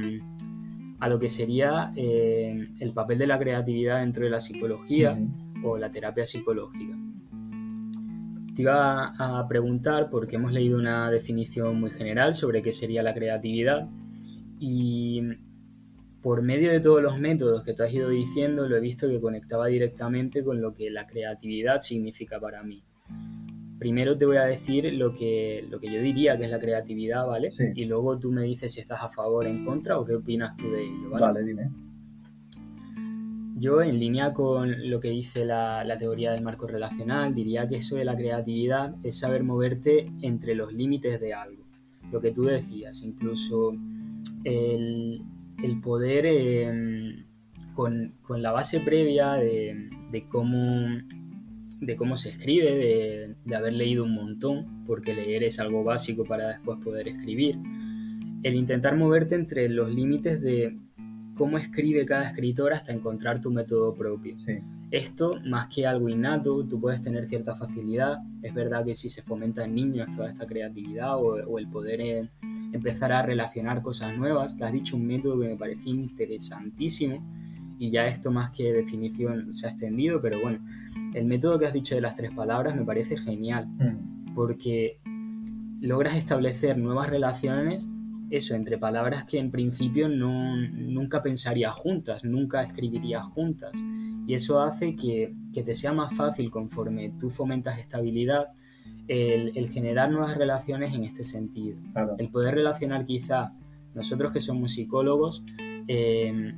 a 1.00 1.08
lo 1.08 1.18
que 1.18 1.28
sería 1.30 1.90
eh, 1.96 2.68
el 2.78 2.92
papel 2.92 3.18
de 3.18 3.26
la 3.26 3.38
creatividad 3.38 4.00
dentro 4.00 4.24
de 4.24 4.30
la 4.30 4.40
psicología 4.40 5.18
o 5.64 5.78
la 5.78 5.90
terapia 5.90 6.26
psicológica 6.26 6.96
te 8.56 8.62
iba 8.62 9.12
a 9.18 9.46
preguntar, 9.46 10.08
porque 10.10 10.36
hemos 10.36 10.50
leído 10.50 10.78
una 10.78 11.10
definición 11.10 11.78
muy 11.78 11.90
general 11.90 12.34
sobre 12.34 12.62
qué 12.62 12.72
sería 12.72 13.02
la 13.02 13.12
creatividad 13.12 13.86
y 14.58 15.20
por 16.22 16.40
medio 16.40 16.72
de 16.72 16.80
todos 16.80 17.02
los 17.02 17.20
métodos 17.20 17.62
que 17.62 17.74
tú 17.74 17.82
has 17.82 17.92
ido 17.92 18.08
diciendo, 18.08 18.66
lo 18.66 18.76
he 18.76 18.80
visto 18.80 19.08
que 19.08 19.20
conectaba 19.20 19.66
directamente 19.66 20.42
con 20.42 20.62
lo 20.62 20.74
que 20.74 20.90
la 20.90 21.06
creatividad 21.06 21.80
significa 21.80 22.40
para 22.40 22.62
mí. 22.62 22.82
Primero 23.78 24.16
te 24.16 24.24
voy 24.24 24.38
a 24.38 24.44
decir 24.44 24.90
lo 24.94 25.12
que, 25.14 25.66
lo 25.70 25.78
que 25.78 25.92
yo 25.92 26.00
diría 26.00 26.38
que 26.38 26.46
es 26.46 26.50
la 26.50 26.58
creatividad, 26.58 27.26
¿vale? 27.26 27.52
Y 27.74 27.84
luego 27.84 28.18
tú 28.18 28.32
me 28.32 28.42
dices 28.42 28.72
si 28.72 28.80
estás 28.80 29.02
a 29.02 29.10
favor, 29.10 29.44
o 29.44 29.48
en 29.50 29.66
contra 29.66 29.98
o 29.98 30.04
qué 30.06 30.14
opinas 30.14 30.56
tú 30.56 30.70
de 30.70 30.82
ello, 30.82 31.10
¿vale? 31.10 31.26
Vale, 31.26 31.44
dime. 31.44 31.70
Yo, 33.58 33.80
en 33.80 33.98
línea 33.98 34.34
con 34.34 34.90
lo 34.90 35.00
que 35.00 35.08
dice 35.08 35.46
la, 35.46 35.96
teoría 35.98 36.32
del 36.32 36.44
marco 36.44 36.66
relacional, 36.66 37.34
diría 37.34 37.66
que 37.66 37.76
eso 37.76 37.96
de 37.96 38.04
la 38.04 38.14
creatividad 38.14 38.94
es 39.02 39.18
saber 39.18 39.44
moverte 39.44 40.12
entre 40.20 40.54
los 40.54 40.74
límites 40.74 41.18
de 41.22 41.32
algo. 41.32 41.64
Lo 42.12 42.20
que 42.20 42.32
tú 42.32 42.44
decías, 42.44 43.02
incluso 43.02 43.74
el, 44.44 45.22
poder, 45.82 46.26
em, 46.26 47.24
con, 47.74 48.12
la 48.28 48.52
base 48.52 48.80
previa 48.80 49.32
de, 49.32 50.26
cómo, 50.28 50.88
de 51.80 51.96
cómo 51.96 52.16
se 52.16 52.28
escribe, 52.28 52.76
de, 52.76 53.34
de 53.42 53.56
haber 53.56 53.72
leído 53.72 54.04
un 54.04 54.14
montón, 54.14 54.84
porque 54.84 55.14
leer 55.14 55.44
es 55.44 55.58
algo 55.60 55.82
básico 55.82 56.26
para 56.26 56.48
después 56.48 56.78
poder 56.84 57.08
escribir, 57.08 57.56
el 58.42 58.54
intentar 58.54 58.96
moverte 58.98 59.34
entre 59.34 59.70
los 59.70 59.90
límites 59.90 60.42
de 60.42 60.76
cómo 61.36 61.58
escribe 61.58 62.06
cada 62.06 62.24
escritor 62.24 62.72
hasta 62.72 62.92
encontrar 62.92 63.40
tu 63.40 63.50
método 63.50 63.94
propio. 63.94 64.36
Esto, 64.90 65.38
más 65.44 65.66
que 65.68 65.86
algo 65.86 66.08
innato, 66.08 66.64
tú 66.66 66.80
puedes 66.80 67.02
tener 67.02 67.26
cierta 67.26 67.54
facilidad. 67.54 68.18
Es 68.42 68.54
verdad 68.54 68.84
que 68.84 68.94
si 68.94 69.08
se 69.08 69.22
fomenta 69.22 69.64
en 69.64 69.74
niños 69.74 70.10
toda 70.14 70.28
esta 70.28 70.46
creatividad 70.46 71.16
o, 71.16 71.58
el 71.58 71.68
poder 71.68 72.00
eh, 72.00 72.30
empezar 72.72 73.12
a 73.12 73.22
relacionar 73.22 73.82
cosas 73.82 74.16
nuevas, 74.16 74.54
que 74.54 74.64
has 74.64 74.72
dicho 74.72 74.96
un 74.96 75.06
método 75.06 75.40
que 75.40 75.48
me 75.48 75.56
parece 75.56 75.90
interesantísimo, 75.90 77.22
y 77.78 77.90
ya 77.90 78.06
esto 78.06 78.30
más 78.30 78.50
que 78.50 78.72
definición 78.72 79.54
se 79.54 79.66
ha 79.66 79.70
extendido, 79.70 80.20
pero 80.22 80.40
bueno, 80.40 80.60
el 81.14 81.26
método 81.26 81.58
que 81.58 81.66
has 81.66 81.72
dicho 81.72 81.94
de 81.94 82.00
las 82.00 82.16
tres 82.16 82.30
palabras 82.30 82.74
me 82.74 82.84
parece 82.84 83.16
genial, 83.16 83.66
Mm, 83.66 84.34
porque 84.34 84.98
logras 85.80 86.16
establecer 86.16 86.78
nuevas 86.78 87.10
relaciones, 87.10 87.86
eso, 88.30 88.54
entre 88.54 88.78
palabras 88.78 89.24
que 89.24 89.38
en 89.38 89.50
principio 89.50 90.08
no, 90.08 90.56
nunca 90.56 91.22
pensarías 91.22 91.72
juntas, 91.72 92.24
nunca 92.24 92.62
escribirías 92.62 93.22
juntas, 93.22 93.72
y 94.26 94.34
eso 94.34 94.60
hace 94.60 94.96
que, 94.96 95.34
que 95.52 95.62
te 95.62 95.74
sea 95.74 95.92
más 95.92 96.14
fácil 96.14 96.50
conforme 96.50 97.12
tú 97.18 97.30
fomentas 97.30 97.78
estabilidad 97.78 98.48
el, 99.08 99.56
el 99.56 99.70
generar 99.70 100.10
nuevas 100.10 100.36
relaciones 100.36 100.94
en 100.94 101.04
este 101.04 101.22
sentido 101.22 101.78
claro. 101.92 102.16
el 102.18 102.28
poder 102.28 102.56
relacionar 102.56 103.04
quizá 103.04 103.52
nosotros 103.94 104.32
que 104.32 104.40
somos 104.40 104.72
psicólogos 104.72 105.44
eh, 105.86 106.54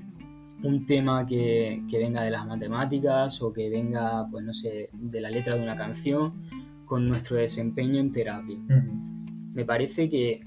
un 0.62 0.86
tema 0.86 1.24
que, 1.26 1.82
que 1.88 1.98
venga 1.98 2.22
de 2.22 2.30
las 2.30 2.46
matemáticas 2.46 3.40
o 3.42 3.52
que 3.52 3.68
venga, 3.70 4.26
pues 4.30 4.44
no 4.44 4.52
sé, 4.52 4.90
de 4.92 5.20
la 5.20 5.30
letra 5.30 5.54
de 5.54 5.62
una 5.62 5.76
canción 5.76 6.42
con 6.84 7.06
nuestro 7.06 7.36
desempeño 7.36 8.00
en 8.00 8.10
terapia. 8.10 8.58
Me 9.54 9.64
parece 9.64 10.08
que, 10.08 10.40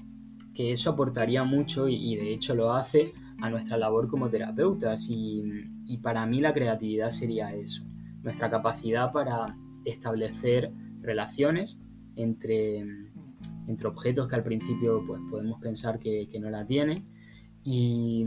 que 0.54 0.72
eso 0.72 0.90
aportaría 0.90 1.44
mucho 1.44 1.88
y, 1.88 2.16
de 2.16 2.32
hecho 2.32 2.54
lo 2.54 2.72
hace 2.72 3.14
a 3.40 3.50
nuestra 3.50 3.76
labor 3.76 4.08
como 4.08 4.28
terapeutas 4.28 5.06
y, 5.08 5.42
para 6.02 6.24
mí 6.26 6.40
la 6.40 6.52
creatividad 6.52 7.10
sería 7.10 7.54
eso, 7.54 7.84
nuestra 8.22 8.50
capacidad 8.50 9.12
para 9.12 9.56
establecer 9.84 10.72
relaciones 11.00 11.80
entre, 12.16 12.78
entre 13.66 13.88
objetos 13.88 14.28
que 14.28 14.34
al 14.34 14.42
principio 14.42 15.04
pues, 15.06 15.20
podemos 15.30 15.60
pensar 15.60 15.98
que, 15.98 16.28
que 16.30 16.40
no 16.40 16.50
la 16.50 16.64
tienen 16.64 17.04
y, 17.62 18.24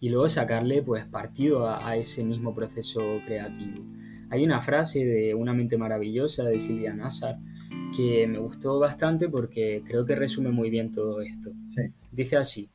y 0.00 0.08
luego 0.08 0.28
sacarle 0.28 0.82
pues, 0.82 1.04
partido 1.04 1.68
a, 1.68 1.88
a 1.88 1.96
ese 1.96 2.24
mismo 2.24 2.54
proceso 2.54 3.00
creativo. 3.26 3.84
Hay 4.30 4.44
una 4.44 4.60
frase 4.60 5.04
de 5.04 5.34
Una 5.34 5.52
mente 5.52 5.76
maravillosa 5.76 6.44
de 6.44 6.58
Silvia 6.58 6.94
Nassar 6.94 7.38
que 7.96 8.26
me 8.26 8.38
gustó 8.38 8.78
bastante 8.78 9.28
porque 9.28 9.82
creo 9.86 10.04
que 10.04 10.14
resume 10.14 10.50
muy 10.50 10.70
bien 10.70 10.90
todo 10.90 11.20
esto. 11.20 11.50
sí, 11.74 11.82
Dice 12.12 12.36
así, 12.36 12.70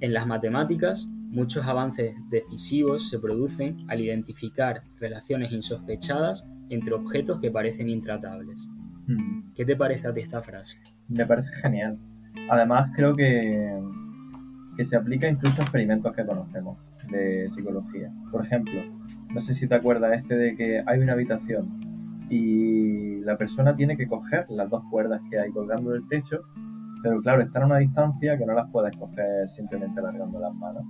en 0.00 0.12
las 0.12 0.26
matemáticas 0.26 1.08
muchos 1.28 1.66
avances 1.66 2.14
decisivos 2.30 3.08
se 3.08 3.18
producen 3.18 3.84
al 3.88 4.00
identificar 4.00 4.82
relaciones 4.98 5.52
insospechadas 5.52 6.48
entre 6.70 6.94
objetos 6.94 7.40
que 7.40 7.50
parecen 7.50 7.88
intratables. 7.88 8.68
mm. 9.06 9.54
¿Qué 9.54 9.64
te 9.64 9.76
parece 9.76 10.08
a 10.08 10.14
ti 10.14 10.20
esta 10.20 10.40
frase? 10.42 10.80
Me 11.08 11.26
parece 11.26 11.50
genial. 11.62 11.98
Además, 12.50 12.90
creo 12.94 13.14
que, 13.16 13.72
que 14.76 14.84
se 14.84 14.96
aplica 14.96 15.28
incluso 15.28 15.60
a 15.60 15.64
experimentos 15.64 16.14
que 16.14 16.24
conocemos 16.24 16.78
de 17.10 17.48
psicología. 17.50 18.12
Por 18.30 18.44
ejemplo, 18.44 18.80
no 19.34 19.42
sé 19.42 19.54
si 19.54 19.66
te 19.66 19.74
acuerdas 19.74 20.20
este 20.20 20.36
de 20.36 20.56
que 20.56 20.82
hay 20.86 21.00
una 21.00 21.14
habitación 21.14 21.87
y 22.28 23.20
la 23.20 23.36
persona 23.36 23.74
tiene 23.76 23.96
que 23.96 24.06
coger 24.06 24.46
las 24.50 24.68
dos 24.68 24.82
cuerdas 24.90 25.20
que 25.30 25.38
hay 25.38 25.50
colgando 25.50 25.90
del 25.90 26.06
techo, 26.08 26.40
pero 27.02 27.20
claro, 27.22 27.42
están 27.42 27.62
a 27.62 27.66
una 27.66 27.78
distancia 27.78 28.36
que 28.36 28.46
no 28.46 28.54
las 28.54 28.70
puedes 28.70 28.96
coger 28.96 29.48
simplemente 29.50 30.00
alargando 30.00 30.38
las 30.40 30.54
manos. 30.54 30.84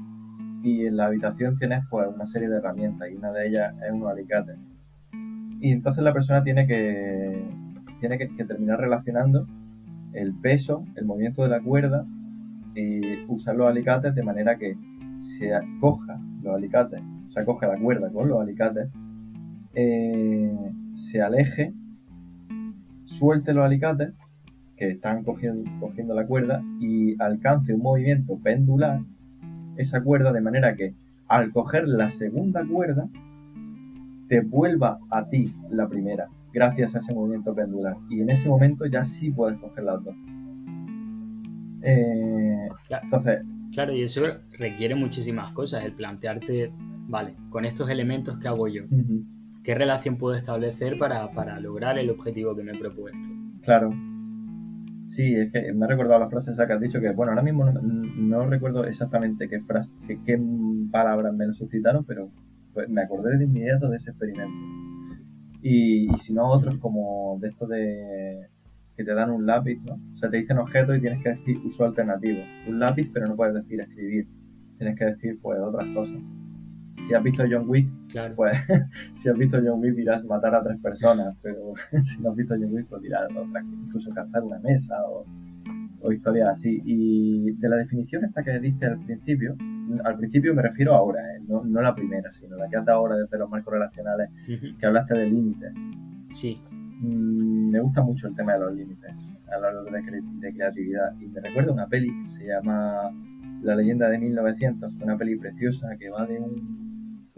Y 0.63 0.87
en 0.87 0.97
la 0.97 1.07
habitación 1.07 1.59
tienes 1.59 1.85
pues 1.91 2.09
una 2.13 2.27
serie 2.27 2.49
de 2.49 2.57
herramientas 2.57 3.09
y 3.11 3.15
una 3.15 3.31
de 3.33 3.49
ellas 3.49 3.75
es 3.87 3.93
un 3.93 4.07
alicate. 4.07 4.55
Y 5.61 5.73
entonces 5.73 6.03
la 6.03 6.13
persona 6.13 6.43
tiene 6.43 6.67
que, 6.67 7.45
tiene 8.01 8.19
que, 8.19 8.29
que 8.37 8.45
terminar 8.45 8.81
relacionando 8.81 9.47
el 10.13 10.35
peso, 10.35 10.85
el 10.97 11.05
movimiento 11.05 11.43
de 11.43 11.49
la 11.49 11.61
cuerda 11.61 12.05
y 12.75 13.25
usar 13.29 13.57
los 13.57 13.69
alicates 13.69 14.15
de 14.15 14.23
manera 14.23 14.57
que 14.57 14.77
se 15.39 15.51
coja 15.81 16.19
los 16.43 16.55
alicates, 16.55 17.01
se 17.29 17.45
coja 17.45 17.67
la 17.67 17.79
cuerda 17.79 18.11
con 18.11 18.29
los 18.29 18.41
alicates, 18.41 18.89
eh, 19.75 20.73
se 21.11 21.23
aleje, 21.23 21.73
suelte 23.07 23.53
los 23.55 23.65
alicates 23.65 24.13
que 24.77 24.91
están 24.91 25.25
cogiendo, 25.25 25.69
cogiendo 25.81 26.15
la 26.15 26.27
cuerda 26.27 26.63
y 26.81 27.21
alcance 27.21 27.75
un 27.75 27.83
movimiento 27.83 28.39
pendular 28.39 29.01
esa 29.77 30.03
cuerda 30.03 30.33
de 30.33 30.41
manera 30.41 30.77
que 30.77 30.95
al 31.29 31.51
coger 31.53 31.89
la 31.89 32.11
segunda 32.11 32.65
cuerda 32.65 33.09
te 34.29 34.41
vuelva 34.41 34.99
a 35.11 35.25
ti 35.29 35.55
la 35.71 35.89
primera 35.89 36.29
gracias 36.53 36.95
a 36.95 36.99
ese 36.99 37.15
movimiento 37.15 37.55
pendular 37.55 37.97
y 38.09 38.21
en 38.21 38.31
ese 38.31 38.49
momento 38.49 38.87
ya 38.87 39.05
sí 39.05 39.31
puedes 39.31 39.59
coger 39.59 39.85
las 39.85 40.03
dos. 40.05 40.15
Eh, 41.83 42.69
Claro. 42.87 43.05
entonces, 43.05 43.43
Claro, 43.73 43.93
y 43.95 44.03
eso 44.03 44.23
requiere 44.59 44.95
muchísimas 44.95 45.53
cosas, 45.53 45.85
el 45.85 45.93
plantearte, 45.93 46.73
vale, 47.07 47.35
con 47.51 47.65
estos 47.67 47.91
elementos 47.91 48.39
que 48.39 48.49
hago 48.49 48.67
yo, 48.67 48.85
¿qué 49.69 49.75
relación 49.75 50.17
puedo 50.17 50.35
establecer 50.35 50.97
para, 50.97 51.31
para 51.33 51.61
lograr 51.61 51.99
el 51.99 52.09
objetivo 52.09 52.57
que 52.57 52.63
me 52.63 52.73
he 52.73 52.79
propuesto? 52.79 53.29
claro. 53.63 53.91
Sí, 55.15 55.35
es 55.35 55.53
que 55.53 55.75
me 55.75 55.85
ha 55.85 55.89
recordado 55.89 56.21
la 56.21 56.31
frase 56.31 56.55
que 56.55 56.73
has 56.73 56.81
dicho 56.81 57.01
que, 57.01 57.11
bueno, 57.11 57.33
ahora 57.33 57.43
mismo 57.43 57.67
no, 57.67 57.83
no 57.83 58.47
recuerdo 58.47 58.85
exactamente 58.85 59.47
qué, 59.47 59.61
frase, 59.61 59.91
qué, 60.07 60.19
qué 60.25 60.41
palabras 60.91 61.35
me 61.35 61.47
lo 61.47 61.53
suscitaron, 61.53 62.07
pero 62.07 62.31
pues, 62.73 62.89
me 62.89 63.03
acordé 63.03 63.37
de 63.37 63.45
inmediato 63.45 63.91
de 63.91 63.99
ese 63.99 64.09
experimento. 64.11 64.57
Y, 65.61 66.15
y 66.15 66.19
si 66.19 66.33
no, 66.33 66.51
otros 66.51 66.79
como 66.79 67.39
de 67.39 67.49
esto 67.49 67.67
de 67.67 68.49
que 68.97 69.05
te 69.05 69.13
dan 69.13 69.31
un 69.31 69.45
lápiz, 69.45 69.79
¿no? 69.83 69.99
O 70.15 70.17
sea, 70.17 70.31
te 70.31 70.39
dicen 70.39 70.57
objeto 70.57 70.95
y 70.95 71.01
tienes 71.03 71.23
que 71.23 71.31
decir 71.31 71.59
uso 71.67 71.85
alternativo. 71.85 72.41
Un 72.69 72.79
lápiz, 72.79 73.11
pero 73.13 73.27
no 73.27 73.37
puedes 73.37 73.55
decir 73.55 73.83
escribir. 73.83 74.29
Tienes 74.79 74.99
que 74.99 75.05
decir, 75.05 75.39
pues, 75.43 75.59
otras 75.61 75.89
cosas. 75.95 76.23
Si 77.07 77.15
has 77.15 77.23
visto 77.23 77.45
John 77.51 77.69
Wick, 77.69 77.89
Claro, 78.09 78.35
pues, 78.37 78.53
si 79.23 79.29
has 79.29 79.37
visto 79.39 79.59
John 79.65 79.81
Wick 79.81 79.95
dirás 79.95 80.25
matar 80.25 80.55
a 80.55 80.63
tres 80.63 80.79
personas, 80.81 81.37
pero 81.43 81.73
si 82.05 82.19
no 82.23 82.31
has 82.31 82.37
visto 82.37 82.55
John 82.55 82.73
Wick, 82.73 82.87
pues 82.89 83.03
dirás 83.03 83.29
otras, 83.35 83.65
incluso 83.65 84.11
cazar 84.13 84.43
una 84.43 84.59
mesa 84.61 84.95
o, 85.07 85.25
o 86.01 86.13
historias 86.13 86.49
así. 86.51 86.81
Y 86.85 87.53
de 87.53 87.69
la 87.69 87.77
definición 87.77 88.25
esta 88.25 88.43
que 88.43 88.59
diste 88.61 88.87
al 88.87 88.99
principio, 89.05 89.57
al 90.05 90.17
principio 90.19 90.55
me 90.55 90.63
refiero 90.63 90.95
ahora, 90.95 91.21
¿eh? 91.35 91.41
no, 91.49 91.65
no 91.65 91.81
la 91.81 91.95
primera, 91.95 92.31
sino 92.33 92.57
la 92.57 92.69
que 92.69 92.77
has 92.77 92.85
dado 92.85 92.99
ahora 92.99 93.17
desde 93.17 93.39
los 93.39 93.49
marcos 93.49 93.73
relacionales, 93.73 94.29
que 94.79 94.87
hablaste 94.87 95.19
de 95.19 95.27
límites. 95.31 95.73
sí, 96.31 96.59
Mm, 97.01 97.71
me 97.71 97.79
gusta 97.81 98.03
mucho 98.03 98.27
el 98.27 98.35
tema 98.35 98.55
de 98.55 98.59
los 98.59 98.75
límites 98.75 99.13
a 99.47 99.59
la 99.61 99.69
hora 99.69 99.83
de, 99.85 100.03
cre- 100.03 100.41
de 100.41 100.53
creatividad 100.53 101.13
y 101.21 101.27
me 101.29 101.41
recuerda 101.41 101.73
una 101.73 101.87
peli 101.87 102.09
que 102.25 102.31
se 102.31 102.47
llama 102.49 103.13
La 103.63 103.77
leyenda 103.77 104.09
de 104.11 104.19
1900, 104.19 104.95
una 105.01 105.17
peli 105.17 105.37
preciosa 105.37 105.97
que 105.97 106.11
va 106.11 106.27
de 106.27 106.41
un, 106.41 106.88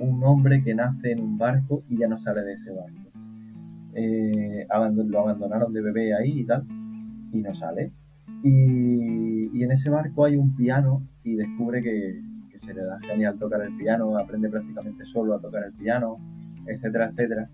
un 0.01 0.23
hombre 0.25 0.63
que 0.63 0.75
nace 0.75 1.13
en 1.13 1.21
un 1.21 1.39
barco 1.39 1.83
y 1.89 1.99
ya 1.99 2.09
no 2.09 2.19
sale 2.19 2.43
de 2.43 2.55
ese 2.55 2.71
barco. 2.73 3.11
Eh, 3.95 4.67
lo 5.07 5.21
abandonaron 5.21 5.73
de 5.73 5.83
bebé 5.83 6.15
ahí 6.15 6.41
y 6.41 6.45
tal 6.45 6.65
y 7.33 7.43
no 7.43 7.55
sale. 7.55 7.93
Y, 8.43 9.63
en 9.63 9.73
ese 9.73 9.91
barco 9.91 10.25
hay 10.25 10.37
un 10.37 10.57
piano 10.57 11.03
y 11.23 11.35
descubre 11.35 11.83
que, 11.83 12.21
se 12.57 12.75
le 12.75 12.83
da 12.83 12.99
genial 13.01 13.39
tocar 13.39 13.63
el 13.63 13.75
piano, 13.75 14.19
aprende 14.19 14.51
prácticamente 14.51 15.07
solo 15.07 15.35
a 15.35 15.41
tocar 15.41 15.65
el 15.65 15.73
piano, 15.73 16.19
etcétera, 16.67 17.09
etcétera. 17.09 17.49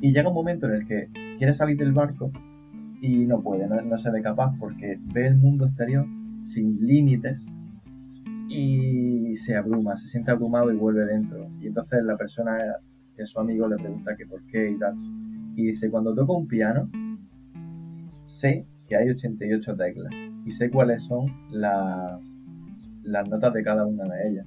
Y 0.00 0.12
llega 0.12 0.28
un 0.28 0.34
momento 0.34 0.66
en 0.66 0.74
el 0.74 0.86
que 0.88 1.08
quiere 1.38 1.52
salir 1.54 1.76
del 1.76 1.92
barco 1.92 2.32
y 3.00 3.24
no 3.26 3.40
puede, 3.40 3.68
no 3.68 3.98
se 3.98 4.10
ve 4.10 4.20
capaz 4.20 4.52
porque 4.58 4.98
ve 5.14 5.28
el 5.28 5.36
mundo 5.36 5.66
exterior 5.66 6.06
sin 6.40 6.84
límites 6.84 7.40
y 8.54 9.36
se 9.38 9.56
abruma, 9.56 9.96
se 9.96 10.08
siente 10.08 10.30
abrumado 10.30 10.70
y 10.72 10.76
vuelve 10.76 11.06
dentro. 11.06 11.48
Y 11.60 11.68
entonces 11.68 12.04
la 12.04 12.16
persona 12.16 12.58
que 13.16 13.26
su 13.26 13.40
amigo 13.40 13.66
le 13.68 13.76
pregunta 13.76 14.14
que 14.16 14.26
por 14.26 14.44
qué 14.46 14.70
y 14.70 14.78
tal. 14.78 14.94
Y 15.56 15.66
dice, 15.66 15.90
cuando 15.90 16.14
toco 16.14 16.36
un 16.36 16.46
piano, 16.46 16.90
sé 18.26 18.66
que 18.88 18.96
hay 18.96 19.08
88 19.08 19.76
teclas 19.76 20.12
y 20.44 20.52
sé 20.52 20.70
cuáles 20.70 21.02
son 21.04 21.32
las, 21.50 22.20
notas 23.28 23.54
de 23.54 23.62
cada 23.62 23.86
una 23.86 24.04
de 24.04 24.28
ellas. 24.28 24.46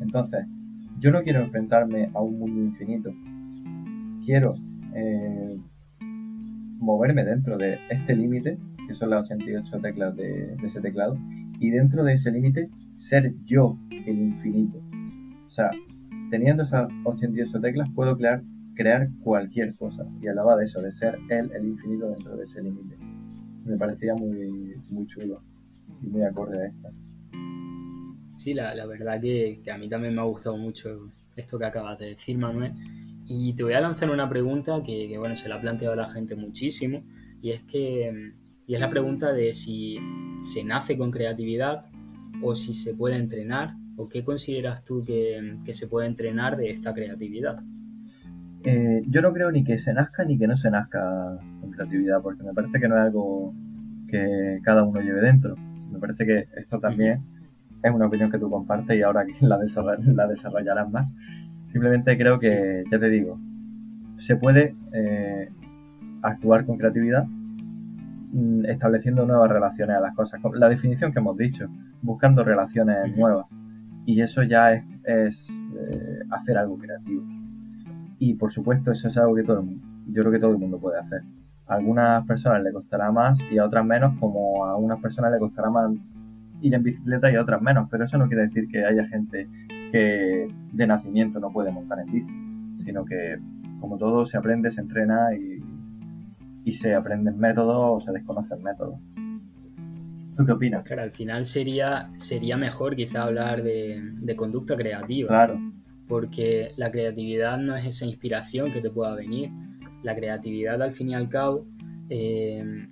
Entonces, 0.00 0.44
yo 0.98 1.12
no 1.12 1.22
quiero 1.22 1.42
enfrentarme 1.42 2.10
a 2.14 2.20
un 2.20 2.38
mundo 2.38 2.60
infinito. 2.60 3.10
Quiero 4.24 4.56
eh, 4.94 5.56
moverme 6.78 7.24
dentro 7.24 7.56
de 7.56 7.78
este 7.90 8.16
límite, 8.16 8.58
que 8.86 8.94
son 8.94 9.10
las 9.10 9.24
88 9.24 9.78
teclas 9.80 10.16
de 10.16 10.54
ese 10.64 10.80
teclado, 10.80 11.16
y 11.60 11.70
dentro 11.70 12.02
de 12.04 12.14
ese 12.14 12.30
límite 12.30 12.68
ser 13.08 13.34
yo 13.44 13.78
el 13.90 14.18
infinito. 14.18 14.78
O 15.46 15.50
sea, 15.50 15.70
teniendo 16.30 16.62
esas 16.62 16.88
88 17.04 17.60
teclas 17.60 17.88
puedo 17.94 18.16
crear, 18.16 18.42
cualquier 19.24 19.74
cosa. 19.74 20.06
Y 20.22 20.28
hablaba 20.28 20.56
de 20.56 20.66
eso, 20.66 20.80
de 20.80 20.92
ser 20.92 21.18
él 21.30 21.50
el 21.52 21.66
infinito 21.66 22.10
dentro 22.10 22.36
de 22.36 22.44
ese 22.44 22.62
límite. 22.62 22.96
Me 23.64 23.76
parecía 23.76 24.14
muy, 24.14 24.76
muy 24.88 25.06
chulo 25.06 25.42
y 26.00 26.06
muy 26.06 26.22
acorde 26.22 26.62
a 26.62 26.66
esta. 26.68 26.90
sí, 28.36 28.54
la, 28.54 28.74
la 28.76 28.86
verdad 28.86 29.20
que, 29.20 29.60
que 29.64 29.70
a 29.72 29.78
mí 29.78 29.88
también 29.88 30.14
me 30.14 30.20
ha 30.20 30.24
gustado 30.24 30.56
mucho 30.56 31.10
esto 31.34 31.58
que 31.58 31.64
acabas 31.64 31.98
de 31.98 32.10
decir, 32.10 32.38
Manuel. 32.38 32.72
Y 33.26 33.54
te 33.54 33.64
voy 33.64 33.72
a 33.72 33.80
lanzar 33.80 34.10
una 34.10 34.28
pregunta 34.28 34.80
que, 34.84 35.08
que, 35.08 35.18
bueno, 35.18 35.34
se 35.34 35.48
la 35.48 35.56
ha 35.56 35.60
planteado 35.60 35.96
la 35.96 36.08
gente 36.08 36.34
muchísimo, 36.36 37.02
y 37.42 37.50
es 37.50 37.62
que, 37.64 38.32
y 38.66 38.74
es 38.74 38.80
la 38.80 38.88
pregunta 38.88 39.32
de 39.32 39.52
si 39.52 39.98
se 40.40 40.64
nace 40.64 40.96
con 40.96 41.10
creatividad 41.10 41.84
o 42.42 42.54
si 42.54 42.74
se 42.74 42.94
puede 42.94 43.16
entrenar 43.16 43.74
¿O 43.98 44.08
qué 44.08 44.22
consideras 44.22 44.84
tú 44.84 45.02
que, 45.04 45.72
se 45.72 45.88
puede 45.88 46.06
entrenar 46.06 46.56
de 46.56 46.70
esta 46.70 46.94
creatividad? 46.94 47.58
Eh, 48.62 49.02
yo 49.08 49.20
no 49.22 49.32
creo 49.32 49.50
ni 49.50 49.64
que 49.64 49.78
se 49.78 49.92
nazca 49.92 50.24
ni 50.24 50.38
que 50.38 50.46
no 50.46 50.56
se 50.56 50.70
nazca 50.70 51.36
con 51.60 51.72
creatividad, 51.72 52.22
porque 52.22 52.44
me 52.44 52.54
parece 52.54 52.78
que 52.78 52.86
no 52.86 52.96
es 52.96 53.02
algo 53.02 53.52
que 54.06 54.60
cada 54.62 54.84
uno 54.84 55.00
lleve 55.00 55.20
dentro. 55.20 55.56
Me 55.90 55.98
parece 55.98 56.24
que 56.24 56.46
esto 56.56 56.78
también 56.78 57.22
es 57.82 57.92
una 57.92 58.06
opinión 58.06 58.30
que 58.30 58.38
tú 58.38 58.48
compartes 58.48 58.96
y 58.96 59.02
ahora 59.02 59.26
la, 59.40 59.58
la 60.14 60.26
desarrollarás 60.28 60.88
más. 60.88 61.12
Simplemente 61.72 62.16
creo 62.16 62.38
que, 62.38 62.84
ya 62.88 63.00
te 63.00 63.08
digo, 63.08 63.36
se 64.20 64.36
puede 64.36 64.76
eh, 64.92 65.50
actuar 66.22 66.66
con 66.66 66.78
creatividad 66.78 67.26
estableciendo 68.66 69.26
nuevas 69.26 69.50
relaciones 69.50 69.96
a 69.96 70.00
las 70.00 70.14
cosas. 70.14 70.40
La 70.54 70.68
definición 70.68 71.12
que 71.12 71.18
hemos 71.18 71.36
dicho, 71.36 71.66
buscando 72.02 72.44
relaciones 72.44 73.16
nuevas. 73.16 73.46
Y 74.06 74.20
eso 74.22 74.42
ya 74.42 74.72
es, 74.72 74.84
eh, 75.04 76.18
hacer 76.30 76.58
algo 76.58 76.78
creativo. 76.78 77.22
Y 78.18 78.34
por 78.34 78.52
supuesto, 78.52 78.92
eso 78.92 79.08
es 79.08 79.16
algo 79.16 79.34
que 79.34 79.44
todo 79.44 79.64
yo 80.10 80.22
creo 80.22 80.32
que 80.32 80.38
todo 80.38 80.52
el 80.52 80.58
mundo 80.58 80.78
puede 80.78 80.98
hacer. 80.98 81.22
A 81.66 81.74
algunas 81.74 82.26
personas 82.26 82.62
le 82.62 82.72
costará 82.72 83.12
más 83.12 83.38
y 83.50 83.58
a 83.58 83.64
otras 83.64 83.84
menos, 83.84 84.18
como 84.18 84.64
a 84.64 84.76
unas 84.76 85.00
personas 85.00 85.32
le 85.32 85.38
costará 85.38 85.70
más 85.70 85.92
ir 86.62 86.74
en 86.74 86.82
bicicleta 86.82 87.30
y 87.30 87.36
a 87.36 87.42
otras 87.42 87.60
menos. 87.60 87.88
Pero 87.90 88.04
eso 88.04 88.16
no 88.16 88.26
quiere 88.26 88.44
decir 88.44 88.68
que 88.68 88.84
haya 88.84 89.06
gente 89.08 89.48
que 89.92 90.48
de 90.72 90.86
nacimiento 90.86 91.40
no 91.40 91.50
puede 91.50 91.70
montar 91.70 91.98
en 92.00 92.06
bici, 92.06 92.84
sino 92.84 93.04
que 93.04 93.38
como 93.80 93.96
todo 93.98 94.26
se 94.26 94.36
aprende, 94.36 94.70
se 94.70 94.80
entrena 94.80 95.34
y, 95.34 95.57
y 96.68 96.72
se 96.74 96.94
aprenden 96.94 97.38
métodos 97.38 97.76
o 97.78 98.04
se 98.04 98.12
desconocen 98.12 98.62
métodos. 98.62 98.98
¿Tú 100.36 100.44
qué 100.44 100.52
opinas? 100.52 100.84
Claro, 100.84 101.02
al 101.02 101.12
final 101.12 101.46
sería, 101.46 102.10
sería 102.18 102.56
mejor 102.56 102.94
quizá 102.94 103.24
hablar 103.24 103.62
de, 103.62 104.00
de 104.02 104.36
conducta 104.36 104.76
creativa. 104.76 105.28
Claro. 105.28 105.58
Porque 106.06 106.72
la 106.76 106.90
creatividad 106.90 107.58
no 107.58 107.74
es 107.74 107.86
esa 107.86 108.04
inspiración 108.04 108.70
que 108.70 108.80
te 108.80 108.90
pueda 108.90 109.14
venir. 109.14 109.50
La 110.02 110.14
creatividad, 110.14 110.80
al 110.82 110.92
fin 110.92 111.08
y 111.08 111.14
al 111.14 111.28
cabo, 111.28 111.66
eh, 112.10 112.86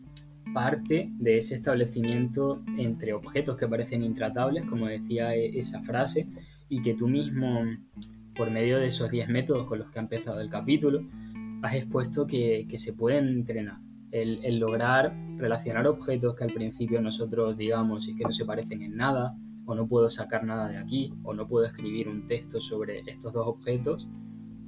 parte 0.54 1.10
de 1.18 1.36
ese 1.36 1.54
establecimiento 1.54 2.62
entre 2.78 3.12
objetos 3.12 3.56
que 3.56 3.68
parecen 3.68 4.02
intratables, 4.02 4.64
como 4.64 4.86
decía 4.86 5.34
e, 5.34 5.58
esa 5.58 5.82
frase, 5.82 6.26
y 6.68 6.80
que 6.82 6.94
tú 6.94 7.08
mismo, 7.08 7.62
por 8.34 8.50
medio 8.50 8.78
de 8.78 8.86
esos 8.86 9.10
10 9.10 9.28
métodos 9.28 9.66
con 9.66 9.78
los 9.78 9.90
que 9.90 9.98
ha 9.98 10.02
empezado 10.02 10.40
el 10.40 10.48
capítulo, 10.48 11.02
has 11.66 11.74
expuesto 11.74 12.26
que, 12.26 12.66
se 12.76 12.92
pueden 12.92 13.28
entrenar. 13.28 13.78
El, 14.12 14.58
lograr 14.58 15.12
relacionar 15.36 15.86
objetos 15.86 16.34
que 16.36 16.44
al 16.44 16.52
principio 16.52 17.02
nosotros 17.02 17.56
digamos 17.56 18.08
y 18.08 18.16
que 18.16 18.24
no 18.24 18.32
se 18.32 18.44
parecen 18.44 18.82
en 18.82 18.96
nada, 18.96 19.36
o 19.66 19.74
no 19.74 19.86
puedo 19.88 20.08
sacar 20.08 20.44
nada 20.44 20.68
de 20.68 20.78
aquí, 20.78 21.12
o 21.24 21.34
no 21.34 21.46
puedo 21.48 21.66
escribir 21.66 22.08
un 22.08 22.24
texto 22.24 22.60
sobre 22.60 23.00
estos 23.00 23.32
dos 23.32 23.46
objetos, 23.46 24.08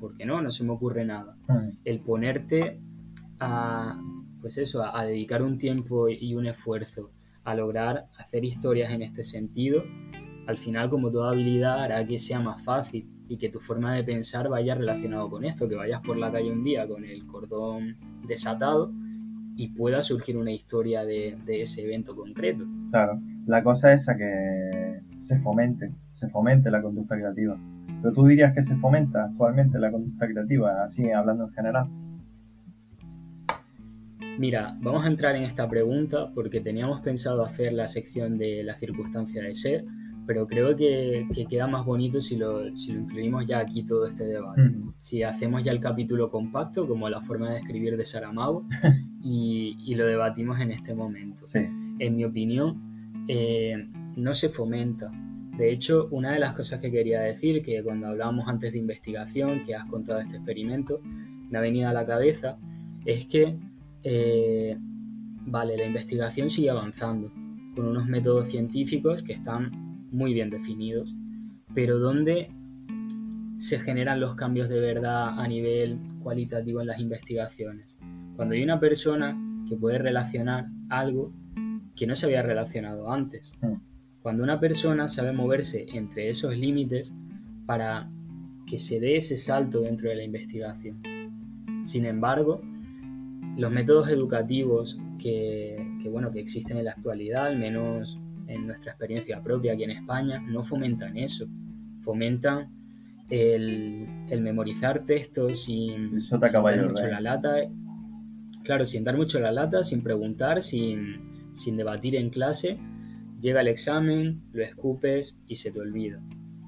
porque 0.00 0.26
no, 0.26 0.42
no 0.42 0.50
se 0.50 0.64
me 0.64 0.72
ocurre 0.72 1.04
nada. 1.04 1.36
Mm. 1.48 1.78
El 1.84 2.00
ponerte 2.00 2.80
a, 3.38 3.98
pues 4.40 4.58
eso, 4.58 4.84
a 4.84 5.04
dedicar 5.04 5.42
un 5.42 5.56
tiempo 5.56 6.08
y 6.08 6.34
un 6.34 6.46
esfuerzo 6.46 7.12
a 7.44 7.54
lograr 7.54 8.08
hacer 8.18 8.44
historias 8.44 8.92
en 8.92 9.02
este 9.02 9.22
sentido, 9.22 9.84
al 10.48 10.56
final, 10.56 10.88
como 10.88 11.10
toda 11.10 11.32
habilidad, 11.32 11.78
hará 11.78 12.06
que 12.06 12.18
sea 12.18 12.40
más 12.40 12.62
fácil 12.62 13.06
y 13.28 13.36
que 13.36 13.50
tu 13.50 13.60
forma 13.60 13.94
de 13.94 14.02
pensar 14.02 14.48
vaya 14.48 14.74
relacionado 14.74 15.28
con 15.28 15.44
esto, 15.44 15.68
que 15.68 15.76
vayas 15.76 16.00
por 16.00 16.16
la 16.16 16.32
calle 16.32 16.50
un 16.50 16.64
día 16.64 16.88
con 16.88 17.04
el 17.04 17.26
cordón 17.26 17.98
desatado 18.26 18.90
y 19.56 19.68
pueda 19.68 20.00
surgir 20.00 20.38
una 20.38 20.50
historia 20.50 21.04
de, 21.04 21.36
ese 21.48 21.84
evento 21.84 22.16
concreto. 22.16 22.64
Claro, 22.90 23.20
la 23.46 23.62
cosa 23.62 23.92
es 23.92 24.08
a 24.08 24.16
que 24.16 25.02
se 25.22 25.38
fomente, 25.40 25.92
se 26.14 26.28
fomente 26.30 26.70
la 26.70 26.80
conducta 26.80 27.16
creativa. 27.16 27.58
Pero 28.00 28.14
tú 28.14 28.26
dirías 28.26 28.54
que 28.54 28.62
se 28.62 28.74
fomenta 28.76 29.24
actualmente 29.24 29.78
la 29.78 29.90
conducta 29.90 30.26
creativa, 30.26 30.82
así 30.82 31.10
hablando 31.10 31.44
en 31.44 31.52
general. 31.52 31.88
Mira, 34.38 34.78
vamos 34.80 35.04
a 35.04 35.08
entrar 35.08 35.36
en 35.36 35.42
esta 35.42 35.68
pregunta 35.68 36.32
porque 36.34 36.62
teníamos 36.62 37.02
pensado 37.02 37.42
hacer 37.42 37.74
la 37.74 37.86
sección 37.86 38.38
de 38.38 38.62
la 38.62 38.76
circunstancia 38.76 39.42
de 39.42 39.54
ser, 39.54 39.84
pero 40.28 40.46
creo 40.46 40.76
que, 40.76 41.26
queda 41.48 41.66
más 41.66 41.86
bonito 41.86 42.20
si 42.20 42.36
lo, 42.36 42.76
si 42.76 42.92
lo, 42.92 43.00
incluimos 43.00 43.46
ya 43.46 43.60
aquí 43.60 43.82
todo 43.82 44.04
este 44.04 44.24
debate. 44.24 44.60
Si 44.98 45.22
hacemos 45.22 45.64
ya 45.64 45.72
el 45.72 45.80
capítulo 45.80 46.30
compacto, 46.30 46.86
como 46.86 47.08
la 47.08 47.22
forma 47.22 47.50
de 47.50 47.56
escribir 47.56 47.96
de 47.96 48.04
Saramago, 48.04 48.66
y, 49.22 49.78
y 49.86 49.94
lo 49.94 50.06
debatimos 50.06 50.60
en 50.60 50.70
este 50.72 50.94
momento. 50.94 51.46
En 51.54 52.14
mi 52.14 52.26
opinión, 52.26 53.24
eh, 53.26 53.88
no 54.16 54.34
se 54.34 54.50
fomenta. 54.50 55.10
De 55.56 55.72
hecho, 55.72 56.08
una 56.10 56.34
de 56.34 56.40
las 56.40 56.52
cosas 56.52 56.78
que 56.78 56.90
quería 56.90 57.22
decir, 57.22 57.62
que 57.62 57.82
cuando 57.82 58.08
hablábamos 58.08 58.48
antes 58.48 58.74
de 58.74 58.78
investigación, 58.78 59.62
que 59.64 59.74
has 59.74 59.86
contado 59.86 60.20
este 60.20 60.36
experimento, 60.36 61.00
me 61.02 61.56
ha 61.56 61.62
venido 61.62 61.88
a 61.88 61.94
la 61.94 62.04
cabeza, 62.04 62.58
es 63.06 63.24
que, 63.24 63.54
eh, 64.02 64.76
vale, 65.46 65.78
la 65.78 65.86
investigación 65.86 66.50
sigue 66.50 66.68
avanzando 66.68 67.32
con 67.74 67.86
unos 67.86 68.06
métodos 68.06 68.48
científicos 68.48 69.22
que 69.22 69.32
están 69.32 69.87
muy 70.10 70.34
bien 70.34 70.50
definidos, 70.50 71.14
pero 71.74 71.98
donde 71.98 72.50
se 73.58 73.78
generan 73.80 74.20
los 74.20 74.36
cambios 74.36 74.68
de 74.68 74.80
verdad 74.80 75.38
a 75.38 75.46
nivel 75.48 75.98
cualitativo 76.22 76.80
en 76.80 76.86
las 76.86 77.00
investigaciones. 77.00 77.98
Cuando 78.36 78.54
hay 78.54 78.62
una 78.62 78.78
persona 78.78 79.36
que 79.68 79.76
puede 79.76 79.98
relacionar 79.98 80.68
algo 80.88 81.32
que 81.96 82.06
no 82.06 82.14
se 82.14 82.26
había 82.26 82.42
relacionado 82.42 83.12
antes. 83.12 83.54
Mm. 83.60 83.74
Cuando 84.22 84.44
una 84.44 84.60
persona 84.60 85.08
sabe 85.08 85.32
moverse 85.32 85.86
entre 85.92 86.28
esos 86.28 86.56
límites 86.56 87.12
para 87.66 88.08
que 88.66 88.78
se 88.78 89.00
dé 89.00 89.16
ese 89.16 89.36
salto 89.36 89.80
dentro 89.80 90.08
de 90.08 90.16
la 90.16 90.22
investigación. 90.22 91.02
Sin 91.84 92.04
embargo, 92.04 92.60
los 93.56 93.72
métodos 93.72 94.08
educativos 94.10 95.00
que, 95.18 95.76
que, 96.00 96.08
bueno, 96.08 96.30
que 96.30 96.40
existen 96.40 96.76
en 96.78 96.84
la 96.84 96.92
actualidad, 96.92 97.46
al 97.46 97.58
menos 97.58 98.20
en 98.48 98.66
nuestra 98.66 98.92
experiencia 98.92 99.42
propia 99.42 99.74
aquí 99.74 99.84
en 99.84 99.90
España, 99.90 100.40
no 100.40 100.64
fomentan 100.64 101.16
eso. 101.16 101.46
Fomentan 102.00 102.70
el, 103.28 104.08
memorizar 104.40 105.04
textos 105.04 105.64
sin, 105.64 106.18
dar 106.30 106.82
mucho 106.82 107.06
la 107.06 107.20
lata. 107.20 107.56
Claro, 108.64 108.84
sin 108.84 109.04
dar 109.04 109.16
mucho 109.16 109.38
la 109.38 109.52
lata, 109.52 109.84
sin 109.84 110.02
preguntar, 110.02 110.62
sin, 110.62 111.20
debatir 111.76 112.16
en 112.16 112.30
clase. 112.30 112.76
Llega 113.40 113.60
el 113.60 113.68
examen, 113.68 114.42
lo 114.52 114.62
escupes 114.64 115.38
y 115.46 115.54
se 115.56 115.70
te 115.70 115.80
olvida. 115.80 116.18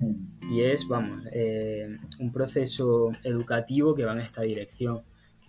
Mm. 0.01 0.53
Y 0.53 0.63
es, 0.63 0.87
vamos, 0.87 1.25
eh, 1.33 1.97
un 2.19 2.33
proceso 2.33 3.13
educativo 3.25 3.95
que 3.95 4.05
va 4.05 4.13
en 4.13 4.21
esta 4.21 4.43
dirección. 4.43 5.03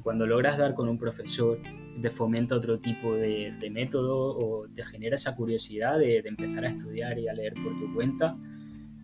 Cuando 0.03 0.25
logras 0.25 0.57
dar 0.57 0.73
con 0.73 0.89
un 0.89 0.97
profesor 0.97 1.59
te 2.01 2.09
fomenta 2.09 2.55
otro 2.55 2.79
tipo 2.79 3.13
de, 3.15 3.53
método 3.71 4.37
o 4.37 4.67
te 4.67 4.83
genera 4.83 5.15
esa 5.15 5.35
curiosidad 5.35 5.99
de, 5.99 6.19
empezar 6.19 6.65
a 6.65 6.67
estudiar 6.67 7.19
y 7.19 7.27
a 7.27 7.33
leer 7.33 7.53
por 7.53 7.75
tu 7.77 7.93
cuenta, 7.93 8.35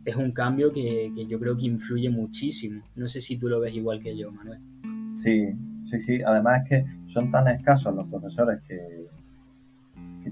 es 0.05 0.15
un 0.15 0.31
cambio 0.31 0.71
que, 0.71 1.11
yo 1.27 1.39
creo 1.39 1.57
que 1.57 1.67
influye 1.67 2.09
muchísimo. 2.09 2.81
No 2.95 3.07
sé 3.07 3.21
si 3.21 3.37
tú 3.37 3.49
lo 3.49 3.59
ves 3.59 3.75
igual 3.75 4.01
que 4.01 4.17
yo, 4.17 4.31
Manuel. 4.31 4.59
Sí, 5.23 5.47
sí, 5.89 5.99
sí. 6.01 6.21
Además 6.23 6.63
es 6.63 6.69
que 6.69 6.85
son 7.13 7.31
tan 7.31 7.47
escasos 7.47 7.93
los 7.95 8.07
profesores 8.07 8.61
que 8.67 9.07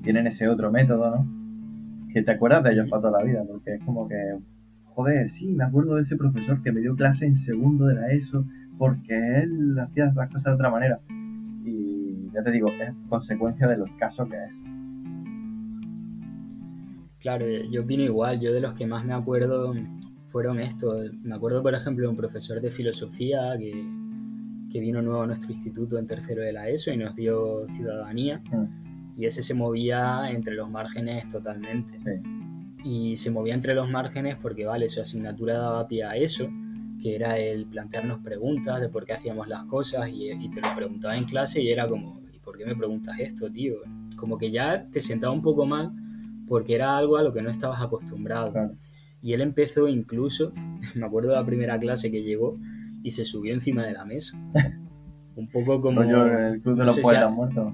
tienen 0.03 0.28
ese 0.28 0.47
otro 0.47 0.72
método, 0.72 1.09
¿no? 1.09 2.11
Que 2.13 2.22
te 2.22 2.32
acuerdas 2.32 2.63
de 2.63 2.74
ellos 2.74 2.89
para 2.89 3.01
toda 3.01 3.20
la 3.20 3.26
vida, 3.26 3.43
porque 3.49 3.76
es 3.76 3.84
como 3.84 4.07
que, 4.07 4.38
joder, 4.86 5.30
sí, 5.30 5.47
me 5.47 5.66
acuerdo 5.66 5.95
de 5.95 6.03
ese 6.03 6.16
profesor 6.16 6.61
que 6.61 6.72
me 6.72 6.82
dio 6.82 6.95
clase 6.95 7.26
en 7.26 7.36
segundo 7.36 7.86
de 7.86 7.95
la 7.95 8.11
ESO, 8.11 8.45
porque 8.78 9.15
él 9.43 9.78
hacía 9.80 10.11
las 10.15 10.30
cosas 10.30 10.45
de 10.45 10.53
otra 10.53 10.69
manera 10.69 10.99
ya 12.36 12.43
te 12.43 12.51
digo, 12.51 12.67
es 12.67 12.93
consecuencia 13.07 13.67
de 13.67 13.78
los 13.78 13.89
casos 13.91 14.28
que 14.30 14.36
es. 14.36 14.55
Claro, 17.19 17.45
yo 17.71 17.82
opino 17.82 18.03
igual, 18.03 18.39
yo 18.39 18.53
de 18.53 18.59
los 18.59 18.73
que 18.73 18.86
más 18.86 19.05
me 19.05 19.13
acuerdo 19.13 19.73
fueron 20.28 20.59
estos. 20.59 21.11
Me 21.23 21.34
acuerdo, 21.34 21.63
por 21.63 21.73
ejemplo, 21.73 22.03
de 22.03 22.09
un 22.09 22.17
profesor 22.17 22.61
de 22.61 22.71
filosofía 22.71 23.57
que, 23.57 23.71
que 24.69 24.80
vino 24.80 25.01
nuevo 25.01 25.21
a 25.21 25.28
nuestro 25.28 25.51
instituto 25.51 25.97
en 25.97 26.07
tercero 26.07 26.41
de 26.41 26.51
la 26.51 26.67
ESO 26.67 26.91
y 26.91 26.97
nos 26.97 27.15
dio 27.15 27.65
ciudadanía. 27.69 28.43
Mm. 28.51 29.21
Y 29.21 29.26
ese 29.26 29.41
se 29.41 29.53
movía 29.53 30.30
entre 30.30 30.55
los 30.55 30.69
márgenes 30.69 31.30
totalmente. 31.30 31.97
Y 32.84 33.15
se 33.15 33.32
movía 33.32 33.53
entre 33.53 33.73
los 33.73 33.89
márgenes 33.89 34.36
porque, 34.36 34.65
vale, 34.65 34.89
su 34.89 34.99
asignatura 34.99 35.57
daba 35.57 35.88
pie 35.88 36.03
a 36.03 36.17
eso 36.17 36.49
que 37.01 37.15
era 37.15 37.37
el 37.37 37.65
plantearnos 37.65 38.19
preguntas 38.19 38.81
de 38.81 38.89
por 38.89 39.05
qué 39.05 39.13
hacíamos 39.13 39.47
las 39.47 39.63
cosas 39.65 40.09
y, 40.09 40.31
y, 40.31 40.49
te 40.49 40.61
lo 40.61 40.75
preguntaba 40.75 41.17
en 41.17 41.25
clase 41.25 41.61
y 41.61 41.69
era 41.69 41.87
como, 41.87 42.21
¿por 42.43 42.57
qué 42.57 42.65
me 42.65 42.75
preguntas 42.75 43.19
esto, 43.19 43.49
tío? 43.51 43.75
Como 44.17 44.37
que 44.37 44.51
ya 44.51 44.87
te 44.91 45.01
sentaba 45.01 45.33
un 45.33 45.41
poco 45.41 45.65
mal 45.65 45.91
porque 46.47 46.75
era 46.75 46.97
algo 46.97 47.17
a 47.17 47.23
lo 47.23 47.33
que 47.33 47.41
no 47.41 47.49
estabas 47.49 47.81
acostumbrado. 47.81 48.53
Y 49.21 49.33
él 49.33 49.41
empezó 49.41 49.87
incluso, 49.87 50.53
me 50.95 51.05
acuerdo 51.05 51.29
de 51.29 51.35
la 51.35 51.45
primera 51.45 51.79
clase 51.79 52.11
que 52.11 52.23
llegó 52.23 52.57
y 53.03 53.11
se 53.11 53.25
subió 53.25 53.53
encima 53.53 53.85
de 53.85 53.93
la 53.93 54.05
mesa. 54.05 54.37
Un 55.35 55.47
poco 55.47 55.81
como... 55.81 56.01
el 56.01 56.61
Club 56.61 56.77
de 56.77 56.85
los 56.85 56.99
Poetas 56.99 57.31
Muertos. 57.31 57.73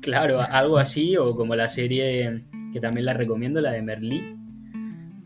Claro, 0.00 0.40
algo 0.40 0.78
así, 0.78 1.16
o 1.16 1.36
como 1.36 1.54
la 1.54 1.68
serie 1.68 2.44
que 2.72 2.80
también 2.80 3.06
la 3.06 3.14
recomiendo, 3.14 3.60
la 3.60 3.72
de 3.72 3.82
Merlí, 3.82 4.36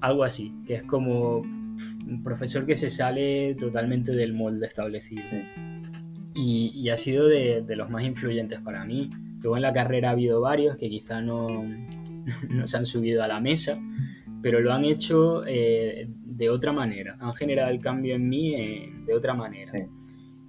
algo 0.00 0.24
así, 0.24 0.54
que 0.66 0.74
es 0.74 0.82
como 0.82 1.42
un 2.06 2.22
profesor 2.22 2.66
que 2.66 2.76
se 2.76 2.90
sale 2.90 3.54
totalmente 3.54 4.12
del 4.12 4.32
molde 4.32 4.66
establecido. 4.66 5.22
Y, 6.34 6.88
ha 6.88 6.96
sido 6.96 7.26
de, 7.26 7.64
los 7.76 7.90
más 7.90 8.04
influyentes 8.04 8.60
para 8.60 8.84
mí. 8.84 9.10
Luego 9.40 9.56
en 9.56 9.62
la 9.62 9.72
carrera 9.72 10.10
ha 10.10 10.12
habido 10.12 10.40
varios 10.40 10.76
que 10.76 10.88
quizá 10.88 11.20
no, 11.20 11.64
no 12.48 12.66
se 12.66 12.76
han 12.76 12.86
subido 12.86 13.22
a 13.22 13.28
la 13.28 13.40
mesa, 13.40 13.78
pero 14.42 14.60
lo 14.60 14.72
han 14.72 14.84
hecho 14.84 15.44
eh, 15.46 16.08
de 16.08 16.50
otra 16.50 16.72
manera, 16.72 17.16
han 17.20 17.34
generado 17.34 17.70
el 17.70 17.80
cambio 17.80 18.14
en 18.14 18.28
mí 18.28 18.54
eh, 18.54 18.92
de 19.06 19.14
otra 19.14 19.34
manera. 19.34 19.72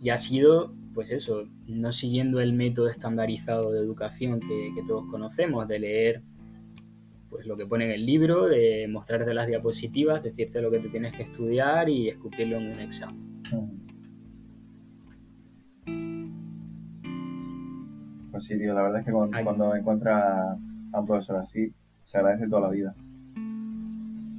Y 0.02 0.10
ha 0.10 0.18
sido, 0.18 0.74
pues 0.94 1.12
eso, 1.12 1.48
no 1.68 1.92
siguiendo 1.92 2.40
el 2.40 2.54
método 2.54 2.88
estandarizado 2.88 3.72
de 3.72 3.80
educación 3.80 4.40
que, 4.40 4.72
que, 4.76 4.84
todos 4.84 5.06
conocemos, 5.10 5.68
de 5.68 5.80
leer 5.80 6.24
pues 7.32 7.48
lo 7.48 7.56
que 7.56 7.66
pone 7.66 7.86
en 7.86 7.92
el 7.92 8.06
libro, 8.06 8.48
de 8.48 8.88
mostrarte 8.90 9.34
las 9.34 9.48
diapositivas, 9.48 10.22
decirte 10.22 10.62
lo 10.62 10.70
que 10.70 10.80
te 10.80 10.90
tienes 10.90 11.14
que 11.14 11.24
estudiar 11.24 11.88
y 11.88 12.10
escupirlo 12.10 12.58
en 12.58 12.74
un 12.74 12.80
examen. 12.82 13.42
Pues 18.32 18.44
sí, 18.44 18.58
tío, 18.58 18.74
la 18.74 18.84
verdad 18.84 19.00
es 19.00 19.06
que 19.06 19.14
cuando, 19.14 19.44
cuando 19.44 19.76
encuentras 19.76 20.58
a 20.92 21.00
un 21.00 21.08
profesor 21.08 21.38
así, 21.38 21.74
se 22.04 22.18
agradece 22.18 22.50
toda 22.50 22.64
la 22.64 22.70
vida. 22.70 22.94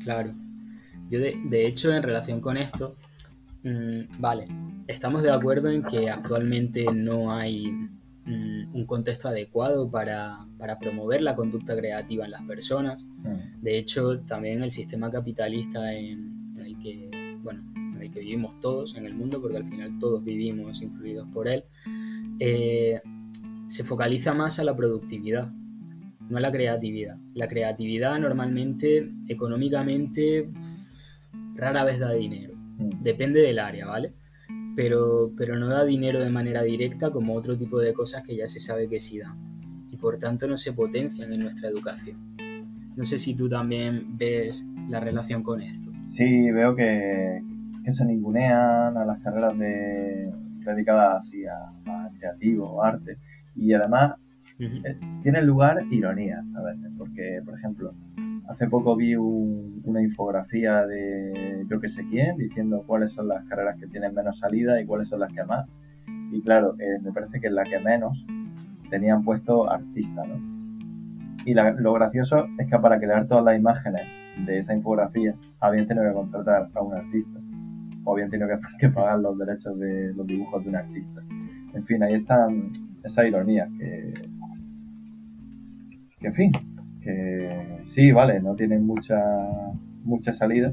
Claro. 0.05 0.35
Yo 1.09 1.19
de, 1.19 1.67
hecho, 1.67 1.93
en 1.95 2.03
relación 2.03 2.41
con 2.43 2.59
esto, 2.59 2.97
mm, 3.65 4.21
vale, 4.21 4.49
estamos 4.87 5.23
de 5.23 5.31
acuerdo 5.31 5.71
en 5.71 5.83
que 5.83 6.11
actualmente 6.11 6.85
no 6.93 7.33
hay 7.33 7.73
mm, 7.73 8.02
un 8.25 8.85
contexto 8.87 9.29
adecuado 9.29 9.91
para, 9.91 10.47
promover 10.81 11.23
la 11.23 11.35
conducta 11.35 11.77
creativa 11.77 12.25
en 12.25 12.31
las 12.31 12.43
personas. 12.43 13.05
Mm. 13.05 13.63
De 13.63 13.79
hecho, 13.79 14.21
también 14.21 14.63
el 14.63 14.71
sistema 14.71 15.11
capitalista 15.11 15.93
en, 15.93 16.57
el 16.59 16.79
que, 16.79 17.11
bueno, 17.43 17.63
en 17.77 18.01
el 18.01 18.11
que 18.11 18.21
vivimos 18.21 18.59
todos 18.61 18.97
en 18.97 19.07
el 19.07 19.15
mundo, 19.15 19.41
porque 19.41 19.57
al 19.57 19.65
final 19.65 19.99
todos 19.99 20.23
vivimos 20.23 20.81
influidos 20.83 21.29
por 21.29 21.49
él, 21.49 21.65
eh, 22.39 23.01
se 23.69 23.85
focaliza 23.85 24.35
más 24.35 24.59
a 24.59 24.65
la 24.65 24.77
productividad 24.77 25.51
no 26.33 26.41
la 26.41 26.51
creatividad. 26.51 27.17
La 27.35 27.47
creatividad 27.47 28.19
normalmente, 28.19 29.11
económicamente, 29.29 30.49
rara 31.55 31.85
vez 31.85 31.99
da 31.99 32.13
dinero. 32.13 32.55
Mm. 32.79 33.03
Depende 33.03 33.41
del 33.43 33.59
área, 33.59 33.87
¿vale? 33.87 34.15
Pero, 34.75 35.33
pero 35.37 35.57
no 35.57 35.69
da 35.69 35.85
dinero 35.85 36.23
de 36.23 36.31
manera 36.31 36.63
directa 36.63 37.11
como 37.11 37.35
otro 37.35 37.57
tipo 37.57 37.79
de 37.79 37.93
cosas 37.93 38.23
que 38.23 38.37
ya 38.37 38.47
se 38.47 38.61
sabe 38.61 38.89
que 38.89 38.99
sí 38.99 39.19
dan. 39.19 39.37
Y 39.91 39.97
por 39.97 40.19
tanto 40.19 40.47
no 40.49 40.57
se 40.57 40.73
potencian 40.73 41.33
en 41.33 41.41
nuestra 41.41 41.69
educación. 41.69 42.17
No 42.97 43.05
sé 43.05 43.19
si 43.19 43.35
tú 43.35 43.49
también 43.49 44.17
ves 44.17 44.67
la 44.89 45.01
relación 45.01 45.43
con 45.43 45.61
esto. 45.61 45.91
Sí, 46.11 46.51
veo 46.51 46.75
que, 46.75 47.43
se 47.91 48.05
ningunean 48.05 48.97
a 48.97 49.05
las 49.05 49.21
carreras 49.21 49.59
de, 49.59 50.31
dedicadas 50.65 51.23
así 51.23 51.45
a, 51.47 51.57
a 51.87 52.11
creativo, 52.19 52.83
arte. 52.83 53.17
Y 53.55 53.73
además 53.73 54.15
eh, 54.59 54.99
tiene 55.23 55.43
lugar 55.43 55.85
ironía 55.91 56.45
a 56.57 56.63
veces, 56.63 56.91
porque, 56.97 57.41
por 57.45 57.59
ejemplo, 57.59 57.95
hace 58.49 58.69
poco 58.69 58.97
vi 58.97 59.15
una 59.15 60.03
infografía 60.03 60.87
de 60.87 61.65
yo 61.69 61.81
que 61.81 61.89
sé 61.89 62.07
quién 62.09 62.37
diciendo 62.37 62.85
cuáles 62.87 63.13
son 63.13 63.29
las 63.29 63.45
carreras 63.47 63.79
que 63.79 63.87
tienen 63.87 64.15
menos 64.15 64.39
salida 64.39 64.81
y 64.81 64.87
cuáles 64.87 65.09
son 65.09 65.21
las 65.21 65.33
que 65.33 65.45
más. 65.45 65.69
Y 66.31 66.43
claro, 66.43 66.75
eh, 66.79 66.99
me 67.03 67.13
parece 67.13 67.41
que 67.41 67.51
la 67.51 67.65
que 67.65 67.79
menos 67.79 68.25
tenían 68.91 69.23
puesto 69.23 69.71
artista, 69.71 70.25
¿no? 70.27 70.53
Y 71.45 71.55
lo 71.55 71.93
gracioso 71.95 72.47
es 72.59 72.69
que 72.69 72.79
para 72.79 72.99
crear 72.99 73.27
todas 73.27 73.45
las 73.45 73.59
imágenes 73.59 74.07
de 74.47 74.59
esa 74.59 74.75
infografía 74.75 75.35
habían 75.61 75.87
tenido 75.87 76.07
que 76.07 76.15
contratar 76.15 76.69
a 76.73 76.83
un 76.83 76.95
artista 76.95 77.41
o 78.05 78.13
habían 78.13 78.31
tenido 78.31 78.49
que, 78.49 78.55
que 78.79 78.89
pagar 78.91 79.19
los 79.19 79.37
derechos 79.39 79.79
de 79.79 80.15
los 80.15 80.27
dibujos 80.27 80.63
de 80.63 80.69
un 80.69 80.77
artista. 80.77 81.21
En 81.75 81.85
fin, 81.85 82.03
ahí 82.03 82.15
están 82.15 82.71
esas 83.03 83.27
ironías 83.27 83.69
que 83.79 84.31
que 86.23 86.29
en 86.29 86.35
fin, 86.35 86.53
que 87.03 87.81
sí, 87.85 88.13
vale, 88.13 88.41
no 88.41 88.55
tienen 88.55 88.87
mucha, 88.87 89.19
mucha 90.05 90.33
salida, 90.33 90.73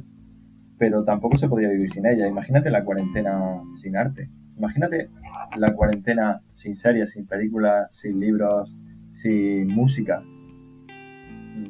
pero 0.77 1.03
tampoco 1.03 1.38
se 1.38 1.47
podría 1.47 1.69
vivir 1.69 1.91
sin 1.91 2.05
ella. 2.05 2.27
Imagínate 2.27 2.69
la 2.69 2.84
cuarentena 2.84 3.61
sin 3.82 3.97
arte. 3.97 4.30
Imagínate 4.57 5.09
la 5.57 5.73
cuarentena 5.73 6.41
sin 6.53 6.75
series, 6.75 7.11
sin 7.11 7.25
películas, 7.25 7.89
sin 7.95 8.19
libros, 8.19 8.75
sin 9.13 9.67
música. 9.67 10.23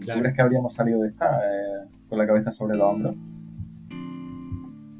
Claro. 0.01 0.21
crees 0.21 0.35
que 0.35 0.41
habríamos 0.41 0.75
salido 0.75 1.01
de 1.01 1.09
esta 1.09 1.39
eh, 1.39 1.87
con 2.07 2.19
la 2.19 2.27
cabeza 2.27 2.51
sobre 2.51 2.77
los 2.77 2.87
hombros? 2.87 3.15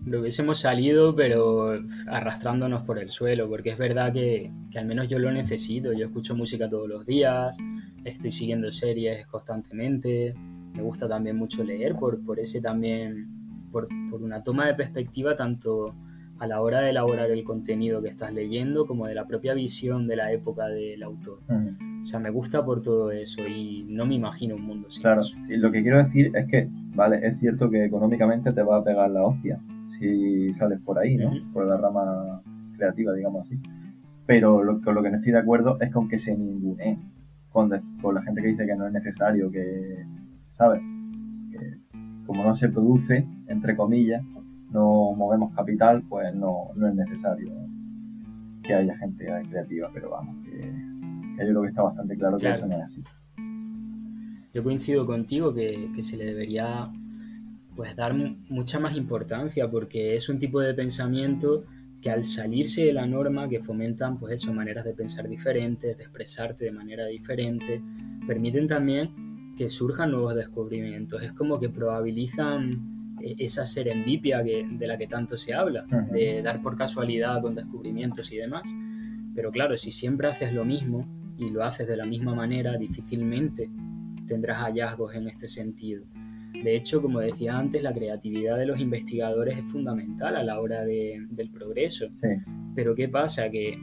Lo 0.06 0.22
hubiésemos 0.22 0.60
salido, 0.60 1.16
pero 1.16 1.78
arrastrándonos 2.08 2.84
por 2.84 3.00
el 3.00 3.10
suelo, 3.10 3.50
porque 3.50 3.72
es 3.72 3.78
verdad 3.78 4.14
que, 4.14 4.52
al 4.76 4.86
menos 4.86 5.08
yo 5.08 5.20
lo 5.20 5.32
necesito. 5.32 5.94
Yo 5.94 6.06
escucho 6.06 6.36
música 6.36 6.70
todos 6.70 6.88
los 6.88 7.06
días, 7.06 7.58
estoy 8.04 8.32
siguiendo 8.32 8.72
series 8.72 9.26
constantemente, 9.28 10.34
me 10.74 10.82
gusta 10.82 11.08
también 11.08 11.36
mucho 11.36 11.64
leer 11.64 11.96
por, 11.96 12.24
por 12.24 12.40
ese 12.40 12.62
también, 12.62 13.28
por, 13.72 13.88
una 14.12 14.42
toma 14.42 14.68
de 14.68 14.74
perspectiva 14.74 15.36
tanto 15.36 15.94
a 16.40 16.48
la 16.48 16.62
hora 16.62 16.80
de 16.80 16.92
elaborar 16.92 17.30
el 17.32 17.44
contenido 17.44 18.02
que 18.02 18.08
estás 18.08 18.34
leyendo 18.34 18.86
como 18.86 19.08
de 19.08 19.14
la 19.14 19.28
propia 19.28 19.54
visión 19.54 20.08
de 20.08 20.16
la 20.16 20.32
época 20.32 20.68
del 20.68 21.04
autor. 21.04 21.40
O 22.02 22.06
sea, 22.06 22.20
me 22.20 22.30
gusta 22.30 22.64
por 22.64 22.82
todo 22.82 23.12
eso 23.12 23.46
y 23.46 23.84
no 23.90 24.06
me 24.06 24.16
imagino 24.16 24.56
un 24.56 24.62
mundo 24.62 24.90
sin 24.90 25.02
claro, 25.02 25.22
lo 25.50 25.72
que 25.72 25.82
quiero 25.82 26.02
decir 26.02 26.32
es 26.34 26.48
que, 26.48 26.70
vale, 26.96 27.20
es 27.28 27.38
cierto 27.40 27.70
que 27.70 27.84
económicamente 27.84 28.54
te 28.54 28.64
va 28.64 28.78
a 28.78 28.84
pegar 28.84 29.12
la 29.12 29.24
hostia, 29.24 29.60
si 30.00 30.54
sales 30.54 30.80
por 30.80 30.98
ahí, 30.98 31.18
¿no? 31.18 31.32
Por 31.54 31.68
la 31.68 31.78
rama 31.78 32.42
creativa, 32.76 33.14
digamos 33.14 33.46
así. 33.46 33.60
Pero 34.26 34.64
lo, 34.64 34.82
con 34.82 34.96
lo 34.96 35.04
que 35.04 35.12
no 35.12 35.18
estoy 35.18 35.34
de 35.34 35.40
acuerdo 35.40 35.78
es 35.82 35.92
con 35.92 36.08
que 36.08 36.20
se 36.20 36.36
ningune 36.36 36.98
con, 37.52 37.70
con 38.02 38.16
la 38.16 38.22
gente 38.22 38.42
que 38.42 38.48
dice 38.50 38.66
que 38.66 38.76
no 38.76 38.88
es 38.88 38.94
necesario, 38.94 39.52
que, 39.52 40.06
¿sabes? 40.54 40.82
Que 41.52 41.78
como 42.26 42.44
no 42.44 42.56
se 42.56 42.70
produce, 42.70 43.28
entre 43.48 43.76
comillas, 43.76 44.24
no 44.72 45.14
movemos 45.16 45.54
capital, 45.56 46.04
pues 46.08 46.34
no, 46.36 46.70
no 46.76 46.88
es 46.88 46.96
necesario 46.96 47.52
que 48.64 48.74
haya 48.74 48.96
gente 48.98 49.26
creativa, 49.50 49.90
pero 49.94 50.12
vamos, 50.12 50.36
que, 50.46 50.62
yo 51.40 51.50
creo 51.50 51.62
que 51.64 51.70
está 51.70 51.82
bastante 51.82 52.16
claro, 52.16 52.38
que 52.38 52.52
eso 52.52 52.68
no 52.68 52.76
es 52.78 52.84
así. 52.84 53.04
Yo 54.54 54.64
coincido 54.64 55.06
contigo 55.06 55.54
que, 55.54 55.92
que 55.96 56.04
se 56.04 56.18
le 56.18 56.26
debería 56.26 56.92
pues 57.80 57.96
dar 57.96 58.14
mucha 58.14 58.78
más 58.78 58.98
importancia 58.98 59.72
porque 59.72 60.14
es 60.14 60.28
un 60.28 60.38
tipo 60.38 60.60
de 60.60 60.74
pensamiento 60.74 61.64
que 62.02 62.10
al 62.10 62.26
salirse 62.26 62.84
de 62.84 62.92
la 62.92 63.08
norma 63.08 63.48
que 63.48 63.62
fomentan 63.62 64.20
pues 64.20 64.34
eso, 64.34 64.54
maneras 64.54 64.84
de 64.84 64.94
pensar 64.94 65.30
diferentes, 65.30 65.96
de 65.96 66.04
expresarte 66.04 66.66
de 66.66 66.74
manera 66.74 67.06
diferente, 67.06 67.82
permiten 68.28 68.68
también 68.68 69.54
que 69.56 69.70
surjan 69.70 70.12
nuevos 70.12 70.36
descubrimientos. 70.36 71.24
Es 71.24 71.32
como 71.32 71.58
que 71.58 71.70
probabilizan 71.70 73.16
e-, 73.22 73.36
esa 73.40 73.66
serendipia 73.66 74.44
que, 74.44 74.68
de 74.70 74.86
la 74.86 74.98
que 74.98 75.08
tanto 75.08 75.38
se 75.38 75.54
habla, 75.54 75.86
de 76.12 76.42
dar 76.42 76.62
por 76.62 76.76
casualidad 76.76 77.42
con 77.42 77.56
descubrimientos 77.56 78.30
y 78.34 78.40
demás. 78.40 78.70
Pero 79.34 79.52
claro, 79.52 79.78
si 79.78 79.94
siempre 79.94 80.28
haces 80.28 80.52
lo 80.52 80.66
mismo 80.66 81.08
y 81.38 81.50
lo 81.50 81.64
haces 81.64 81.88
de 81.88 81.96
la 81.96 82.06
misma 82.06 82.36
manera, 82.36 82.76
difícilmente 82.76 83.70
tendrás 84.28 84.58
hallazgos 84.58 85.16
en 85.16 85.30
este 85.30 85.48
sentido. 85.48 86.04
De 86.54 86.76
hecho, 86.76 87.02
como 87.02 87.20
decía 87.20 87.58
antes, 87.58 87.82
la 87.84 87.94
creatividad 87.94 88.58
de 88.58 88.66
los 88.66 88.80
investigadores 88.80 89.58
es 89.58 89.64
fundamental 89.66 90.36
a 90.36 90.44
la 90.44 90.60
hora 90.60 90.84
del 90.84 91.52
progreso. 91.54 92.08
Pero 92.76 92.96
¿qué 92.96 93.08
pasa? 93.08 93.50
Que 93.50 93.78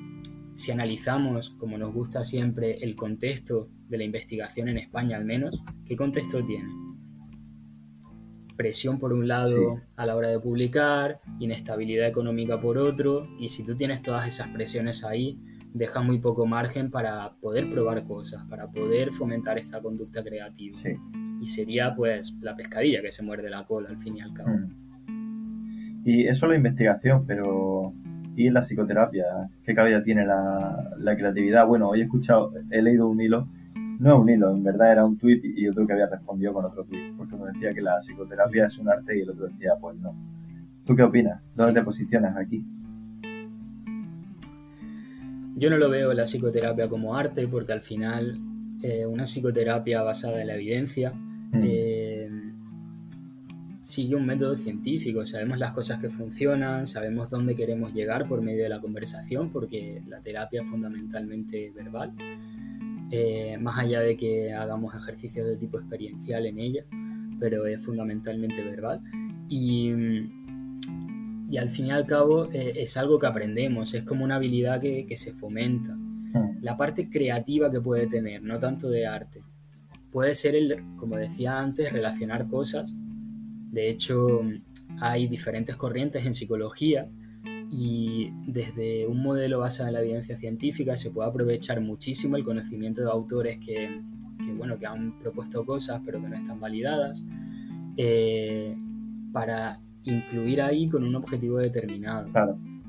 si 0.55 0.73
analizamos, 0.73 1.51
como 1.51 1.79
nos 1.79 1.95
gusta 1.95 2.25
siempre, 2.25 2.79
el 2.79 2.97
contexto 2.97 3.69
de 3.89 3.99
la 3.99 4.05
investigación 4.05 4.69
en 4.69 4.79
España 4.79 5.17
al 5.17 5.25
menos, 5.25 5.63
¿qué 5.85 5.97
contexto 5.97 6.45
tiene? 6.45 6.69
Presión 8.57 8.99
por 8.99 9.13
un 9.13 9.29
lado 9.29 9.83
a 9.97 10.07
la 10.07 10.17
hora 10.17 10.29
de 10.29 10.41
publicar, 10.41 11.21
inestabilidad 11.39 12.09
económica 12.09 12.59
por 12.59 12.79
otro, 12.79 13.29
y 13.39 13.51
si 13.51 13.65
tú 13.65 13.77
tienes 13.77 14.03
todas 14.03 14.27
esas 14.27 14.49
presiones 14.49 15.05
ahí, 15.05 15.39
deja 15.75 16.01
muy 16.01 16.19
poco 16.19 16.47
margen 16.47 16.91
para 16.91 17.37
poder 17.37 17.69
probar 17.69 18.05
cosas, 18.05 18.45
para 18.49 18.71
poder 18.71 19.13
fomentar 19.13 19.59
esta 19.59 19.83
conducta 19.83 20.25
creativa 20.25 20.79
y 21.41 21.47
sería 21.47 21.95
pues 21.95 22.37
la 22.41 22.57
pescadilla 22.57 23.03
que 23.03 23.11
se 23.11 23.23
muerde 23.23 23.51
la 23.51 23.65
cola 23.65 23.89
al 23.91 23.97
fin 23.99 24.17
y 24.17 24.21
al 24.21 24.33
cabo. 24.33 24.51
Mm. 24.51 26.03
Y 26.05 26.29
eso 26.29 26.47
es 26.47 26.51
la 26.51 26.57
investigación, 26.57 27.25
pero 27.27 27.93
¿y 28.37 28.49
la 28.51 28.63
psicoterapia? 28.63 29.25
¿Qué 29.65 29.75
cabida 29.75 30.05
tiene 30.05 30.25
la, 30.25 31.17
creatividad? 31.17 31.67
Bueno, 31.67 31.89
hoy 31.89 32.01
he 32.01 32.05
escuchado, 32.05 32.53
he 32.71 32.81
leído 32.81 33.09
un 33.09 33.21
hilo, 33.21 33.49
no 33.99 34.15
es 34.15 34.21
un 34.21 34.29
hilo, 34.29 34.55
en 34.55 34.63
verdad 34.63 34.93
era 34.93 35.05
un 35.05 35.19
tuit 35.19 35.45
y 35.45 35.67
otro 35.69 35.87
que 35.87 35.95
había 35.95 36.07
respondido 36.07 36.53
con 36.53 36.65
otro 36.65 36.85
tuit, 36.85 37.17
porque 37.17 37.35
uno 37.35 37.47
decía 37.47 37.75
que 37.75 37.81
la 37.81 38.01
psicoterapia 38.03 38.67
es 38.67 38.79
un 38.79 38.89
arte 38.89 39.19
y 39.19 39.23
el 39.23 39.31
otro 39.31 39.49
decía, 39.49 39.73
pues 39.81 39.97
no. 39.99 40.15
¿Tú 40.85 40.95
qué 40.95 41.03
opinas? 41.03 41.43
¿Dónde 41.57 41.81
te 41.81 41.85
posicionas 41.85 42.37
aquí? 42.37 42.65
Yo 45.57 45.71
no 45.71 45.79
lo 45.79 45.91
veo 45.91 46.13
la 46.13 46.25
psicoterapia 46.25 46.89
como 46.89 47.17
arte 47.17 47.49
porque 47.49 47.73
al 47.73 47.81
final 47.81 48.39
eh, 48.83 49.07
una 49.07 49.25
psicoterapia 49.25 50.03
basada 50.03 50.41
en 50.41 50.47
la 50.49 50.55
evidencia 50.55 51.13
Mm. 51.53 51.63
Eh, 51.65 52.31
sigue 53.81 54.17
un 54.17 54.27
método 54.27 54.57
científico, 54.57 55.25
sabemos 55.25 55.59
las 55.59 55.73
cosas 55.73 56.01
que 56.01 56.09
funcionan, 56.09 56.87
sabemos 56.87 57.31
dónde 57.31 57.55
queremos 57.55 57.95
llegar 57.95 58.27
por 58.27 58.43
medio 58.43 58.65
de 58.65 58.69
la 58.69 58.81
conversación, 58.81 59.51
porque 59.51 60.03
la 60.09 60.21
terapia 60.21 60.63
es 60.63 60.67
fundamentalmente 60.67 61.71
verbal, 61.71 62.13
eh, 63.13 63.57
más 63.61 63.79
allá 63.79 64.01
de 64.01 64.17
que 64.17 64.53
hagamos 64.53 64.95
ejercicios 64.95 65.47
de 65.47 65.57
tipo 65.57 65.79
experiencial 65.79 66.47
en 66.47 66.59
ella, 66.59 66.85
pero 67.39 67.67
es 67.67 67.81
fundamentalmente 67.81 68.63
verbal. 68.65 69.01
Y, 69.49 69.93
y 71.49 71.57
al 71.59 71.71
fin 71.71 71.87
y 71.87 71.91
al 71.93 72.07
cabo 72.07 72.49
eh, 72.53 72.73
es 72.75 72.97
algo 72.97 73.21
que 73.21 73.29
aprendemos, 73.29 73.95
es 73.95 74.03
como 74.03 74.25
una 74.25 74.35
habilidad 74.37 74.81
que, 74.81 75.07
que 75.07 75.17
se 75.17 75.33
fomenta. 75.33 75.97
Hmm. 76.37 76.59
La 76.63 76.77
parte 76.77 77.09
creativa 77.09 77.71
que 77.71 77.81
puede 77.81 78.07
tener, 78.07 78.43
no 78.43 78.59
tanto 78.59 78.89
de 78.89 79.07
arte, 79.07 79.43
puede 80.11 80.35
ser 80.35 80.55
el, 80.55 80.83
como 80.97 81.17
decía 81.17 81.59
antes, 81.59 81.93
relacionar 81.93 82.47
cosas 82.47 82.95
de 83.77 83.91
hecho, 83.91 84.41
hay 85.01 85.29
diferentes 85.29 85.77
corrientes 85.77 86.25
en 86.25 86.33
psicología 86.33 87.07
y 87.71 88.31
desde 88.47 89.07
un 89.07 89.23
modelo 89.23 89.59
basado 89.59 89.91
en 89.91 89.95
la 89.97 90.01
evidencia 90.01 90.39
científica 90.39 90.97
se 90.97 91.11
puede 91.11 91.29
aprovechar 91.29 91.83
muchísimo 91.83 92.39
el 92.39 92.43
conocimiento 92.43 93.03
de 93.03 93.11
autores 93.11 93.59
que, 93.59 94.01
bueno, 94.57 94.79
que 94.79 94.87
han 94.87 95.19
propuesto 95.19 95.67
cosas 95.67 96.01
pero 96.07 96.23
que 96.23 96.27
no 96.27 96.37
están 96.37 96.59
validadas 96.59 97.23
eh, 97.99 98.75
para 99.31 99.79
incluir 100.05 100.63
ahí 100.63 100.89
con 100.89 101.05
un 101.05 101.15
objetivo 101.15 101.59
determinado. 101.59 102.31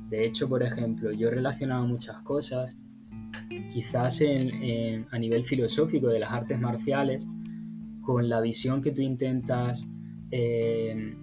De 0.09 0.25
hecho, 0.25 0.47
por 0.47 0.63
ejemplo, 0.63 1.11
yo 1.11 1.27
he 1.27 1.31
relacionado 1.31 1.85
muchas 1.85 2.21
cosas, 2.21 2.79
quizás 3.71 4.21
a 4.21 5.19
nivel 5.19 5.43
filosófico 5.43 6.07
de 6.07 6.19
las 6.19 6.32
artes 6.32 6.59
marciales, 6.59 7.28
con 8.01 8.30
la 8.30 8.39
visión 8.39 8.82
que 8.82 8.91
tú 8.91 9.01
intentas 9.01 9.88
eh, 10.32 11.13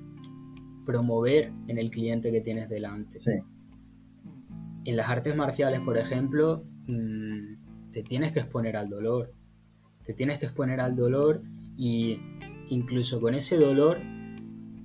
promover 0.85 1.51
en 1.67 1.79
el 1.79 1.91
cliente 1.91 2.31
que 2.31 2.43
tienes 2.43 2.69
delante. 2.69 3.21
En 4.85 4.97
las 4.97 5.09
artes 5.09 5.35
marciales, 5.35 5.81
por 5.81 5.97
ejemplo, 5.97 6.63
mm, 6.87 7.91
te 7.91 8.03
tienes 8.03 8.33
que 8.33 8.41
exponer 8.41 8.77
al 8.77 8.91
dolor. 8.91 9.33
Te 10.05 10.13
tienes 10.13 10.39
que 10.39 10.45
exponer 10.45 10.81
al 10.81 10.95
dolor 10.95 11.43
y 11.77 12.19
incluso 12.69 13.21
con 13.21 13.35
ese 13.35 13.57
dolor, 13.57 13.99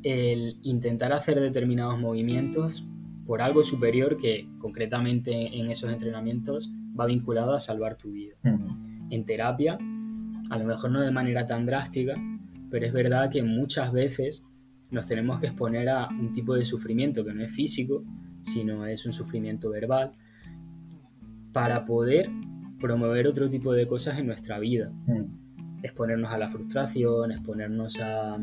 el 0.04 0.58
intentar 0.64 1.12
hacer 1.12 1.42
determinados 1.42 2.00
movimientos 2.00 2.88
por 3.26 3.42
algo 3.42 3.64
superior 3.66 4.16
que 4.16 4.48
concretamente 4.60 5.60
en 5.60 5.70
esos 5.70 5.92
entrenamientos 5.92 6.72
va 7.00 7.06
vinculado 7.06 7.54
a 7.54 7.60
salvar 7.60 7.96
tu 7.96 8.12
vida. 8.12 8.36
En 9.10 9.26
terapia, 9.26 9.78
a 10.50 10.58
lo 10.58 10.66
mejor 10.66 10.92
no 10.92 11.02
de 11.02 11.12
manera 11.12 11.46
tan 11.46 11.66
drástica, 11.66 12.16
pero 12.70 12.86
es 12.86 12.94
verdad 12.94 13.30
que 13.30 13.44
muchas 13.44 13.92
veces 13.92 14.46
nos 14.92 15.06
tenemos 15.06 15.40
que 15.40 15.48
exponer 15.48 15.90
a 15.90 16.08
un 16.10 16.32
tipo 16.32 16.56
de 16.56 16.66
sufrimiento 16.66 17.24
que 17.24 17.34
no 17.34 17.44
es 17.44 17.52
físico, 17.52 18.04
sino 18.42 18.86
es 18.86 19.06
un 19.06 19.14
sufrimiento 19.14 19.70
verbal, 19.70 20.12
para 21.54 21.86
poder 21.86 22.30
promover 22.80 23.28
otro 23.28 23.50
tipo 23.50 23.74
de 23.74 23.86
cosas 23.86 24.20
en 24.20 24.28
nuestra 24.28 24.60
vida. 24.60 24.92
Mm. 25.06 25.84
Exponernos 25.84 26.32
a 26.32 26.38
la 26.38 26.50
frustración, 26.50 27.32
exponernos 27.32 28.00
a, 28.00 28.38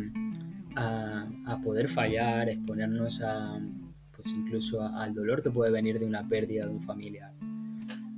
a, 0.77 1.61
poder 1.63 1.89
fallar, 1.89 2.49
exponernos 2.49 3.23
a, 3.23 3.59
pues 4.15 4.33
incluso 4.33 4.83
al 4.83 5.15
dolor 5.15 5.43
que 5.43 5.51
puede 5.51 5.71
venir 5.71 5.99
de 5.99 6.07
una 6.07 6.27
pérdida 6.27 6.67
de 6.67 6.73
un 6.73 6.81
familiar. 6.81 7.33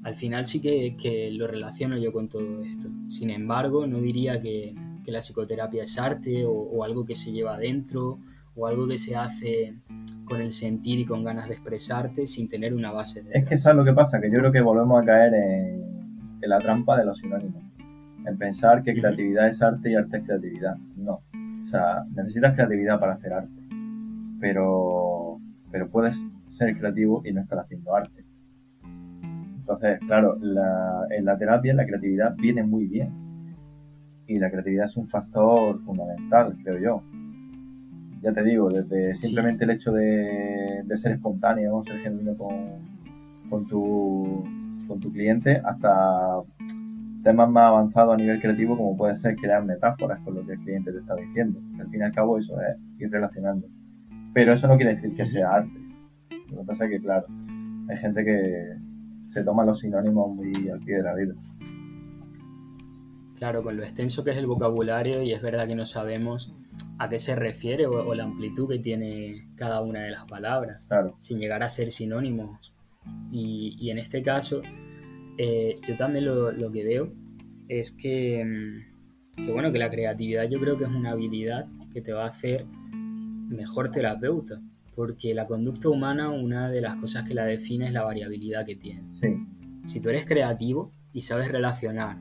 Al 0.05 0.17
final 0.17 0.47
sí 0.47 0.61
que, 0.61 0.97
que 0.97 1.31
lo 1.33 1.47
relaciono 1.47 1.97
yo 1.99 2.13
con 2.13 2.29
todo 2.29 2.63
esto. 2.63 2.89
Sin 3.09 3.31
embargo, 3.31 3.87
no 3.87 4.01
diría 4.01 4.41
que, 4.41 4.75
que 5.09 5.13
la 5.13 5.23
psicoterapia 5.23 5.85
es 5.85 5.99
arte 5.99 6.45
o, 6.45 6.85
algo 6.85 7.07
que 7.07 7.15
se 7.15 7.33
lleva 7.33 7.55
adentro 7.55 8.19
o 8.55 8.67
algo 8.67 8.87
que 8.87 8.99
se 8.99 9.17
hace 9.17 9.75
con 10.27 10.43
el 10.43 10.51
sentir 10.51 10.99
y 10.99 11.07
con 11.07 11.25
ganas 11.25 11.49
de 11.49 11.55
expresarte 11.55 12.27
sin 12.27 12.47
tener 12.47 12.75
una 12.75 12.93
base. 12.93 13.25
Es 13.33 13.47
que 13.47 13.55
eso 13.55 13.71
es 13.71 13.77
lo 13.77 13.87
que 13.87 13.95
pasa, 13.95 14.21
que 14.21 14.31
yo 14.31 14.39
creo 14.41 14.53
que 14.53 14.61
volvemos 14.61 15.03
a 15.03 15.07
caer 15.07 15.33
en, 15.33 15.83
la 16.43 16.59
trampa 16.59 16.99
de 16.99 17.07
los 17.07 17.17
sinónimos. 17.17 17.63
En 18.27 18.37
pensar 18.37 18.83
que 18.83 18.93
creatividad 18.93 19.49
es 19.49 19.63
arte 19.63 19.93
y 19.93 19.95
arte 19.95 20.19
es 20.19 20.25
creatividad. 20.25 20.77
No. 20.97 21.23
O 21.65 21.69
sea, 21.71 22.05
necesitas 22.15 22.55
creatividad 22.55 23.01
para 23.01 23.15
hacer 23.15 23.33
arte. 23.33 23.63
Pero, 24.41 25.39
pero 25.71 25.89
puedes 25.89 26.21
ser 26.51 26.77
creativo 26.77 27.23
y 27.25 27.33
no 27.33 27.41
estar 27.41 27.61
haciendo 27.61 27.97
arte. 27.97 28.27
Entonces, 29.69 30.01
claro, 30.07 30.39
en 31.11 31.25
la 31.27 31.37
terapia 31.37 31.75
la 31.75 31.85
creatividad 31.85 32.35
viene 32.37 32.63
muy 32.63 32.87
bien 32.87 33.11
y 34.27 34.39
la 34.39 34.51
creatividad 34.51 34.87
es 34.87 34.97
un 34.97 35.09
factor 35.09 35.79
fundamental, 35.83 36.57
creo 36.65 36.79
yo. 36.79 37.03
Ya 38.23 38.33
te 38.33 38.43
digo, 38.45 38.71
desde 38.71 39.15
simplemente 39.15 39.65
el 39.65 39.71
hecho 39.71 39.93
de, 39.93 40.85
ser 40.97 41.13
espontáneo, 41.13 41.85
ser 41.85 41.99
genuino 41.99 42.35
con, 42.39 43.67
tu, 43.67 44.43
con 44.89 45.01
tu 45.01 45.13
cliente, 45.13 45.61
hasta 45.63 46.41
temas 47.23 47.51
más 47.51 47.69
avanzados 47.69 48.15
a 48.15 48.17
nivel 48.17 48.41
creativo, 48.41 48.75
como 48.75 48.97
puede 48.97 49.19
ser 49.19 49.37
crear 49.37 49.63
metáforas 49.67 50.19
con 50.21 50.35
lo 50.35 50.47
que 50.47 50.53
el 50.53 50.61
cliente 50.61 50.93
te 50.93 50.99
está 50.99 51.15
diciendo. 51.15 51.61
Al 51.79 51.91
fin 51.91 52.01
y 52.01 52.05
al 52.05 52.13
cabo, 52.13 52.39
eso 52.39 52.59
es 52.63 52.79
ir 52.99 53.11
relacionando. 53.11 53.67
Pero 54.33 54.55
eso 54.55 54.67
no 54.67 54.79
quiere 54.79 54.95
decir 54.95 55.15
que 55.15 55.27
sea 55.27 55.57
arte. 55.57 55.79
Lo 56.51 56.61
que 56.61 56.67
pasa 56.67 56.87
es 56.87 56.91
que, 56.91 57.01
claro, 57.01 57.27
hay 57.89 57.97
gente 57.99 58.25
que 58.25 58.88
se 59.29 59.43
toma 59.43 59.65
los 59.65 59.81
sinónimos 59.81 60.35
muy 60.35 60.69
al 60.69 60.81
pie 60.81 60.97
de 60.97 61.03
la 61.03 61.15
vida. 61.15 61.35
Claro, 63.37 63.63
con 63.63 63.77
lo 63.77 63.85
extenso 63.85 64.25
que 64.25 64.33
es 64.33 64.37
el 64.37 64.47
vocabulario 64.47 65.23
y 65.23 65.33
es 65.33 65.41
verdad 65.41 65.69
que 65.69 65.77
no 65.77 65.87
sabemos 65.87 66.53
a 66.99 67.09
qué 67.09 67.19
se 67.19 67.37
refiere 67.37 67.87
o, 67.87 68.15
la 68.15 68.25
amplitud 68.25 68.69
que 68.69 68.81
tiene 68.81 69.49
cada 69.55 69.81
una 69.81 70.01
de 70.01 70.11
las 70.11 70.25
palabras, 70.25 70.89
sin 71.21 71.39
llegar 71.39 71.63
a 71.63 71.69
ser 71.69 71.91
sinónimos. 71.91 72.75
Y, 73.31 73.91
en 73.91 73.99
este 73.99 74.23
caso, 74.23 74.61
eh, 75.39 75.77
yo 75.87 75.97
también 75.97 76.27
lo, 76.27 76.73
que 76.73 76.85
veo 76.85 77.13
es 77.69 77.93
que, 77.93 78.45
mm, 78.45 79.45
que, 79.45 79.53
bueno, 79.53 79.71
que 79.71 79.79
la 79.79 79.91
creatividad 79.91 80.49
yo 80.49 80.59
creo 80.59 80.77
que 80.77 80.85
es 80.85 80.91
una 80.91 81.13
habilidad 81.13 81.67
que 81.93 82.03
te 82.03 82.13
va 82.13 82.25
a 82.25 82.29
hacer 82.29 82.67
mejor 83.49 83.91
terapeuta, 83.91 84.61
porque 84.99 85.33
la 85.33 85.47
conducta 85.47 85.89
humana, 85.89 86.31
una 86.31 86.69
de 86.69 86.81
las 86.81 86.97
cosas 86.97 87.23
que 87.23 87.33
la 87.33 87.45
define 87.45 87.87
es 87.87 87.93
la 87.93 88.03
variabilidad 88.03 88.67
que 88.67 88.75
tiene. 88.75 89.05
Si 89.85 90.01
tú 90.01 90.09
eres 90.09 90.27
creativo 90.27 90.91
y 91.13 91.21
sabes 91.21 91.53
relacionar 91.53 92.19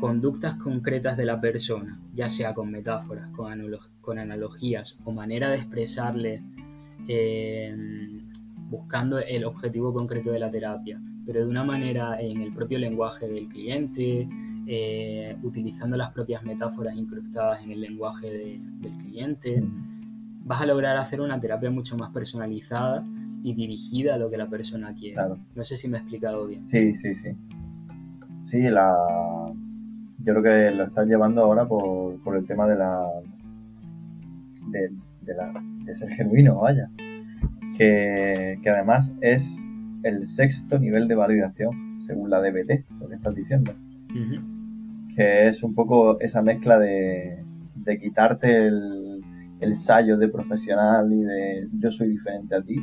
conductas 0.00 0.54
concretas 0.54 1.18
de 1.18 1.26
la 1.26 1.38
persona, 1.42 2.00
ya 2.14 2.30
sea 2.30 2.54
con 2.54 2.70
metáforas, 2.70 3.28
con, 3.32 4.18
analogías 4.18 4.98
o 5.04 5.12
manera 5.12 5.50
de 5.50 5.56
expresarle 5.56 6.42
eh, 7.06 7.76
buscando 8.70 9.18
el 9.18 9.44
objetivo 9.44 9.92
concreto 9.92 10.30
de 10.30 10.38
la 10.38 10.50
terapia, 10.50 10.98
pero 11.26 11.40
de 11.40 11.46
una 11.50 11.64
manera 11.64 12.18
en 12.18 12.40
el 12.40 12.54
propio 12.54 12.78
lenguaje 12.78 13.28
del 13.28 13.46
cliente, 13.46 14.26
eh, 14.66 15.36
utilizando 15.42 15.98
las 15.98 16.12
propias 16.12 16.42
metáforas 16.44 16.96
incrustadas 16.96 17.62
en 17.62 17.72
el 17.72 17.82
lenguaje 17.82 18.30
del 18.30 18.92
cliente, 19.04 19.62
vas 20.48 20.62
a 20.62 20.66
lograr 20.66 20.96
hacer 20.96 21.20
una 21.20 21.38
terapia 21.38 21.70
mucho 21.70 21.96
más 21.98 22.10
personalizada 22.10 23.04
y 23.42 23.54
dirigida 23.54 24.14
a 24.14 24.18
lo 24.18 24.30
que 24.30 24.38
la 24.38 24.48
persona 24.48 24.94
quiere. 24.94 25.20
No 25.54 25.62
sé 25.62 25.76
si 25.76 25.88
me 25.88 25.98
he 25.98 26.00
explicado 26.00 26.46
bien. 26.46 26.66
Sí, 26.66 26.96
sí, 26.96 27.14
sí. 27.14 27.36
Sí, 28.40 28.62
la, 28.62 28.96
yo 30.24 30.34
creo 30.34 30.42
que 30.42 30.74
lo 30.74 30.84
estás 30.84 31.06
llevando 31.06 31.42
ahora 31.42 31.68
por, 31.68 32.18
por 32.22 32.34
el 32.34 32.46
tema 32.46 32.66
de 32.66 32.76
la, 32.76 33.06
de, 34.70 34.90
la 35.34 35.52
de 35.84 35.94
ser 35.94 36.08
genuino, 36.12 36.60
vaya. 36.60 36.88
Que, 37.76 38.58
que, 38.62 38.70
además 38.70 39.12
es 39.20 39.46
el 40.02 40.26
sexto 40.26 40.78
nivel 40.78 41.08
de 41.08 41.14
validación, 41.14 42.00
según 42.06 42.30
la 42.30 42.40
DBT, 42.40 42.86
lo 42.98 43.08
que 43.08 43.16
estás 43.16 43.34
diciendo. 43.34 43.74
Que 45.14 45.48
es 45.48 45.62
un 45.62 45.74
poco 45.74 46.18
esa 46.20 46.40
mezcla 46.40 46.78
de, 46.78 47.44
de 47.74 48.00
quitarte 48.00 48.66
el, 48.66 49.07
el 49.60 49.76
sallo 49.76 50.16
de 50.16 50.28
profesional 50.28 51.12
y 51.12 51.22
de 51.22 51.68
yo 51.78 51.90
soy 51.90 52.08
diferente 52.08 52.54
a 52.54 52.62
ti, 52.62 52.76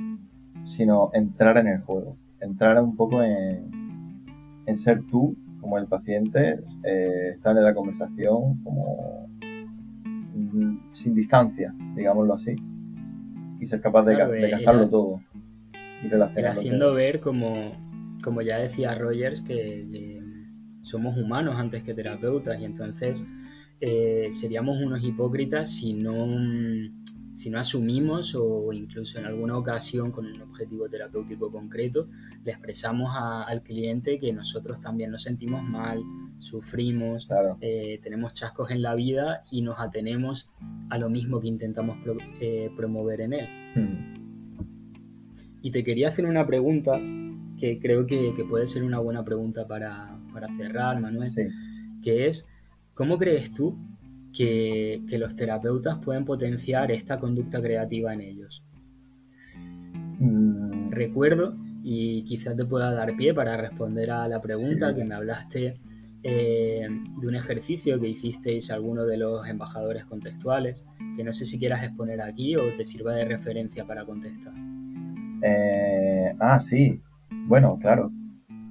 sino 0.63 1.09
entrar 1.13 1.57
en 1.57 1.67
el 1.67 1.81
juego, 1.81 2.17
entrar 2.39 2.81
un 2.81 2.95
poco 2.95 3.23
en, 3.23 4.25
en 4.65 4.77
ser 4.77 5.01
tú 5.09 5.35
como 5.65 5.79
el 5.79 5.87
paciente, 5.87 6.59
eh, 6.83 7.31
estar 7.33 7.57
en 7.57 7.63
la 7.63 7.73
conversación 7.73 8.61
como 8.63 9.27
mm, 10.35 10.93
sin 10.93 11.15
distancia, 11.15 11.73
digámoslo 11.95 12.35
así, 12.35 12.55
y 13.59 13.65
ser 13.65 13.81
capaz 13.81 14.03
de, 14.05 14.15
gastarlo 14.15 14.87
todo. 14.89 15.21
Y 16.03 16.43
haciendo 16.43 16.93
ver, 16.93 17.19
como, 17.19 17.71
como 18.23 18.43
ya 18.43 18.57
decía 18.57 18.93
Rogers, 18.93 19.41
que, 19.41 20.21
somos 20.81 21.17
humanos 21.17 21.55
antes 21.57 21.81
que 21.81 21.95
terapeutas 21.95 22.61
y 22.61 22.65
entonces 22.65 23.25
eh, 23.81 24.27
seríamos 24.31 24.81
unos 24.81 25.03
hipócritas 25.03 25.69
si 25.69 25.93
no, 25.93 26.25
si 27.33 27.49
no 27.49 27.59
asumimos 27.59 28.33
o 28.35 28.71
incluso 28.71 29.19
en 29.19 29.25
alguna 29.25 29.57
ocasión 29.57 30.11
con 30.11 30.25
un 30.25 30.41
objetivo 30.41 30.87
terapéutico 30.87 31.51
concreto, 31.51 32.07
le 32.43 32.51
expresamos 32.51 33.11
al 33.15 33.61
cliente 33.61 34.19
que 34.19 34.31
nosotros 34.31 34.79
también 34.79 35.11
nos 35.11 35.23
sentimos 35.23 35.61
mal, 35.63 36.01
sufrimos, 36.39 37.27
eh, 37.61 37.99
tenemos 38.01 38.33
chascos 38.33 38.71
en 38.71 38.81
la 38.81 38.95
vida 38.95 39.43
y 39.51 39.61
nos 39.61 39.79
atenemos 39.79 40.49
a 40.89 40.97
lo 40.97 41.09
mismo 41.09 41.39
que 41.39 41.47
intentamos 41.47 41.97
eh, 42.39 42.69
promover 42.77 43.21
en 43.21 43.33
él. 43.33 43.47
Hmm. 43.75 44.15
Y 45.61 45.71
te 45.71 45.83
quería 45.83 46.09
hacer 46.09 46.25
una 46.25 46.45
pregunta 46.45 46.99
que 47.57 47.79
creo 47.79 48.05
que, 48.05 48.33
puede 48.47 48.67
ser 48.67 48.83
una 48.83 48.99
buena 48.99 49.23
pregunta 49.23 49.67
para, 49.67 50.17
cerrar, 50.57 51.01
Manuel, 51.01 51.33
que 52.01 52.27
es, 52.27 52.47
¿cómo 52.95 53.17
crees 53.17 53.53
tú 53.53 53.77
que, 54.35 55.17
los 55.17 55.35
terapeutas 55.35 55.97
pueden 55.99 56.25
potenciar 56.25 56.91
esta 56.91 57.19
conducta 57.19 57.61
creativa 57.61 58.13
en 58.13 58.21
ellos. 58.21 58.63
Mm. 60.19 60.91
Recuerdo, 60.91 61.55
y 61.83 62.23
quizás 62.23 62.55
te 62.55 62.65
pueda 62.65 62.93
dar 62.93 63.15
pie 63.15 63.33
para 63.33 63.57
responder 63.57 64.11
a 64.11 64.27
la 64.27 64.41
pregunta 64.41 64.93
que 64.93 65.03
me 65.03 65.15
hablaste 65.15 65.79
eh, 66.23 66.87
de 67.19 67.27
un 67.27 67.35
ejercicio 67.35 67.99
que 67.99 68.07
hicisteis 68.07 68.71
alguno 68.71 69.05
de 69.05 69.17
los 69.17 69.47
embajadores 69.47 70.05
contextuales, 70.05 70.85
que 71.17 71.23
no 71.23 71.33
sé 71.33 71.45
si 71.45 71.59
quieras 71.59 71.83
exponer 71.83 72.21
aquí 72.21 72.55
o 72.55 72.73
te 72.73 72.85
sirva 72.85 73.13
de 73.13 73.25
referencia 73.25 73.85
para 73.85 74.05
contestar. 74.05 74.53
Eh, 75.43 76.33
ah, 76.39 76.59
sí. 76.59 77.01
Bueno, 77.47 77.77
claro. 77.81 78.11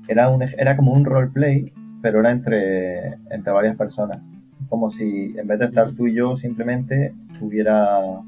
Era, 0.09 0.29
un, 0.31 0.43
era 0.43 0.77
como 0.77 0.93
un 0.93 1.05
roleplay, 1.05 1.72
pero 2.05 2.20
era 2.20 2.32
entre, 2.32 3.14
entre 3.30 3.50
varias 3.50 3.78
personas 3.78 4.20
como 4.68 4.90
si 4.90 5.34
en 5.38 5.46
vez 5.46 5.59
de 5.59 5.64
estar 5.64 5.92
tú 5.92 6.07
y 6.07 6.12
yo 6.12 6.36
simplemente 6.36 7.14
hubiera 7.40 8.20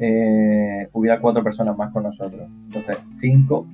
eh, 0.00 0.88
hubiera 0.92 1.20
cuatro 1.20 1.44
personas 1.44 1.78
más 1.78 1.92
con 1.92 2.02
nosotros. 2.02 2.48
Entonces, 2.66 3.00
cinco 3.20 3.68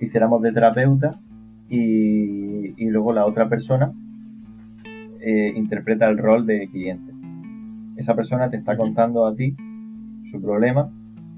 hiciéramos 0.00 0.40
de 0.40 0.52
terapeuta 0.52 1.20
y, 1.68 2.82
y 2.82 2.88
luego 2.88 3.12
la 3.12 3.26
otra 3.26 3.46
persona 3.46 3.92
eh, 5.20 5.52
interpreta 5.54 6.08
el 6.08 6.16
rol 6.16 6.46
de 6.46 6.68
cliente. 6.68 7.12
Esa 7.98 8.14
persona 8.14 8.48
te 8.48 8.56
está 8.56 8.74
contando 8.78 9.26
a 9.26 9.34
ti 9.34 9.54
su 10.30 10.40
problema 10.40 10.90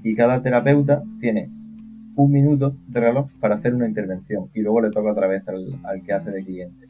y 0.03 0.15
cada 0.15 0.41
terapeuta 0.41 1.03
tiene 1.19 1.49
un 2.19 2.31
minuto 2.33 2.75
de 2.87 2.99
reloj 2.99 3.31
para 3.39 3.55
hacer 3.55 3.73
una 3.73 3.87
intervención 3.87 4.49
y 4.53 4.61
luego 4.61 4.81
le 4.81 4.91
toca 4.91 5.11
otra 5.11 5.27
vez 5.27 5.47
al 5.47 6.03
que 6.03 6.13
hace 6.13 6.31
de 6.31 6.43
cliente. 6.43 6.85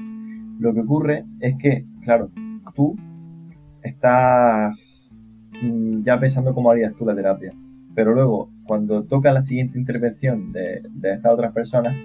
Lo 0.60 0.74
que 0.74 0.82
ocurre 0.82 1.24
es 1.40 1.56
que, 1.58 1.86
claro, 2.04 2.32
tú 2.74 2.96
estás 3.84 5.12
mm, 5.62 6.04
ya 6.04 6.20
pensando 6.20 6.54
cómo 6.54 6.72
harías 6.72 6.96
tú 6.96 7.06
la 7.06 7.16
terapia. 7.16 7.54
Pero 7.94 8.14
luego, 8.14 8.50
cuando 8.66 9.04
toca 9.04 9.32
la 9.32 9.44
siguiente 9.44 9.78
intervención 9.78 10.52
de, 10.52 10.82
estas 11.04 11.32
otras 11.32 11.54
personas, 11.54 11.96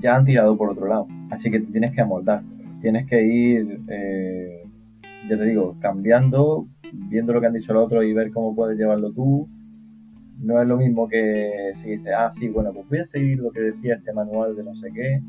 ya 0.00 0.16
han 0.16 0.24
tirado 0.24 0.56
por 0.56 0.70
otro 0.70 0.86
lado. 0.88 1.06
Así 1.30 1.50
que 1.50 1.60
te 1.60 1.70
tienes 1.70 1.94
que 1.94 2.00
amoldar. 2.00 2.42
Tienes 2.80 3.06
que 3.06 3.22
ir, 3.26 3.80
eh, 3.88 4.64
ya 5.28 5.36
te 5.36 5.44
digo, 5.44 5.76
cambiando, 5.80 6.66
viendo 6.92 7.34
lo 7.34 7.40
que 7.40 7.46
han 7.46 7.52
dicho 7.52 7.74
los 7.74 7.86
otros 7.86 8.04
y 8.04 8.14
ver 8.14 8.30
cómo 8.32 8.54
puedes 8.54 8.78
llevarlo 8.78 9.12
tú. 9.12 9.48
No 10.38 10.60
es 10.60 10.68
lo 10.68 10.76
mismo 10.76 11.08
que 11.08 11.72
si 11.76 11.90
dices, 11.90 12.12
ah, 12.16 12.30
sí, 12.38 12.48
bueno, 12.48 12.72
pues 12.72 12.88
voy 12.88 12.98
a 12.98 13.04
seguir 13.06 13.38
lo 13.38 13.50
que 13.50 13.60
decía 13.60 13.94
este 13.94 14.12
manual 14.12 14.54
de 14.54 14.64
no 14.64 14.74
sé 14.74 14.90
qué 14.92 15.22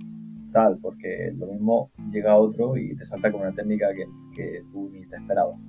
tal, 0.51 0.77
porque 0.81 1.33
lo 1.37 1.47
mismo 1.47 1.91
llega 2.11 2.37
otro 2.37 2.77
y 2.77 2.95
te 2.95 3.05
salta 3.05 3.31
con 3.31 3.41
una 3.41 3.53
técnica 3.53 3.87
que, 3.93 4.05
que 4.35 4.63
tú 4.71 4.89
ni 4.91 5.05
te 5.05 5.15
esperabas 5.15 5.59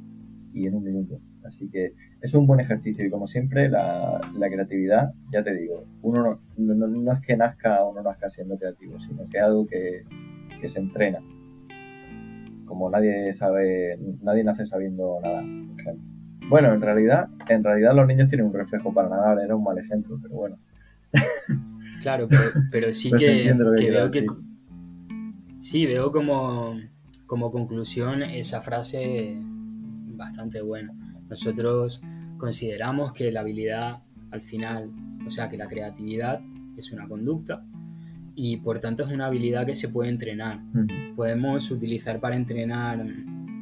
y 0.52 0.66
en 0.66 0.74
un 0.74 0.84
minuto. 0.84 1.20
Así 1.44 1.68
que 1.70 1.92
es 2.20 2.34
un 2.34 2.46
buen 2.46 2.60
ejercicio 2.60 3.04
y 3.04 3.10
como 3.10 3.26
siempre 3.26 3.68
la, 3.68 4.20
la 4.36 4.48
creatividad, 4.48 5.12
ya 5.32 5.42
te 5.42 5.54
digo, 5.54 5.84
uno 6.02 6.40
no, 6.56 6.74
no, 6.74 7.12
es 7.12 7.20
que 7.20 7.36
nazca 7.36 7.82
o 7.84 7.94
no 7.94 8.02
nazca 8.02 8.28
siendo 8.30 8.58
creativo, 8.58 8.98
sino 9.00 9.28
que 9.28 9.38
es 9.38 9.44
algo 9.44 9.66
que, 9.66 10.04
que 10.60 10.68
se 10.68 10.80
entrena. 10.80 11.20
Como 12.66 12.90
nadie 12.90 13.32
sabe, 13.32 13.98
nadie 14.22 14.44
nace 14.44 14.66
sabiendo 14.66 15.20
nada, 15.22 15.42
Bueno, 16.48 16.72
en 16.72 16.80
realidad, 16.80 17.28
en 17.48 17.62
realidad 17.62 17.94
los 17.94 18.06
niños 18.06 18.28
tienen 18.28 18.46
un 18.46 18.54
reflejo 18.54 18.92
para 18.92 19.08
nadar, 19.08 19.38
era 19.44 19.54
un 19.54 19.64
mal 19.64 19.78
ejemplo, 19.78 20.18
pero 20.22 20.34
bueno. 20.34 20.56
Claro, 22.00 22.28
pero, 22.28 22.52
pero 22.70 22.92
sí 22.92 23.10
pues 23.10 23.20
que, 23.20 23.56
que 23.76 23.90
veo 23.90 24.08
que, 24.08 24.24
Sí, 25.60 25.86
veo 25.86 26.12
como, 26.12 26.78
conclusión 27.26 28.22
esa 28.22 28.62
frase 28.62 29.36
bastante 30.16 30.62
buena. 30.62 30.94
Nosotros 31.28 32.00
consideramos 32.38 33.12
que 33.12 33.32
la 33.32 33.40
habilidad 33.40 34.02
al 34.30 34.40
final, 34.40 34.92
o 35.26 35.30
sea, 35.30 35.48
que 35.48 35.56
la 35.56 35.66
creatividad 35.66 36.40
es 36.76 36.92
una 36.92 37.08
conducta 37.08 37.66
y 38.36 38.58
por 38.58 38.78
tanto 38.78 39.04
es 39.04 39.12
una 39.12 39.26
habilidad 39.26 39.66
que 39.66 39.74
se 39.74 39.88
puede 39.88 40.10
entrenar. 40.10 40.60
Podemos 41.16 41.70
utilizar 41.72 42.20
para 42.20 42.36
entrenar, 42.36 43.04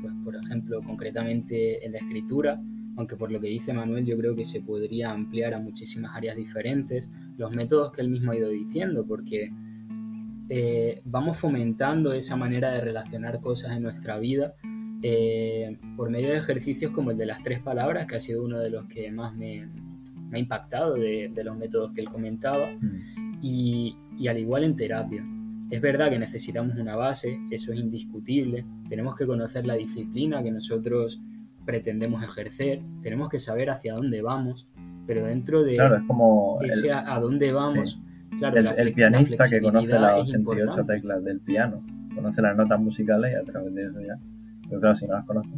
pues, 0.02 0.12
por 0.22 0.36
ejemplo, 0.36 0.82
concretamente 0.82 1.84
en 1.84 1.92
la 1.92 1.98
escritura, 1.98 2.60
aunque 2.96 3.16
por 3.16 3.30
lo 3.30 3.40
que 3.40 3.48
dice 3.48 3.72
Manuel 3.72 4.04
yo 4.04 4.16
creo 4.16 4.34
que 4.34 4.44
se 4.44 4.62
podría 4.62 5.10
ampliar 5.10 5.54
a 5.54 5.58
muchísimas 5.58 6.16
áreas 6.16 6.36
diferentes, 6.36 7.12
los 7.36 7.52
métodos 7.52 7.92
que 7.92 8.00
él 8.00 8.08
mismo 8.08 8.32
ha 8.32 8.36
ido 8.36 8.48
diciendo, 8.48 9.04
porque 9.06 9.52
eh, 10.48 11.02
vamos 11.04 11.38
fomentando 11.38 12.12
esa 12.12 12.36
manera 12.36 12.70
de 12.70 12.80
relacionar 12.80 13.40
cosas 13.40 13.76
en 13.76 13.82
nuestra 13.82 14.18
vida 14.18 14.54
eh, 15.02 15.76
por 15.96 16.10
medio 16.10 16.30
de 16.30 16.36
ejercicios 16.36 16.90
como 16.92 17.10
el 17.10 17.18
de 17.18 17.26
las 17.26 17.42
tres 17.42 17.60
palabras, 17.60 18.06
que 18.06 18.16
ha 18.16 18.20
sido 18.20 18.44
uno 18.44 18.58
de 18.58 18.70
los 18.70 18.86
que 18.86 19.10
más 19.10 19.34
me, 19.34 19.68
ha 20.32 20.38
impactado 20.38 20.94
de, 20.94 21.30
los 21.44 21.56
métodos 21.56 21.92
que 21.92 22.00
él 22.00 22.08
comentaba, 22.08 22.70
y, 23.42 23.96
al 24.28 24.38
igual 24.38 24.64
en 24.64 24.76
terapia. 24.76 25.24
Es 25.70 25.80
verdad 25.80 26.10
que 26.10 26.18
necesitamos 26.18 26.76
una 26.78 26.96
base, 26.96 27.38
eso 27.50 27.72
es 27.72 27.78
indiscutible, 27.78 28.64
tenemos 28.88 29.16
que 29.16 29.26
conocer 29.26 29.66
la 29.66 29.74
disciplina 29.74 30.42
que 30.42 30.52
nosotros 30.52 31.20
pretendemos 31.66 32.22
ejercer, 32.22 32.80
tenemos 33.02 33.28
que 33.28 33.38
saber 33.38 33.68
hacia 33.68 33.94
dónde 33.94 34.22
vamos, 34.22 34.66
pero 35.06 35.26
dentro 35.26 35.62
de 35.62 35.78
ese 36.62 36.92
a 36.92 37.20
dónde 37.20 37.52
vamos, 37.52 38.00
el, 38.40 38.92
pianista 38.94 39.48
que 39.48 39.60
conoce 39.60 39.88
las 39.88 40.28
88 40.28 40.84
teclas 40.86 41.24
del 41.24 41.40
piano, 41.40 41.84
conoce 42.14 42.42
las 42.42 42.56
notas 42.56 42.80
musicales 42.80 43.32
y 43.32 43.36
a 43.36 43.44
través 43.44 43.74
de 43.74 43.86
eso 43.86 44.00
ya. 44.00 44.18
Pero 44.68 44.80
claro, 44.80 44.96
si 44.96 45.06
no 45.06 45.14
las 45.14 45.26
conoce, 45.26 45.50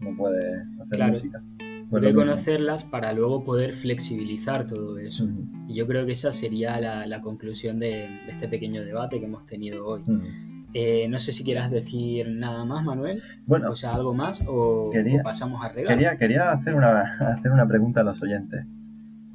no 0.00 0.16
puede 0.16 0.62
hacer 0.82 1.12
música. 1.12 1.42
Puede 1.90 2.12
conocerlas 2.12 2.84
para 2.84 3.12
luego 3.12 3.44
poder 3.44 3.72
flexibilizar 3.72 4.66
todo 4.66 4.98
eso. 4.98 5.28
Y 5.68 5.74
yo 5.74 5.86
creo 5.86 6.04
que 6.04 6.12
esa 6.12 6.32
sería 6.32 6.80
la, 6.80 7.20
conclusión 7.20 7.78
de, 7.78 8.08
este 8.28 8.48
pequeño 8.48 8.84
debate 8.84 9.20
que 9.20 9.26
hemos 9.26 9.46
tenido 9.46 9.86
hoy. 9.86 10.02
Eh, 10.78 11.08
no 11.08 11.18
sé 11.18 11.32
si 11.32 11.42
quieras 11.42 11.70
decir 11.70 12.28
nada 12.28 12.66
más, 12.66 12.84
Manuel. 12.84 13.22
Bueno, 13.46 13.70
o 13.70 13.74
sea, 13.74 13.94
algo 13.94 14.12
más 14.12 14.44
o, 14.46 14.92
pasamos 15.24 15.64
a 15.64 15.70
regar. 15.70 15.94
Quería, 15.94 16.18
quería 16.18 16.52
hacer, 16.52 16.74
una, 16.74 17.00
hacer 17.38 17.50
una 17.50 17.66
pregunta 17.66 18.02
a 18.02 18.04
los 18.04 18.20
oyentes. 18.22 18.62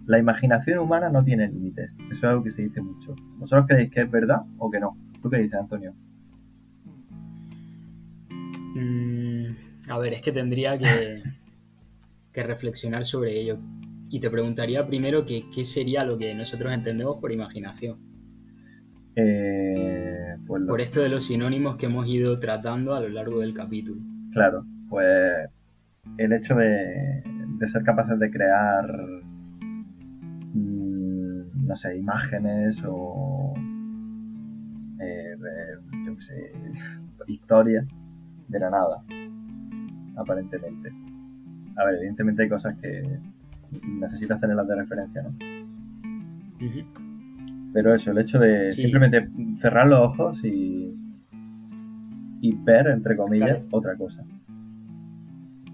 La 0.05 0.19
imaginación 0.19 0.77
humana 0.77 1.09
no 1.09 1.23
tiene 1.23 1.47
límites. 1.47 1.95
Eso 2.11 2.15
es 2.15 2.23
algo 2.25 2.43
que 2.43 2.51
se 2.51 2.61
dice 2.61 2.79
mucho. 2.79 3.15
¿Vosotros 3.37 3.65
creéis 3.67 3.89
que 3.89 4.01
es 4.01 4.11
verdad 4.11 4.43
o 4.59 4.69
que 4.69 4.79
no? 4.79 4.95
¿Tú 5.19 5.31
qué 5.31 5.37
dices, 5.37 5.55
Antonio? 5.55 5.95
Mm, 8.75 9.45
a 9.89 9.97
ver, 9.97 10.13
es 10.13 10.21
que 10.21 10.31
tendría 10.31 10.77
que, 10.77 11.15
que, 12.33 12.43
reflexionar 12.43 13.03
sobre 13.03 13.39
ello. 13.39 13.57
Y 14.11 14.19
te 14.19 14.29
preguntaría 14.29 14.85
primero 14.85 15.25
que, 15.25 15.45
qué 15.49 15.65
sería 15.65 16.03
lo 16.03 16.19
que 16.19 16.35
nosotros 16.35 16.71
entendemos 16.71 17.17
por 17.19 17.31
imaginación. 17.31 18.10
Eh, 19.15 20.37
pues 20.47 20.63
por 20.67 20.81
esto 20.81 21.01
de 21.01 21.09
los 21.09 21.25
sinónimos 21.25 21.75
que 21.75 21.87
hemos 21.87 22.07
ido 22.07 22.39
tratando 22.39 22.93
a 22.95 23.01
lo 23.01 23.09
largo 23.09 23.39
del 23.39 23.53
capítulo. 23.53 24.01
Claro, 24.33 24.65
pues 24.89 25.49
el 26.17 26.33
hecho 26.33 26.55
de, 26.55 27.23
de 27.57 27.67
ser 27.67 27.83
capaces 27.83 28.17
de 28.19 28.31
crear 28.31 29.21
no 31.71 31.77
sé, 31.77 31.97
imágenes 31.97 32.77
o 32.85 33.53
eh, 34.99 35.35
yo 36.05 36.15
qué 36.17 36.21
sé, 36.21 36.51
historias 37.27 37.87
de 38.49 38.59
la 38.59 38.69
nada, 38.69 39.01
aparentemente. 40.17 40.91
A 41.77 41.85
ver, 41.85 41.95
evidentemente 41.95 42.43
hay 42.43 42.49
cosas 42.49 42.77
que 42.81 43.19
necesitas 43.85 44.41
tenerlas 44.41 44.67
de 44.67 44.75
referencia, 44.75 45.23
¿no? 45.23 45.33
Pero 47.73 47.95
eso, 47.95 48.11
el 48.11 48.17
hecho 48.17 48.39
de 48.39 48.69
simplemente 48.69 49.29
cerrar 49.59 49.87
los 49.87 49.99
ojos 49.99 50.43
y, 50.43 50.93
y 52.41 52.55
ver, 52.63 52.87
entre 52.87 53.15
comillas, 53.15 53.59
otra 53.71 53.95
cosa. 53.95 54.23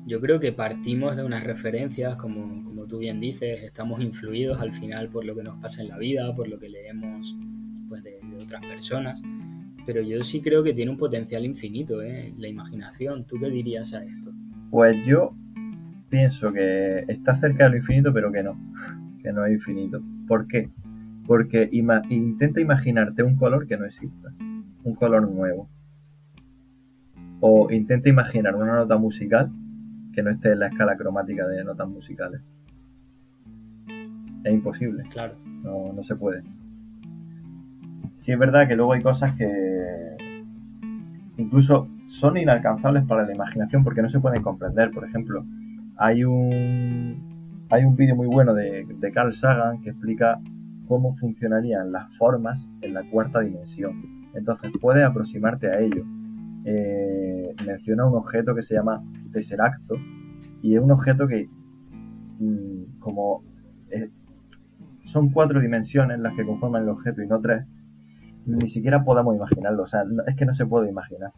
Yo 0.06 0.22
creo 0.22 0.40
que 0.40 0.54
partimos 0.54 1.18
de 1.18 1.24
unas 1.24 1.44
referencias, 1.44 2.16
como, 2.16 2.64
como 2.64 2.86
tú 2.86 3.00
bien 3.00 3.20
dices, 3.20 3.64
estamos 3.64 4.02
influidos 4.02 4.62
al 4.62 4.72
final 4.72 5.10
por 5.10 5.26
lo 5.26 5.36
que 5.36 5.44
nos 5.44 5.58
pasa 5.58 5.82
en 5.82 5.90
la 5.90 5.98
vida, 5.98 6.34
por 6.34 6.48
lo 6.48 6.60
que 6.60 6.70
leemos 6.70 7.36
pues, 7.90 8.04
de, 8.04 8.20
otras 8.42 8.66
personas, 8.66 9.22
pero 9.86 10.02
yo 10.02 10.24
sí 10.24 10.42
creo 10.42 10.64
que 10.64 10.74
tiene 10.74 10.92
un 10.92 10.98
potencial 10.98 11.44
infinito, 11.44 12.02
¿eh? 12.02 12.34
la 12.38 12.48
imaginación. 12.48 13.26
¿Tú 13.26 13.38
qué 13.40 13.50
dirías 13.50 13.94
a 13.94 14.04
esto? 14.04 14.32
Pues 14.70 14.96
yo 15.06 15.34
pienso 16.10 16.54
que 16.54 17.00
está 17.08 17.38
cerca 17.40 17.66
de 17.66 17.72
lo 17.72 17.78
infinito, 17.78 18.14
pero 18.14 18.32
que 18.32 18.44
no, 18.44 18.58
que 19.24 19.32
no 19.32 19.46
es 19.46 19.54
infinito. 19.54 20.02
¿Por 20.28 20.48
qué? 20.48 20.70
Porque 21.28 21.70
intenta 21.72 22.62
imaginarte 22.62 23.22
un 23.22 23.36
color 23.36 23.68
que 23.68 23.78
no 23.78 23.86
exista, 23.86 24.30
un 24.84 24.96
color 24.96 25.30
nuevo. 25.30 25.70
O 27.42 27.70
intenta 27.70 28.10
imaginar 28.10 28.56
una 28.56 28.78
nota 28.78 28.98
musical 28.98 29.52
que 30.14 30.24
no 30.24 30.32
esté 30.32 30.54
en 30.54 30.60
la 30.60 30.68
escala 30.68 30.98
cromática 30.98 31.46
de 31.48 31.64
notas 31.64 31.88
musicales. 31.88 32.42
Es 34.44 34.54
imposible. 34.54 35.04
Claro. 35.12 35.36
No, 35.46 35.94
no 35.94 36.04
se 36.04 36.16
puede. 36.16 36.42
Sí 38.16 38.32
es 38.32 38.40
verdad 38.40 38.68
que 38.68 38.76
luego 38.76 38.94
hay 38.94 39.02
cosas 39.02 39.34
que 39.36 40.18
incluso 41.38 41.88
son 42.08 42.38
inalcanzables 42.38 43.04
para 43.06 43.28
la 43.28 43.34
imaginación 43.34 43.84
porque 43.84 44.02
no 44.02 44.10
se 44.10 44.20
pueden 44.20 44.42
comprender. 44.42 44.92
Por 44.92 45.06
ejemplo, 45.06 45.46
hay 45.98 46.24
un 46.24 47.66
hay 47.70 47.84
un 47.84 47.96
vídeo 47.96 48.16
muy 48.16 48.28
bueno 48.28 48.54
de, 48.54 48.86
de 48.86 49.12
Carl 49.12 49.34
Sagan 49.34 49.82
que 49.82 49.90
explica 49.90 50.40
cómo 50.88 51.16
funcionarían 51.18 51.92
las 51.92 52.16
formas 52.18 52.68
en 52.82 52.94
la 52.94 53.04
cuarta 53.10 53.42
dimensión. 53.42 54.30
Entonces 54.34 54.72
puedes 54.82 55.04
aproximarte 55.06 55.68
a 55.68 55.80
ello. 55.80 56.04
Eh, 56.66 57.44
menciona 57.66 58.06
un 58.06 58.16
objeto 58.16 58.54
que 58.54 58.62
se 58.62 58.76
llama 58.76 59.02
Tesseracto 59.32 59.96
y 60.62 60.76
es 60.76 60.82
un 60.82 60.92
objeto 60.92 61.28
que 61.28 61.48
mm, 62.40 63.00
como 63.00 63.44
eh, 63.90 64.10
son 65.06 65.30
cuatro 65.32 65.62
dimensiones 65.62 66.20
las 66.20 66.36
que 66.36 66.46
conforman 66.46 66.84
el 66.84 66.90
objeto 66.90 67.22
y 67.22 67.28
no 67.28 67.40
tres, 67.40 67.66
ni 68.46 68.68
siquiera 68.68 69.04
podemos 69.04 69.36
imaginarlo. 69.36 69.84
O 69.84 69.88
sea, 69.88 70.04
es 70.28 70.36
que 70.36 70.46
no 70.46 70.54
se 70.54 70.66
puede 70.66 70.90
imaginar. 70.90 71.32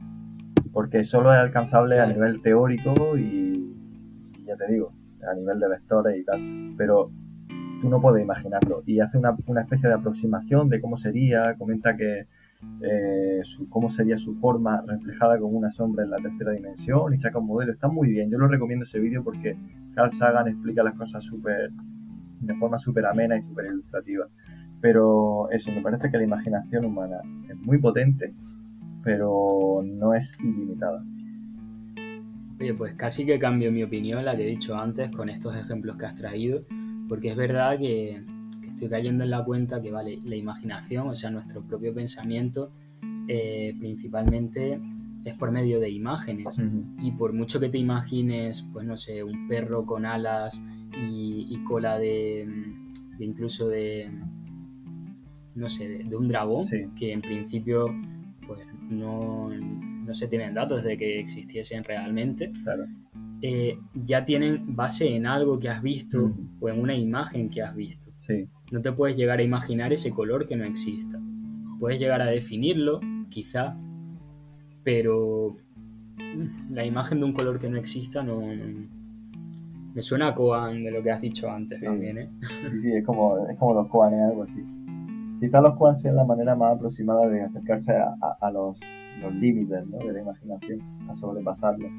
Porque 0.72 1.04
solo 1.04 1.34
es 1.34 1.40
alcanzable 1.40 2.00
a 2.00 2.06
nivel 2.06 2.42
teórico 2.42 3.18
y 3.18 3.76
ya 4.46 4.56
te 4.56 4.72
digo, 4.72 4.92
a 5.30 5.34
nivel 5.34 5.60
de 5.60 5.68
vectores 5.68 6.20
y 6.20 6.26
tal. 6.26 6.74
Pero 6.78 7.12
tú 7.82 7.90
no 7.90 8.02
puedes 8.02 8.24
imaginarlo. 8.24 8.84
Y 8.86 9.00
hace 9.00 9.18
una, 9.18 9.62
especie 9.62 9.90
de 9.90 9.96
aproximación 9.96 10.70
de 10.70 10.82
cómo 10.82 10.98
sería, 10.98 11.56
comenta 11.58 11.96
que 11.96 12.28
eh, 12.82 13.42
cómo 13.70 13.90
sería 13.90 14.18
su 14.18 14.36
forma 14.36 14.84
reflejada 14.86 15.40
como 15.40 15.58
una 15.58 15.72
sombra 15.72 16.04
en 16.04 16.12
la 16.12 16.18
tercera 16.18 16.52
dimensión 16.52 17.14
y 17.14 17.18
saca 17.18 17.40
un 17.40 17.48
modelo. 17.48 17.72
Está 17.72 17.88
muy 17.88 18.10
bien, 18.10 18.30
yo 18.30 18.38
lo 18.38 18.48
recomiendo 18.48 18.86
ese 18.86 19.00
vídeo 19.00 19.24
porque 19.24 19.56
Carl 19.96 20.12
Sagan 20.14 20.48
explica 20.48 20.84
las 20.84 20.96
cosas 20.96 21.26
de 22.42 22.56
forma 22.56 22.80
súper 22.80 23.06
amena 23.06 23.38
y 23.38 23.44
súper 23.44 23.66
ilustrativa. 23.68 24.28
Pero 24.82 25.50
eso, 25.52 25.72
me 25.72 25.82
parece 25.82 26.10
que 26.10 26.18
la 26.18 26.24
imaginación 26.24 26.86
humana 26.86 27.18
es 27.50 27.58
muy 27.58 27.80
potente, 27.80 28.34
pero 29.04 29.82
no 29.84 30.14
es 30.14 30.38
ilimitada. 30.40 31.04
Oye, 32.60 32.74
pues 32.74 32.94
casi 32.94 33.26
que 33.26 33.40
cambio 33.40 33.72
mi 33.72 33.84
opinión, 33.84 34.24
la 34.26 34.36
que 34.36 34.44
he 34.44 34.50
dicho 34.50 34.78
antes, 34.78 35.10
con 35.12 35.30
estos 35.30 35.56
ejemplos 35.56 35.98
que 35.98 36.06
has 36.06 36.16
traído, 36.16 36.62
porque 37.10 37.30
es 37.30 37.36
verdad 37.36 37.78
que, 37.78 38.24
estoy 38.66 38.88
cayendo 38.88 39.26
en 39.26 39.32
la 39.32 39.44
cuenta 39.44 39.82
que, 39.82 39.92
vale, 39.92 40.20
la 40.24 40.38
imaginación, 40.38 41.10
o 41.10 41.16
sea, 41.16 41.30
nuestro 41.30 41.62
propio 41.62 41.94
pensamiento, 41.94 42.72
eh, 43.28 43.76
principalmente 43.78 44.80
es 45.26 45.34
por 45.34 45.52
medio 45.52 45.82
de 45.82 45.90
imágenes. 45.90 46.62
Y 47.00 47.12
por 47.12 47.34
mucho 47.34 47.60
que 47.60 47.68
te 47.68 47.78
imagines, 47.78 48.66
pues 48.72 48.88
no 48.88 48.96
sé, 48.96 49.22
un 49.22 49.50
perro 49.50 49.86
con 49.86 50.06
alas 50.06 50.64
y, 51.10 51.62
cola 51.68 52.00
de, 52.00 52.48
incluso 53.20 53.68
de, 53.68 54.10
no 55.56 55.68
sé, 55.68 56.04
de, 56.06 56.16
un 56.16 56.30
dragón, 56.30 56.68
que 56.98 57.12
en 57.12 57.20
principio, 57.20 57.94
pues 58.48 58.62
no 58.90 59.50
no 60.10 60.16
se 60.16 60.28
tienen 60.28 60.56
datos 60.56 60.84
de 60.84 60.98
que 60.98 61.20
existiesen 61.20 61.84
realmente, 61.84 62.52
eh, 63.42 63.78
ya 63.94 64.26
tienen 64.26 64.76
base 64.76 65.16
en 65.16 65.26
algo 65.26 65.60
que 65.60 65.70
has 65.70 65.82
visto 65.82 66.34
o 66.60 66.70
en 66.70 66.80
una 66.80 66.96
imagen 66.96 67.50
que 67.50 67.62
has 67.62 67.76
visto. 67.76 68.10
No 68.72 68.82
te 68.82 68.92
puedes 68.92 69.18
llegar 69.18 69.40
a 69.40 69.44
imaginar 69.44 69.92
ese 69.92 70.12
color 70.12 70.46
que 70.46 70.56
no 70.56 70.64
exista. 70.64 71.20
Puedes 71.80 72.00
llegar 72.00 72.22
a 72.22 72.28
definirlo, 72.28 73.00
quizá, 73.30 73.76
pero 74.84 75.58
mm, 76.18 76.74
la 76.74 76.86
imagen 76.86 77.20
de 77.20 77.26
un 77.26 77.34
color 77.34 77.58
que 77.58 77.70
no 77.70 77.78
exista 77.78 78.22
no, 78.22 78.42
me 79.96 80.02
suena 80.04 80.28
a 80.28 80.36
Koan 80.36 80.84
de 80.84 80.92
lo 80.92 81.02
que 81.02 81.10
has 81.10 81.22
dicho 81.22 81.50
antes 81.50 81.82
también, 81.82 82.20
¿eh? 82.20 82.30
Sí, 82.82 82.92
es 82.92 83.04
como, 83.04 83.48
es 83.48 83.58
como 83.58 83.74
los 83.74 83.88
Koan, 83.88 84.14
algo 84.14 84.44
así. 84.44 84.64
Quizá 85.40 85.60
los 85.62 85.76
Koan 85.76 85.98
sean 85.98 86.16
la 86.16 86.26
manera 86.26 86.56
más 86.56 86.76
aproximada 86.76 87.28
de 87.28 87.42
acercarse 87.42 87.94
a 87.94 88.52
los 88.52 88.80
los 89.22 89.34
límites 89.36 89.88
¿no? 89.88 89.98
de 90.00 90.14
la 90.14 90.22
imaginación, 90.22 90.82
a 91.10 91.16
sobrepasarlo. 91.16 91.90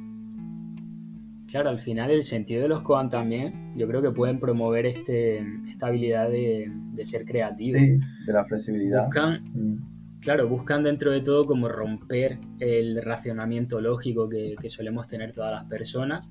Claro, 1.50 1.70
al 1.70 1.80
final 1.80 2.12
el 2.12 2.22
sentido 2.22 2.62
de 2.62 2.68
los 2.68 2.82
Koan 2.82 3.08
también, 3.08 3.72
yo 3.76 3.88
creo 3.88 4.00
que 4.00 4.12
pueden 4.12 4.38
promover 4.38 4.86
este, 4.86 5.44
esta 5.68 5.88
habilidad 5.88 6.30
de, 6.30 6.70
ser 7.04 7.24
creativo. 7.24 7.78
Sí, 7.78 7.98
de 8.26 8.32
la 8.32 8.44
flexibilidad. 8.44 9.06
Buscan, 9.06 9.42
mm. 9.52 10.20
claro, 10.20 10.48
buscan 10.48 10.84
dentro 10.84 11.10
de 11.10 11.22
todo 11.22 11.46
como 11.46 11.68
romper 11.68 12.38
el 12.60 13.02
racionamiento 13.02 13.80
lógico 13.80 14.28
que, 14.28 14.56
solemos 14.68 15.08
tener 15.08 15.32
todas 15.32 15.50
las 15.50 15.64
personas 15.64 16.30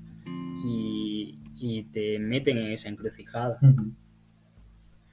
y, 0.64 1.36
te 1.92 2.18
meten 2.18 2.56
en 2.56 2.72
esa 2.72 2.88
encrucijada. 2.88 3.58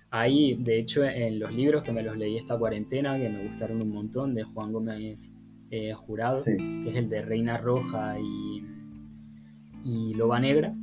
Ahí, 0.10 0.56
de 0.56 0.80
hecho, 0.80 1.04
en 1.04 1.40
los 1.40 1.54
libros 1.54 1.84
que 1.84 1.92
me 1.92 2.02
los 2.02 2.16
leí 2.18 2.38
esta 2.38 2.58
cuarentena, 2.58 3.18
que 3.18 3.28
me 3.28 3.46
gustaron 3.46 3.82
un 3.82 3.90
montón, 3.90 4.34
de 4.34 4.44
Juan 4.44 4.72
Gómez 4.72 5.30
eh, 5.70 5.92
jurado, 5.92 6.46
que 6.46 6.56
es 6.88 6.96
el 6.96 7.10
de 7.10 7.22
Reina 7.24 7.58
Roja 7.58 8.18
y, 8.18 8.64
y 9.84 10.14
Loba 10.14 10.40
Negra. 10.40 10.74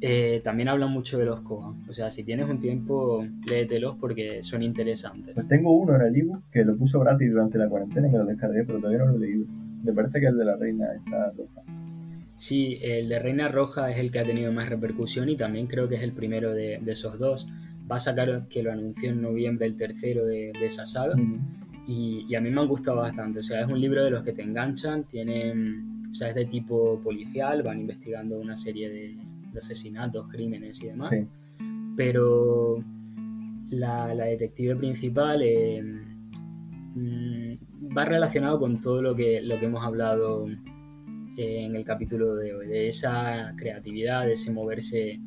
Eh, 0.00 0.40
también 0.44 0.68
hablan 0.68 0.92
mucho 0.92 1.18
de 1.18 1.24
los 1.24 1.40
Kohan. 1.40 1.84
O 1.88 1.92
sea, 1.92 2.10
si 2.10 2.22
tienes 2.22 2.48
un 2.48 2.60
tiempo, 2.60 3.24
léetelos 3.48 3.96
porque 3.96 4.42
son 4.42 4.62
interesantes. 4.62 5.34
Pues 5.34 5.48
tengo 5.48 5.72
uno 5.72 5.96
en 5.96 6.02
el 6.02 6.16
ebook 6.16 6.44
que 6.52 6.64
lo 6.64 6.76
puso 6.76 7.00
gratis 7.00 7.30
durante 7.30 7.58
la 7.58 7.68
cuarentena 7.68 8.06
y 8.08 8.12
me 8.12 8.18
lo 8.18 8.24
descargué, 8.24 8.64
pero 8.64 8.78
todavía 8.78 8.98
no 8.98 9.06
lo 9.06 9.16
he 9.16 9.20
leído. 9.20 9.46
Me 9.82 9.92
parece 9.92 10.20
que 10.20 10.26
el 10.26 10.36
de 10.36 10.44
la 10.44 10.56
Reina 10.56 10.86
está 10.94 11.32
roja. 11.36 11.62
Sí, 12.36 12.78
el 12.82 13.08
de 13.08 13.18
Reina 13.18 13.48
Roja 13.48 13.90
es 13.90 13.98
el 13.98 14.12
que 14.12 14.20
ha 14.20 14.24
tenido 14.24 14.52
más 14.52 14.68
repercusión 14.68 15.28
y 15.28 15.36
también 15.36 15.66
creo 15.66 15.88
que 15.88 15.96
es 15.96 16.02
el 16.02 16.12
primero 16.12 16.54
de, 16.54 16.80
esos 16.86 17.18
dos. 17.18 17.48
Va 17.90 17.96
a 17.96 17.98
sacar 17.98 18.46
que 18.48 18.62
lo 18.62 18.70
anunció 18.70 19.10
en 19.10 19.20
noviembre 19.20 19.66
el 19.66 19.74
tercero 19.74 20.24
de, 20.24 20.52
esa 20.62 20.86
saga. 20.86 21.16
Y, 21.88 22.32
a 22.36 22.40
mí 22.40 22.50
me 22.50 22.60
han 22.60 22.68
gustado 22.68 22.98
bastante. 22.98 23.40
O 23.40 23.42
sea, 23.42 23.62
es 23.62 23.66
un 23.66 23.80
libro 23.80 24.04
de 24.04 24.10
los 24.10 24.22
que 24.22 24.32
te 24.32 24.42
enganchan, 24.42 25.02
tienen, 25.04 25.97
o 26.10 26.14
sea, 26.14 26.30
es 26.30 26.34
de 26.34 26.46
tipo 26.46 27.00
policial, 27.00 27.62
van 27.62 27.80
investigando 27.80 28.38
una 28.38 28.56
serie 28.56 28.88
de, 28.88 29.16
asesinatos, 29.56 30.28
crímenes 30.28 30.80
y 30.82 30.86
demás. 30.86 31.12
Pero 31.96 32.82
la, 33.70 34.14
detective 34.14 34.76
principal 34.76 35.42
eh, 35.42 35.82
mm, 36.94 37.96
va 37.96 38.04
relacionado 38.04 38.58
con 38.58 38.80
todo 38.80 39.02
lo 39.02 39.14
que, 39.14 39.40
lo 39.42 39.58
que 39.58 39.66
hemos 39.66 39.84
hablado 39.84 40.46
eh, 41.36 41.64
en 41.64 41.74
el 41.74 41.84
capítulo 41.84 42.36
de 42.36 42.54
hoy, 42.54 42.66
de 42.68 42.88
esa 42.88 43.52
creatividad, 43.56 44.26
de 44.26 44.32
ese 44.32 44.52
moverse 44.52 45.20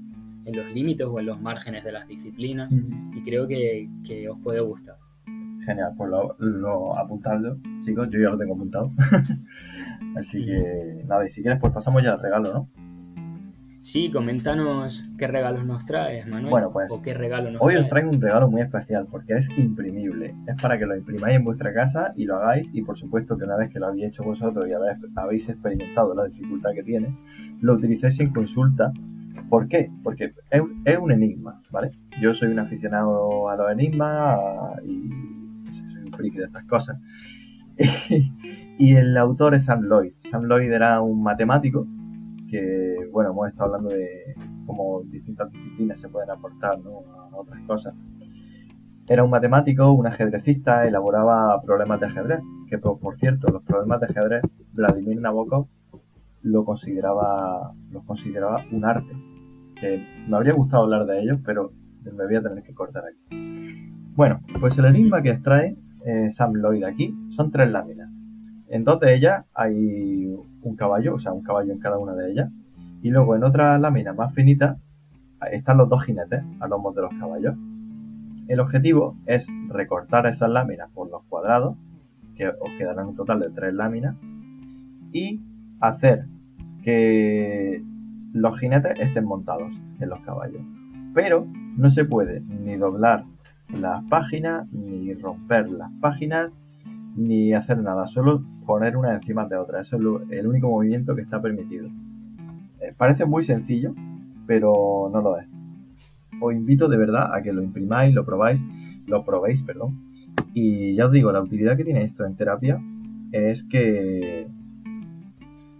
en 0.46 0.56
los 0.56 0.72
límites 0.74 1.08
o 1.08 1.20
en 1.20 1.26
los 1.26 1.42
márgenes 1.42 1.84
de 1.84 1.92
las 1.92 2.08
disciplinas. 2.08 2.74
Y 3.14 3.22
creo 3.22 3.48
que, 3.48 3.90
que 4.06 4.30
os 4.30 4.40
puede 4.40 4.62
gustar. 4.62 4.96
Genial, 5.66 5.94
pues 5.96 6.10
lo, 6.10 6.36
lo 6.40 6.98
apuntadlo, 6.98 7.58
chicos, 7.86 8.10
yo 8.12 8.20
ya 8.20 8.30
lo 8.30 8.38
tengo 8.38 8.56
apuntado. 8.56 8.92
Así 10.18 10.46
que 10.46 11.04
nada, 11.08 11.26
y 11.26 11.30
si 11.30 11.42
quieres, 11.42 11.60
pues 11.60 11.72
pasamos 11.72 12.04
ya 12.04 12.14
al 12.14 12.22
regalo, 12.22 12.54
¿no? 12.54 12.70
Sí, 13.82 14.12
coméntanos 14.12 15.10
qué 15.18 15.28
regalos 15.28 15.66
nos 15.66 15.86
traes, 15.88 16.28
Manuel. 16.28 16.52
Bueno, 16.52 16.72
pues 16.72 16.88
qué 17.04 17.16
regalo 17.16 17.50
hoy 17.60 17.76
os 17.78 17.90
traigo 17.90 18.12
un 18.12 18.22
regalo 18.22 18.48
muy 18.48 18.62
especial 18.62 19.08
porque 19.10 19.34
es 19.34 19.50
imprimible. 19.58 20.36
Es 20.48 20.62
para 20.62 20.78
que 20.78 20.86
lo 20.86 20.96
imprimáis 20.96 21.38
en 21.38 21.44
vuestra 21.44 21.74
casa 21.74 22.14
y 22.16 22.26
lo 22.26 22.36
hagáis 22.36 22.70
y 22.74 22.84
por 22.84 23.00
supuesto 23.00 23.36
que 23.40 23.46
una 23.46 23.56
vez 23.56 23.72
que 23.72 23.80
lo 23.80 23.88
habéis 23.88 24.10
hecho 24.10 24.24
vosotros 24.24 24.68
y 24.70 24.74
habéis 25.16 25.50
experimentado 25.50 26.14
la 26.14 26.26
dificultad 26.26 26.74
que 26.76 26.84
tiene, 26.84 27.18
lo 27.62 27.74
utilicéis 27.74 28.20
en 28.20 28.32
consulta. 28.32 28.92
¿Por 29.50 29.68
qué? 29.68 29.90
Porque 30.04 30.26
es, 30.52 30.62
es 30.86 30.98
un 31.00 31.12
enigma, 31.12 31.60
¿vale? 31.72 31.90
Yo 32.22 32.36
soy 32.36 32.50
un 32.50 32.60
aficionado 32.60 33.50
a 33.50 33.56
los 33.56 33.72
enigmas 33.72 34.40
y 34.86 35.10
de 36.18 36.46
estas 36.46 36.64
cosas. 36.66 37.00
y 38.78 38.96
el 38.96 39.18
autor 39.18 39.56
es 39.56 39.66
Sam 39.66 39.84
Lloyd. 39.84 40.14
Sam 40.30 40.44
Lloyd 40.46 40.72
era 40.72 41.02
un 41.02 41.24
matemático 41.24 41.88
que, 42.50 43.10
bueno, 43.12 43.32
hemos 43.32 43.50
estado 43.50 43.74
hablando 43.74 43.96
de 43.96 44.36
cómo 44.66 45.02
distintas 45.06 45.52
disciplinas 45.52 46.00
se 46.00 46.10
pueden 46.10 46.30
aportar 46.30 46.74
a 46.74 47.38
otras 47.38 47.62
cosas. 47.62 47.94
Era 49.08 49.24
un 49.24 49.30
matemático, 49.30 49.92
un 49.92 50.08
ajedrecista, 50.08 50.88
elaboraba 50.88 51.62
problemas 51.62 52.00
de 52.00 52.06
ajedrez, 52.08 52.40
que 52.68 52.78
por, 52.78 53.18
cierto, 53.18 53.52
los 53.52 53.64
problemas 53.64 54.00
de 54.00 54.08
ajedrez, 54.08 54.42
Vladimir 54.74 55.20
Nabokov 55.20 55.68
lo 56.44 56.66
consideraba, 56.66 57.74
lo 57.92 58.04
consideraba 58.04 58.64
un 58.72 58.86
arte. 58.86 59.14
Me 60.28 60.36
habría 60.36 60.54
gustado 60.54 60.84
hablar 60.84 61.06
de 61.06 61.22
ellos, 61.22 61.40
pero 61.44 61.72
me 62.04 62.26
voy 62.26 62.36
a 62.36 62.42
tener 62.42 62.64
que 62.64 62.74
cortar 62.74 63.04
aquí. 63.06 63.42
Bueno, 64.16 64.42
pues 64.60 64.78
el 64.78 64.86
enigma 64.86 65.22
que 65.22 65.32
extrae 65.32 65.76
eh, 66.06 66.32
Sam 66.32 66.54
Lloyd 66.54 66.84
aquí 66.84 67.16
son 67.36 67.52
tres 67.52 67.72
láminas. 67.72 68.10
En 68.70 68.84
dos 68.84 69.00
de 69.00 69.16
ellas 69.16 69.46
hay 69.54 70.34
un 70.62 70.76
caballo, 70.76 71.16
o 71.16 71.20
sea, 71.20 71.34
un 71.34 71.44
caballo 71.44 71.74
en 71.74 71.80
cada 71.80 71.98
una 71.98 72.14
de 72.14 72.32
ellas. 72.32 72.52
Y 73.02 73.10
luego 73.10 73.36
en 73.36 73.44
otra 73.44 73.78
lámina 73.80 74.14
más 74.14 74.34
finita 74.34 74.78
están 75.52 75.78
los 75.78 75.90
dos 75.90 76.04
jinetes 76.04 76.44
a 76.60 76.68
lomos 76.68 76.96
de 76.96 77.02
los 77.02 77.14
caballos. 77.20 77.58
El 78.48 78.60
objetivo 78.60 79.16
es 79.26 79.48
recortar 79.70 80.26
esas 80.28 80.50
láminas 80.50 80.90
por 80.92 81.10
los 81.10 81.24
cuadrados, 81.24 81.78
que 82.36 82.48
os 82.48 82.70
quedarán 82.78 83.08
un 83.08 83.16
total 83.16 83.40
de 83.40 83.50
tres 83.50 83.74
láminas, 83.74 84.16
y 85.12 85.42
hacer 85.80 86.26
que 86.84 87.84
los 88.34 88.60
jinetes 88.60 89.00
estén 89.00 89.26
montados 89.26 89.72
en 90.00 90.10
los 90.10 90.20
caballos. 90.22 90.62
Pero 91.14 91.46
no 91.78 91.90
se 91.90 92.06
puede 92.06 92.42
ni 92.42 92.76
doblar 92.76 93.26
las 93.80 94.04
páginas, 94.06 94.72
ni 94.72 95.14
romper 95.14 95.70
las 95.70 95.92
páginas, 96.00 96.52
ni 97.16 97.54
hacer 97.54 97.78
nada, 97.80 98.08
solo 98.08 98.44
poner 98.66 98.98
una 98.98 99.14
encima 99.14 99.48
de 99.48 99.58
otra. 99.58 99.82
Eso 99.82 99.98
es 99.98 100.32
el 100.32 100.48
único 100.48 100.70
movimiento 100.70 101.16
que 101.16 101.22
está 101.22 101.42
permitido. 101.42 101.88
Eh, 102.80 102.94
parece 102.98 103.26
muy 103.26 103.44
sencillo, 103.44 103.94
pero 104.48 105.10
no 105.12 105.22
lo 105.22 105.38
es. 105.38 105.48
Os 106.42 106.54
invito 106.54 106.88
de 106.88 106.98
verdad 106.98 107.34
a 107.34 107.42
que 107.42 107.54
lo 107.54 107.62
imprimáis, 107.62 108.14
lo 108.14 108.26
probáis, 108.26 108.62
lo 109.08 109.24
probéis, 109.24 109.62
perdón. 109.64 110.12
Y 110.54 110.96
ya 110.96 111.06
os 111.06 111.12
digo, 111.12 111.32
la 111.32 111.42
utilidad 111.42 111.78
que 111.78 111.86
tiene 111.86 112.04
esto 112.04 112.26
en 112.26 112.36
terapia 112.36 112.82
es 113.32 113.64
que 113.64 114.48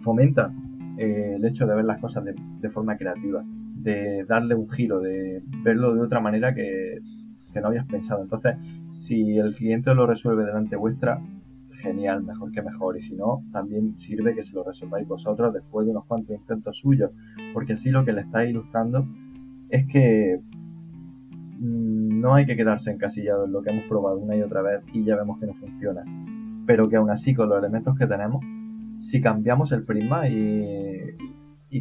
fomenta 0.02 0.52
eh, 0.98 1.34
el 1.36 1.46
hecho 1.46 1.66
de 1.66 1.76
ver 1.76 1.86
las 1.86 2.00
cosas 2.00 2.24
de, 2.26 2.70
forma 2.70 2.98
creativa, 2.98 3.44
de 3.46 4.24
darle 4.26 4.56
un 4.56 4.70
giro, 4.70 5.00
de 5.00 5.42
verlo 5.64 5.96
de 5.96 6.02
otra 6.02 6.20
manera 6.20 6.54
que, 6.54 7.00
que 7.52 7.62
no 7.62 7.68
habías 7.68 7.88
pensado. 7.88 8.22
Entonces, 8.22 8.56
si 8.92 9.38
el 9.38 9.56
cliente 9.56 9.94
lo 9.94 10.08
resuelve 10.08 10.46
delante 10.46 10.76
vuestra, 10.76 11.22
genial, 11.82 12.24
mejor 12.24 12.52
que 12.52 12.62
mejor. 12.62 12.98
Y 12.98 13.02
si 13.02 13.16
no, 13.16 13.44
también 13.52 13.98
sirve 13.98 14.36
que 14.36 14.44
se 14.44 14.54
lo 14.54 14.64
resolváis 14.64 15.08
vosotros 15.08 15.54
después 15.54 15.86
de 15.86 15.92
unos 15.92 16.06
cuantos 16.06 16.36
intentos 16.36 16.78
suyos, 16.78 17.12
porque 17.54 17.74
así 17.74 17.90
lo 17.90 18.06
que 18.06 18.14
le 18.14 18.22
estáis 18.22 18.52
ilustrando 18.52 19.06
es 19.70 19.86
que 19.88 20.40
mm, 21.60 22.22
no 22.22 22.36
hay 22.36 22.46
que 22.46 22.56
quedarse 22.56 22.92
encasillado 22.92 23.46
en 23.46 23.52
lo 23.52 23.62
que 23.62 23.72
hemos 23.72 23.86
probado 23.86 24.18
una 24.20 24.36
y 24.36 24.42
otra 24.42 24.62
vez 24.62 24.84
y 24.94 25.04
ya 25.04 25.16
vemos 25.16 25.40
que 25.40 25.48
no 25.48 25.54
funciona. 25.56 26.04
Pero 26.66 26.88
que 26.88 26.98
aún 26.98 27.10
así, 27.10 27.34
con 27.34 27.50
los 27.50 27.58
elementos 27.58 27.98
que 27.98 28.08
tenemos, 28.08 28.44
si 29.00 29.20
cambiamos 29.20 29.72
el 29.72 29.84
prisma 29.84 30.30
y, 30.30 31.18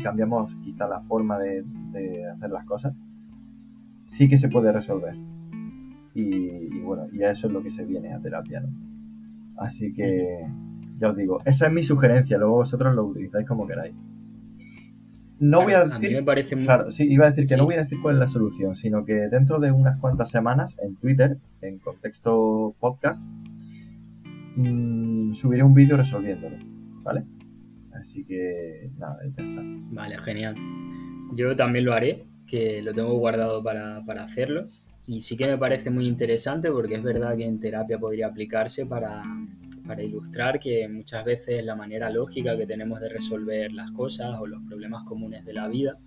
cambiamos 0.02 0.54
quizá 0.64 0.88
la 0.88 1.00
forma 1.02 1.38
de, 1.38 1.62
hacer 2.34 2.50
las 2.50 2.64
cosas, 2.64 2.94
sí 4.04 4.28
que 4.28 4.38
se 4.38 4.48
puede 4.48 4.72
resolver. 4.72 5.14
Y, 6.14 6.80
bueno, 6.80 7.06
y 7.12 7.22
a 7.22 7.30
eso 7.30 7.46
es 7.46 7.52
lo 7.52 7.62
que 7.62 7.70
se 7.70 7.84
viene 7.84 8.12
a 8.12 8.20
terapia, 8.20 8.60
¿no? 8.60 8.68
Así 9.56 9.92
que 9.92 10.46
ya 10.98 11.10
os 11.10 11.16
digo, 11.16 11.40
esa 11.44 11.66
es 11.66 11.72
mi 11.72 11.82
sugerencia, 11.82 12.38
luego 12.38 12.56
vosotros 12.56 12.94
lo 12.94 13.04
utilizáis 13.04 13.46
como 13.46 13.66
queráis. 13.66 13.94
No 15.38 15.62
voy 15.62 15.72
a 15.72 15.84
decir. 15.84 16.12
me 16.12 16.22
parece 16.22 16.56
Claro, 16.56 16.90
sí, 16.90 17.04
iba 17.04 17.26
a 17.26 17.30
decir 17.30 17.46
que 17.46 17.56
no 17.56 17.64
voy 17.64 17.76
a 17.76 17.84
decir 17.84 17.98
cuál 18.02 18.16
es 18.16 18.20
la 18.20 18.28
solución, 18.28 18.76
sino 18.76 19.04
que 19.04 19.14
dentro 19.14 19.58
de 19.58 19.72
unas 19.72 19.98
cuantas 19.98 20.30
semanas 20.30 20.76
en 20.82 20.96
Twitter, 20.96 21.38
en 21.62 21.78
contexto 21.78 22.74
podcast, 22.78 23.20
mmm, 24.56 25.32
subiré 25.34 25.62
un 25.62 25.74
vídeo 25.74 25.96
resolviéndolo. 25.96 26.56
¿vale? 27.02 27.24
Así 27.92 28.24
que 28.24 28.90
nada, 28.98 29.18
ya 29.22 29.28
está. 29.28 29.62
Vale, 29.92 30.18
genial. 30.18 30.56
Yo 31.34 31.54
también 31.56 31.84
lo 31.84 31.92
haré, 31.92 32.24
que 32.46 32.82
lo 32.82 32.92
tengo 32.92 33.14
guardado 33.14 33.62
para, 33.62 34.02
hacerlo. 34.22 34.66
Y 35.10 35.22
sí 35.22 35.36
que 35.36 35.48
me 35.48 35.58
parece 35.58 35.90
muy 35.90 36.06
interesante 36.06 36.70
porque 36.70 36.94
es 36.94 37.02
verdad 37.02 37.36
que 37.36 37.44
en 37.44 37.58
terapia 37.58 37.98
podría 37.98 38.28
aplicarse 38.28 38.86
para, 38.86 39.24
ilustrar 39.98 40.60
que 40.60 40.86
muchas 40.88 41.24
veces 41.24 41.64
la 41.64 41.74
manera 41.74 42.08
lógica 42.10 42.56
que 42.56 42.64
tenemos 42.64 43.00
de 43.00 43.08
resolver 43.08 43.72
las 43.72 43.90
cosas 43.90 44.38
o 44.38 44.46
los 44.46 44.62
problemas 44.62 45.02
comunes 45.02 45.44
de 45.44 45.52
la 45.52 45.66
vida 45.66 45.98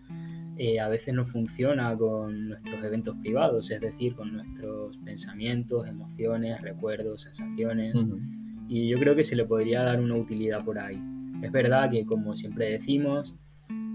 eh, 0.57 0.79
a 0.79 0.87
veces 0.87 1.13
no 1.13 1.25
funciona 1.25 1.97
con 1.97 2.47
nuestros 2.47 2.81
eventos 2.81 3.17
privados, 3.17 3.71
es 3.71 3.81
decir, 3.81 4.15
con 4.15 4.31
nuestros 4.31 4.95
pensamientos, 4.99 5.85
emociones, 5.85 6.61
recuerdos, 6.61 7.23
sensaciones 7.23 8.05
y 8.69 8.87
yo 8.87 8.97
creo 8.99 9.17
que 9.17 9.25
se 9.25 9.35
le 9.35 9.43
podría 9.43 9.83
dar 9.83 9.99
una 9.99 10.15
utilidad 10.15 10.63
por 10.63 10.79
ahí. 10.79 10.97
Es 11.41 11.51
verdad 11.51 11.91
que, 11.91 12.05
como 12.05 12.37
siempre 12.37 12.69
decimos, 12.69 13.35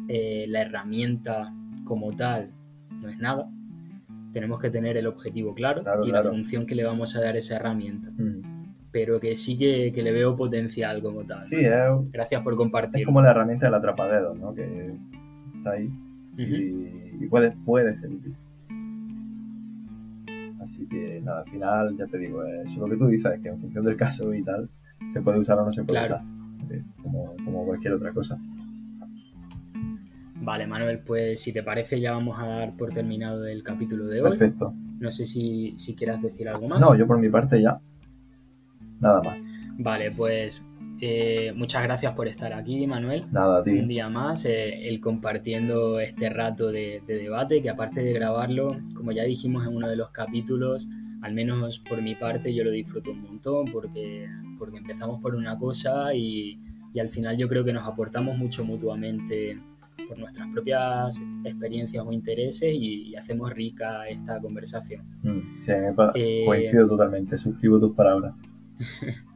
eh, 0.09 0.45
la 0.49 0.61
herramienta 0.61 1.51
como 1.85 2.15
tal 2.15 2.51
no 3.01 3.09
es 3.09 3.17
nada. 3.17 3.51
Tenemos 4.33 4.61
que 4.61 4.71
tener 4.71 4.97
el 4.97 5.07
objetivo 5.07 5.55
claro, 5.55 5.83
y 6.05 6.11
la 6.11 6.23
función 6.23 6.67
que 6.67 6.75
le 6.75 6.85
vamos 6.85 7.17
a 7.17 7.21
dar 7.21 7.35
a 7.35 7.39
esa 7.39 7.57
herramienta. 7.57 8.11
Mm. 8.11 8.75
Pero 8.91 9.21
que 9.21 9.35
sí 9.37 9.57
que, 9.59 9.93
le 9.95 10.13
veo 10.13 10.37
potencial 10.37 11.03
como 11.03 11.25
tal. 11.25 11.47
Sí, 11.49 11.57
Gracias 12.11 12.43
por 12.43 12.57
compartir. 12.57 13.01
Es 13.01 13.07
como 13.07 13.21
la 13.21 13.31
herramienta 13.31 13.67
del 13.67 13.75
atrapadedos, 13.75 14.39
¿no? 14.39 14.55
Que 14.55 14.95
está 15.57 15.73
ahí 15.73 15.91
y, 16.39 17.27
puede, 17.27 17.53
puede 17.65 17.95
ser 17.95 18.11
útil. 18.11 18.35
Así 20.63 20.87
que 20.87 21.21
nada, 21.25 21.41
al 21.41 21.51
final 21.51 21.97
ya 21.97 22.07
te 22.07 22.19
digo, 22.19 22.45
eso 22.45 22.81
lo 22.81 22.89
que 22.89 22.97
tú 22.97 23.07
dices 23.07 23.33
es 23.35 23.41
que 23.41 23.49
en 23.49 23.61
función 23.61 23.85
del 23.85 23.97
caso 23.97 24.33
y 24.35 24.43
tal, 24.43 24.69
se 25.13 25.21
puede 25.21 25.39
usar 25.39 25.59
o 25.59 25.65
no 25.65 25.73
se 25.73 25.83
puede 25.83 26.05
usar, 26.05 26.21
eh, 26.71 26.83
como, 27.03 27.35
como 27.45 27.65
cualquier 27.65 27.95
otra 27.95 28.13
cosa. 28.13 28.39
Vale, 30.41 30.67
Manuel, 30.67 31.01
pues 31.01 31.41
si 31.41 31.53
te 31.53 31.63
parece 31.63 32.01
ya 32.01 32.13
vamos 32.13 32.41
a 32.41 32.47
dar 32.47 32.77
por 32.77 32.91
terminado 32.91 33.47
el 33.47 33.63
capítulo 33.63 34.07
de 34.07 34.23
hoy. 34.23 34.31
Perfecto. 34.31 34.73
No 35.01 35.11
sé 35.11 35.25
si, 35.25 35.77
si 35.77 35.95
quieras 35.95 36.23
decir 36.23 36.49
algo 36.49 36.69
más. 36.69 36.81
No, 36.81 36.95
yo 36.95 37.07
por 37.07 37.19
mi 37.19 37.29
parte 37.29 37.61
ya. 37.61 37.79
Nada 39.01 39.23
más. 39.23 39.39
Vale, 39.79 40.11
pues 40.11 40.69
eh, 41.01 41.53
muchas 41.55 41.83
gracias 41.85 42.13
por 42.15 42.27
estar 42.27 42.53
aquí, 42.53 42.87
Manuel. 42.87 43.27
Nada, 43.31 43.63
tío. 43.63 43.81
Un 43.81 43.89
día 43.89 44.09
más, 44.09 44.45
eh, 44.45 44.89
el 44.89 45.01
compartiendo 45.01 46.01
este 46.01 46.29
rato 46.29 46.73
de, 46.73 47.03
debate, 47.07 47.63
que 47.63 47.71
aparte 47.71 48.03
de 48.03 48.13
grabarlo, 48.13 48.77
como 48.95 49.13
ya 49.13 49.23
dijimos 49.23 49.67
en 49.67 49.77
uno 49.77 49.89
de 49.89 49.97
los 49.97 50.11
capítulos, 50.11 50.89
al 51.23 51.35
menos 51.35 51.79
por 51.81 52.03
mi 52.03 52.15
parte 52.15 52.55
yo 52.55 52.65
lo 52.65 52.71
disfruto 52.71 53.13
un 53.13 53.23
montón 53.23 53.71
porque, 53.73 54.29
porque 54.59 54.79
empezamos 54.79 55.21
por 55.21 55.35
una 55.35 55.57
cosa 55.57 56.15
y, 56.15 56.59
al 56.99 57.11
final 57.11 57.37
yo 57.37 57.49
creo 57.49 57.65
que 57.65 57.73
nos 57.73 57.87
aportamos 57.87 58.37
mucho 58.37 58.65
mutuamente 58.65 59.57
por 60.07 60.19
nuestras 60.19 60.49
propias 60.49 61.21
experiencias 61.45 62.05
o 62.07 62.13
intereses 62.13 62.75
y, 62.75 63.17
hacemos 63.17 63.53
rica 63.53 64.09
esta 64.09 64.41
conversación. 64.41 65.05
Mm, 65.23 65.65
sí, 65.65 65.73
eh, 66.15 66.43
coincido 66.47 66.89
totalmente, 66.89 67.37
suscribo 67.39 67.81
tus 67.81 67.95
palabras. 67.95 68.35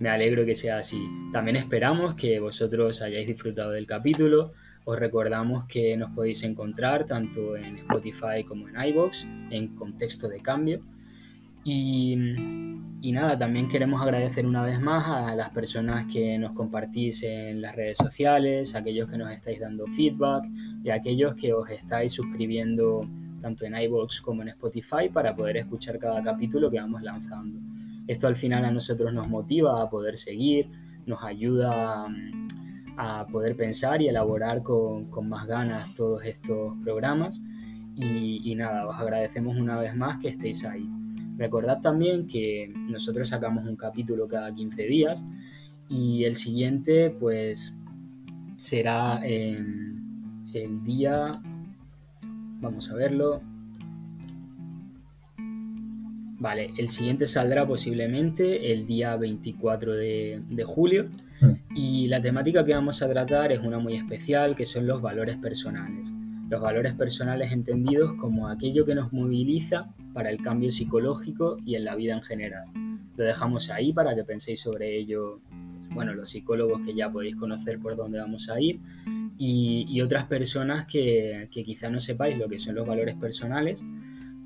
Me 0.00 0.08
alegro 0.08 0.46
que 0.46 0.54
sea 0.54 0.78
así. 0.78 1.08
También 1.30 1.56
esperamos 1.56 2.14
que 2.14 2.40
vosotros 2.40 3.02
hayáis 3.02 3.26
disfrutado 3.26 3.72
del 3.72 3.86
capítulo. 3.86 4.52
Os 4.84 4.98
recordamos 4.98 5.66
que 5.66 5.96
nos 5.96 6.10
podéis 6.12 6.42
encontrar 6.42 7.04
tanto 7.04 7.54
en 7.56 7.76
Spotify 7.78 8.42
como 8.48 8.66
en 8.68 8.80
iBox 8.88 9.28
en 9.50 9.74
contexto 9.74 10.28
de 10.28 10.40
cambio. 10.40 10.80
Y, 11.62 12.16
nada, 13.12 13.38
también 13.38 13.68
queremos 13.68 14.00
agradecer 14.00 14.46
una 14.46 14.62
vez 14.62 14.80
más 14.80 15.06
a 15.08 15.34
las 15.34 15.50
personas 15.50 16.06
que 16.06 16.38
nos 16.38 16.52
compartís 16.52 17.22
en 17.22 17.60
las 17.60 17.74
redes 17.76 17.98
sociales, 17.98 18.74
a 18.74 18.78
aquellos 18.78 19.10
que 19.10 19.18
nos 19.18 19.30
estáis 19.32 19.60
dando 19.60 19.86
feedback 19.86 20.48
y 20.82 20.90
a 20.90 20.94
aquellos 20.94 21.34
que 21.34 21.52
os 21.52 21.68
estáis 21.70 22.12
suscribiendo 22.12 23.02
tanto 23.40 23.64
en 23.64 23.74
iBox 23.74 24.20
como 24.20 24.42
en 24.42 24.48
Spotify 24.48 25.08
para 25.12 25.34
poder 25.34 25.56
escuchar 25.58 25.98
cada 25.98 26.22
capítulo 26.22 26.70
que 26.70 26.78
vamos 26.78 27.02
lanzando. 27.02 27.58
Esto 28.06 28.26
al 28.26 28.36
final 28.36 28.64
a 28.64 28.70
nosotros 28.70 29.12
nos 29.12 29.28
motiva 29.28 29.82
a 29.82 29.88
poder 29.88 30.16
seguir, 30.16 30.68
nos 31.06 31.22
ayuda 31.22 32.08
mm, 32.08 32.46
a, 32.96 33.26
poder 33.26 33.56
pensar 33.56 34.02
y 34.02 34.08
elaborar 34.08 34.62
con, 34.62 35.08
más 35.28 35.46
ganas 35.46 35.92
todos 35.94 36.24
estos 36.24 36.76
programas. 36.82 37.42
Y, 37.96 38.54
nada, 38.54 38.88
os 38.88 38.98
agradecemos 38.98 39.58
una 39.58 39.78
vez 39.78 39.94
más 39.94 40.18
que 40.18 40.28
estéis 40.28 40.64
ahí. 40.64 40.88
Recordad 41.40 41.80
también 41.80 42.26
que 42.26 42.70
nosotros 42.76 43.30
sacamos 43.30 43.66
un 43.66 43.74
capítulo 43.74 44.28
cada 44.28 44.54
15 44.54 44.82
días 44.84 45.24
y 45.88 46.24
el 46.24 46.34
siguiente 46.34 47.08
pues 47.08 47.74
será 48.58 49.26
en 49.26 50.44
el 50.52 50.84
día, 50.84 51.32
vamos 52.60 52.90
a 52.90 52.94
verlo, 52.94 53.40
Vale, 56.38 56.72
el 56.78 56.88
siguiente 56.88 57.26
saldrá 57.26 57.66
posiblemente 57.66 58.72
el 58.72 58.86
día 58.86 59.14
24 59.16 59.92
de, 59.92 60.64
julio 60.66 61.04
mm. 61.42 61.76
y 61.76 62.08
la 62.08 62.22
temática 62.22 62.64
que 62.64 62.74
vamos 62.74 63.02
a 63.02 63.08
tratar 63.10 63.52
es 63.52 63.60
una 63.60 63.78
muy 63.78 63.94
especial 63.94 64.54
que 64.54 64.64
son 64.64 64.86
los 64.86 65.02
valores 65.02 65.36
personales. 65.36 66.12
Los 66.48 66.62
valores 66.62 66.94
personales 66.94 67.52
entendidos 67.52 68.14
como 68.14 68.48
aquello 68.48 68.86
que 68.86 68.94
nos 68.94 69.12
moviliza 69.12 69.94
para 70.12 70.30
el 70.30 70.38
cambio 70.42 70.70
psicológico 70.70 71.58
y 71.64 71.74
en 71.74 71.84
la 71.84 71.94
vida 71.94 72.14
en 72.14 72.22
general. 72.22 72.68
Lo 73.16 73.24
dejamos 73.24 73.70
ahí 73.70 73.92
para 73.92 74.14
que 74.14 74.24
penséis 74.24 74.60
sobre 74.60 74.96
ello, 74.96 75.40
bueno, 75.90 76.14
los 76.14 76.30
psicólogos 76.30 76.82
que 76.82 76.94
ya 76.94 77.10
podéis 77.10 77.36
conocer 77.36 77.78
por 77.78 77.96
dónde 77.96 78.18
vamos 78.18 78.48
a 78.48 78.60
ir 78.60 78.80
y, 79.38 80.00
otras 80.02 80.26
personas 80.26 80.86
que, 80.86 81.48
que 81.50 81.64
quizá 81.64 81.90
no 81.90 82.00
sepáis 82.00 82.38
lo 82.38 82.48
que 82.48 82.58
son 82.58 82.74
los 82.74 82.86
valores 82.86 83.16
personales 83.16 83.84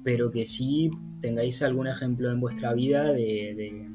pero 0.04 0.30
que 0.30 0.44
sí 0.44 0.90
tengáis 1.20 1.62
algún 1.62 1.88
ejemplo 1.88 2.30
en 2.30 2.38
vuestra 2.38 2.74
vida 2.74 3.10
de, 3.12 3.90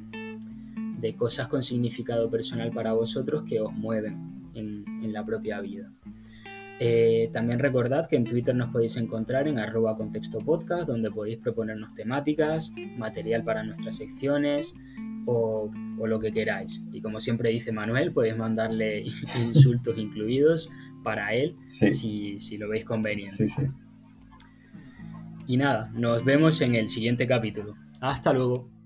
cosas 1.17 1.47
con 1.47 1.63
significado 1.63 2.29
personal 2.29 2.71
para 2.71 2.93
vosotros 2.93 3.43
que 3.47 3.61
os 3.61 3.71
mueven 3.71 4.49
en, 4.53 5.13
la 5.13 5.25
propia 5.25 5.59
vida. 5.61 5.91
Eh, 6.81 7.29
también 7.33 7.59
recordad 7.59 8.07
que 8.07 8.15
en 8.15 8.23
Twitter 8.23 8.55
nos 8.55 8.71
podéis 8.71 8.95
encontrar 8.95 9.47
en 9.49 9.59
arroba 9.59 9.97
contexto 9.97 10.39
podcast, 10.39 10.87
donde 10.87 11.11
podéis 11.11 11.37
proponernos 11.37 11.93
temáticas, 11.93 12.71
material 12.97 13.43
para 13.43 13.63
nuestras 13.63 13.97
secciones 13.97 14.75
o, 15.25 15.69
lo 16.05 16.19
que 16.19 16.31
queráis. 16.31 16.81
Y 16.93 17.01
como 17.01 17.19
siempre 17.19 17.49
dice 17.49 17.73
Manuel, 17.73 18.13
podéis 18.13 18.37
mandarle 18.37 19.03
insultos 19.35 19.97
incluidos 19.97 20.69
para 21.03 21.33
él 21.33 21.55
si, 21.67 22.39
si, 22.39 22.57
lo 22.57 22.69
veis 22.69 22.85
conveniente. 22.85 23.47
Y 25.47 25.57
nada, 25.57 25.91
nos 25.93 26.23
vemos 26.23 26.61
en 26.61 26.75
el 26.75 26.87
siguiente 26.87 27.27
capítulo. 27.27 27.75
Hasta 27.99 28.31
luego. 28.31 28.78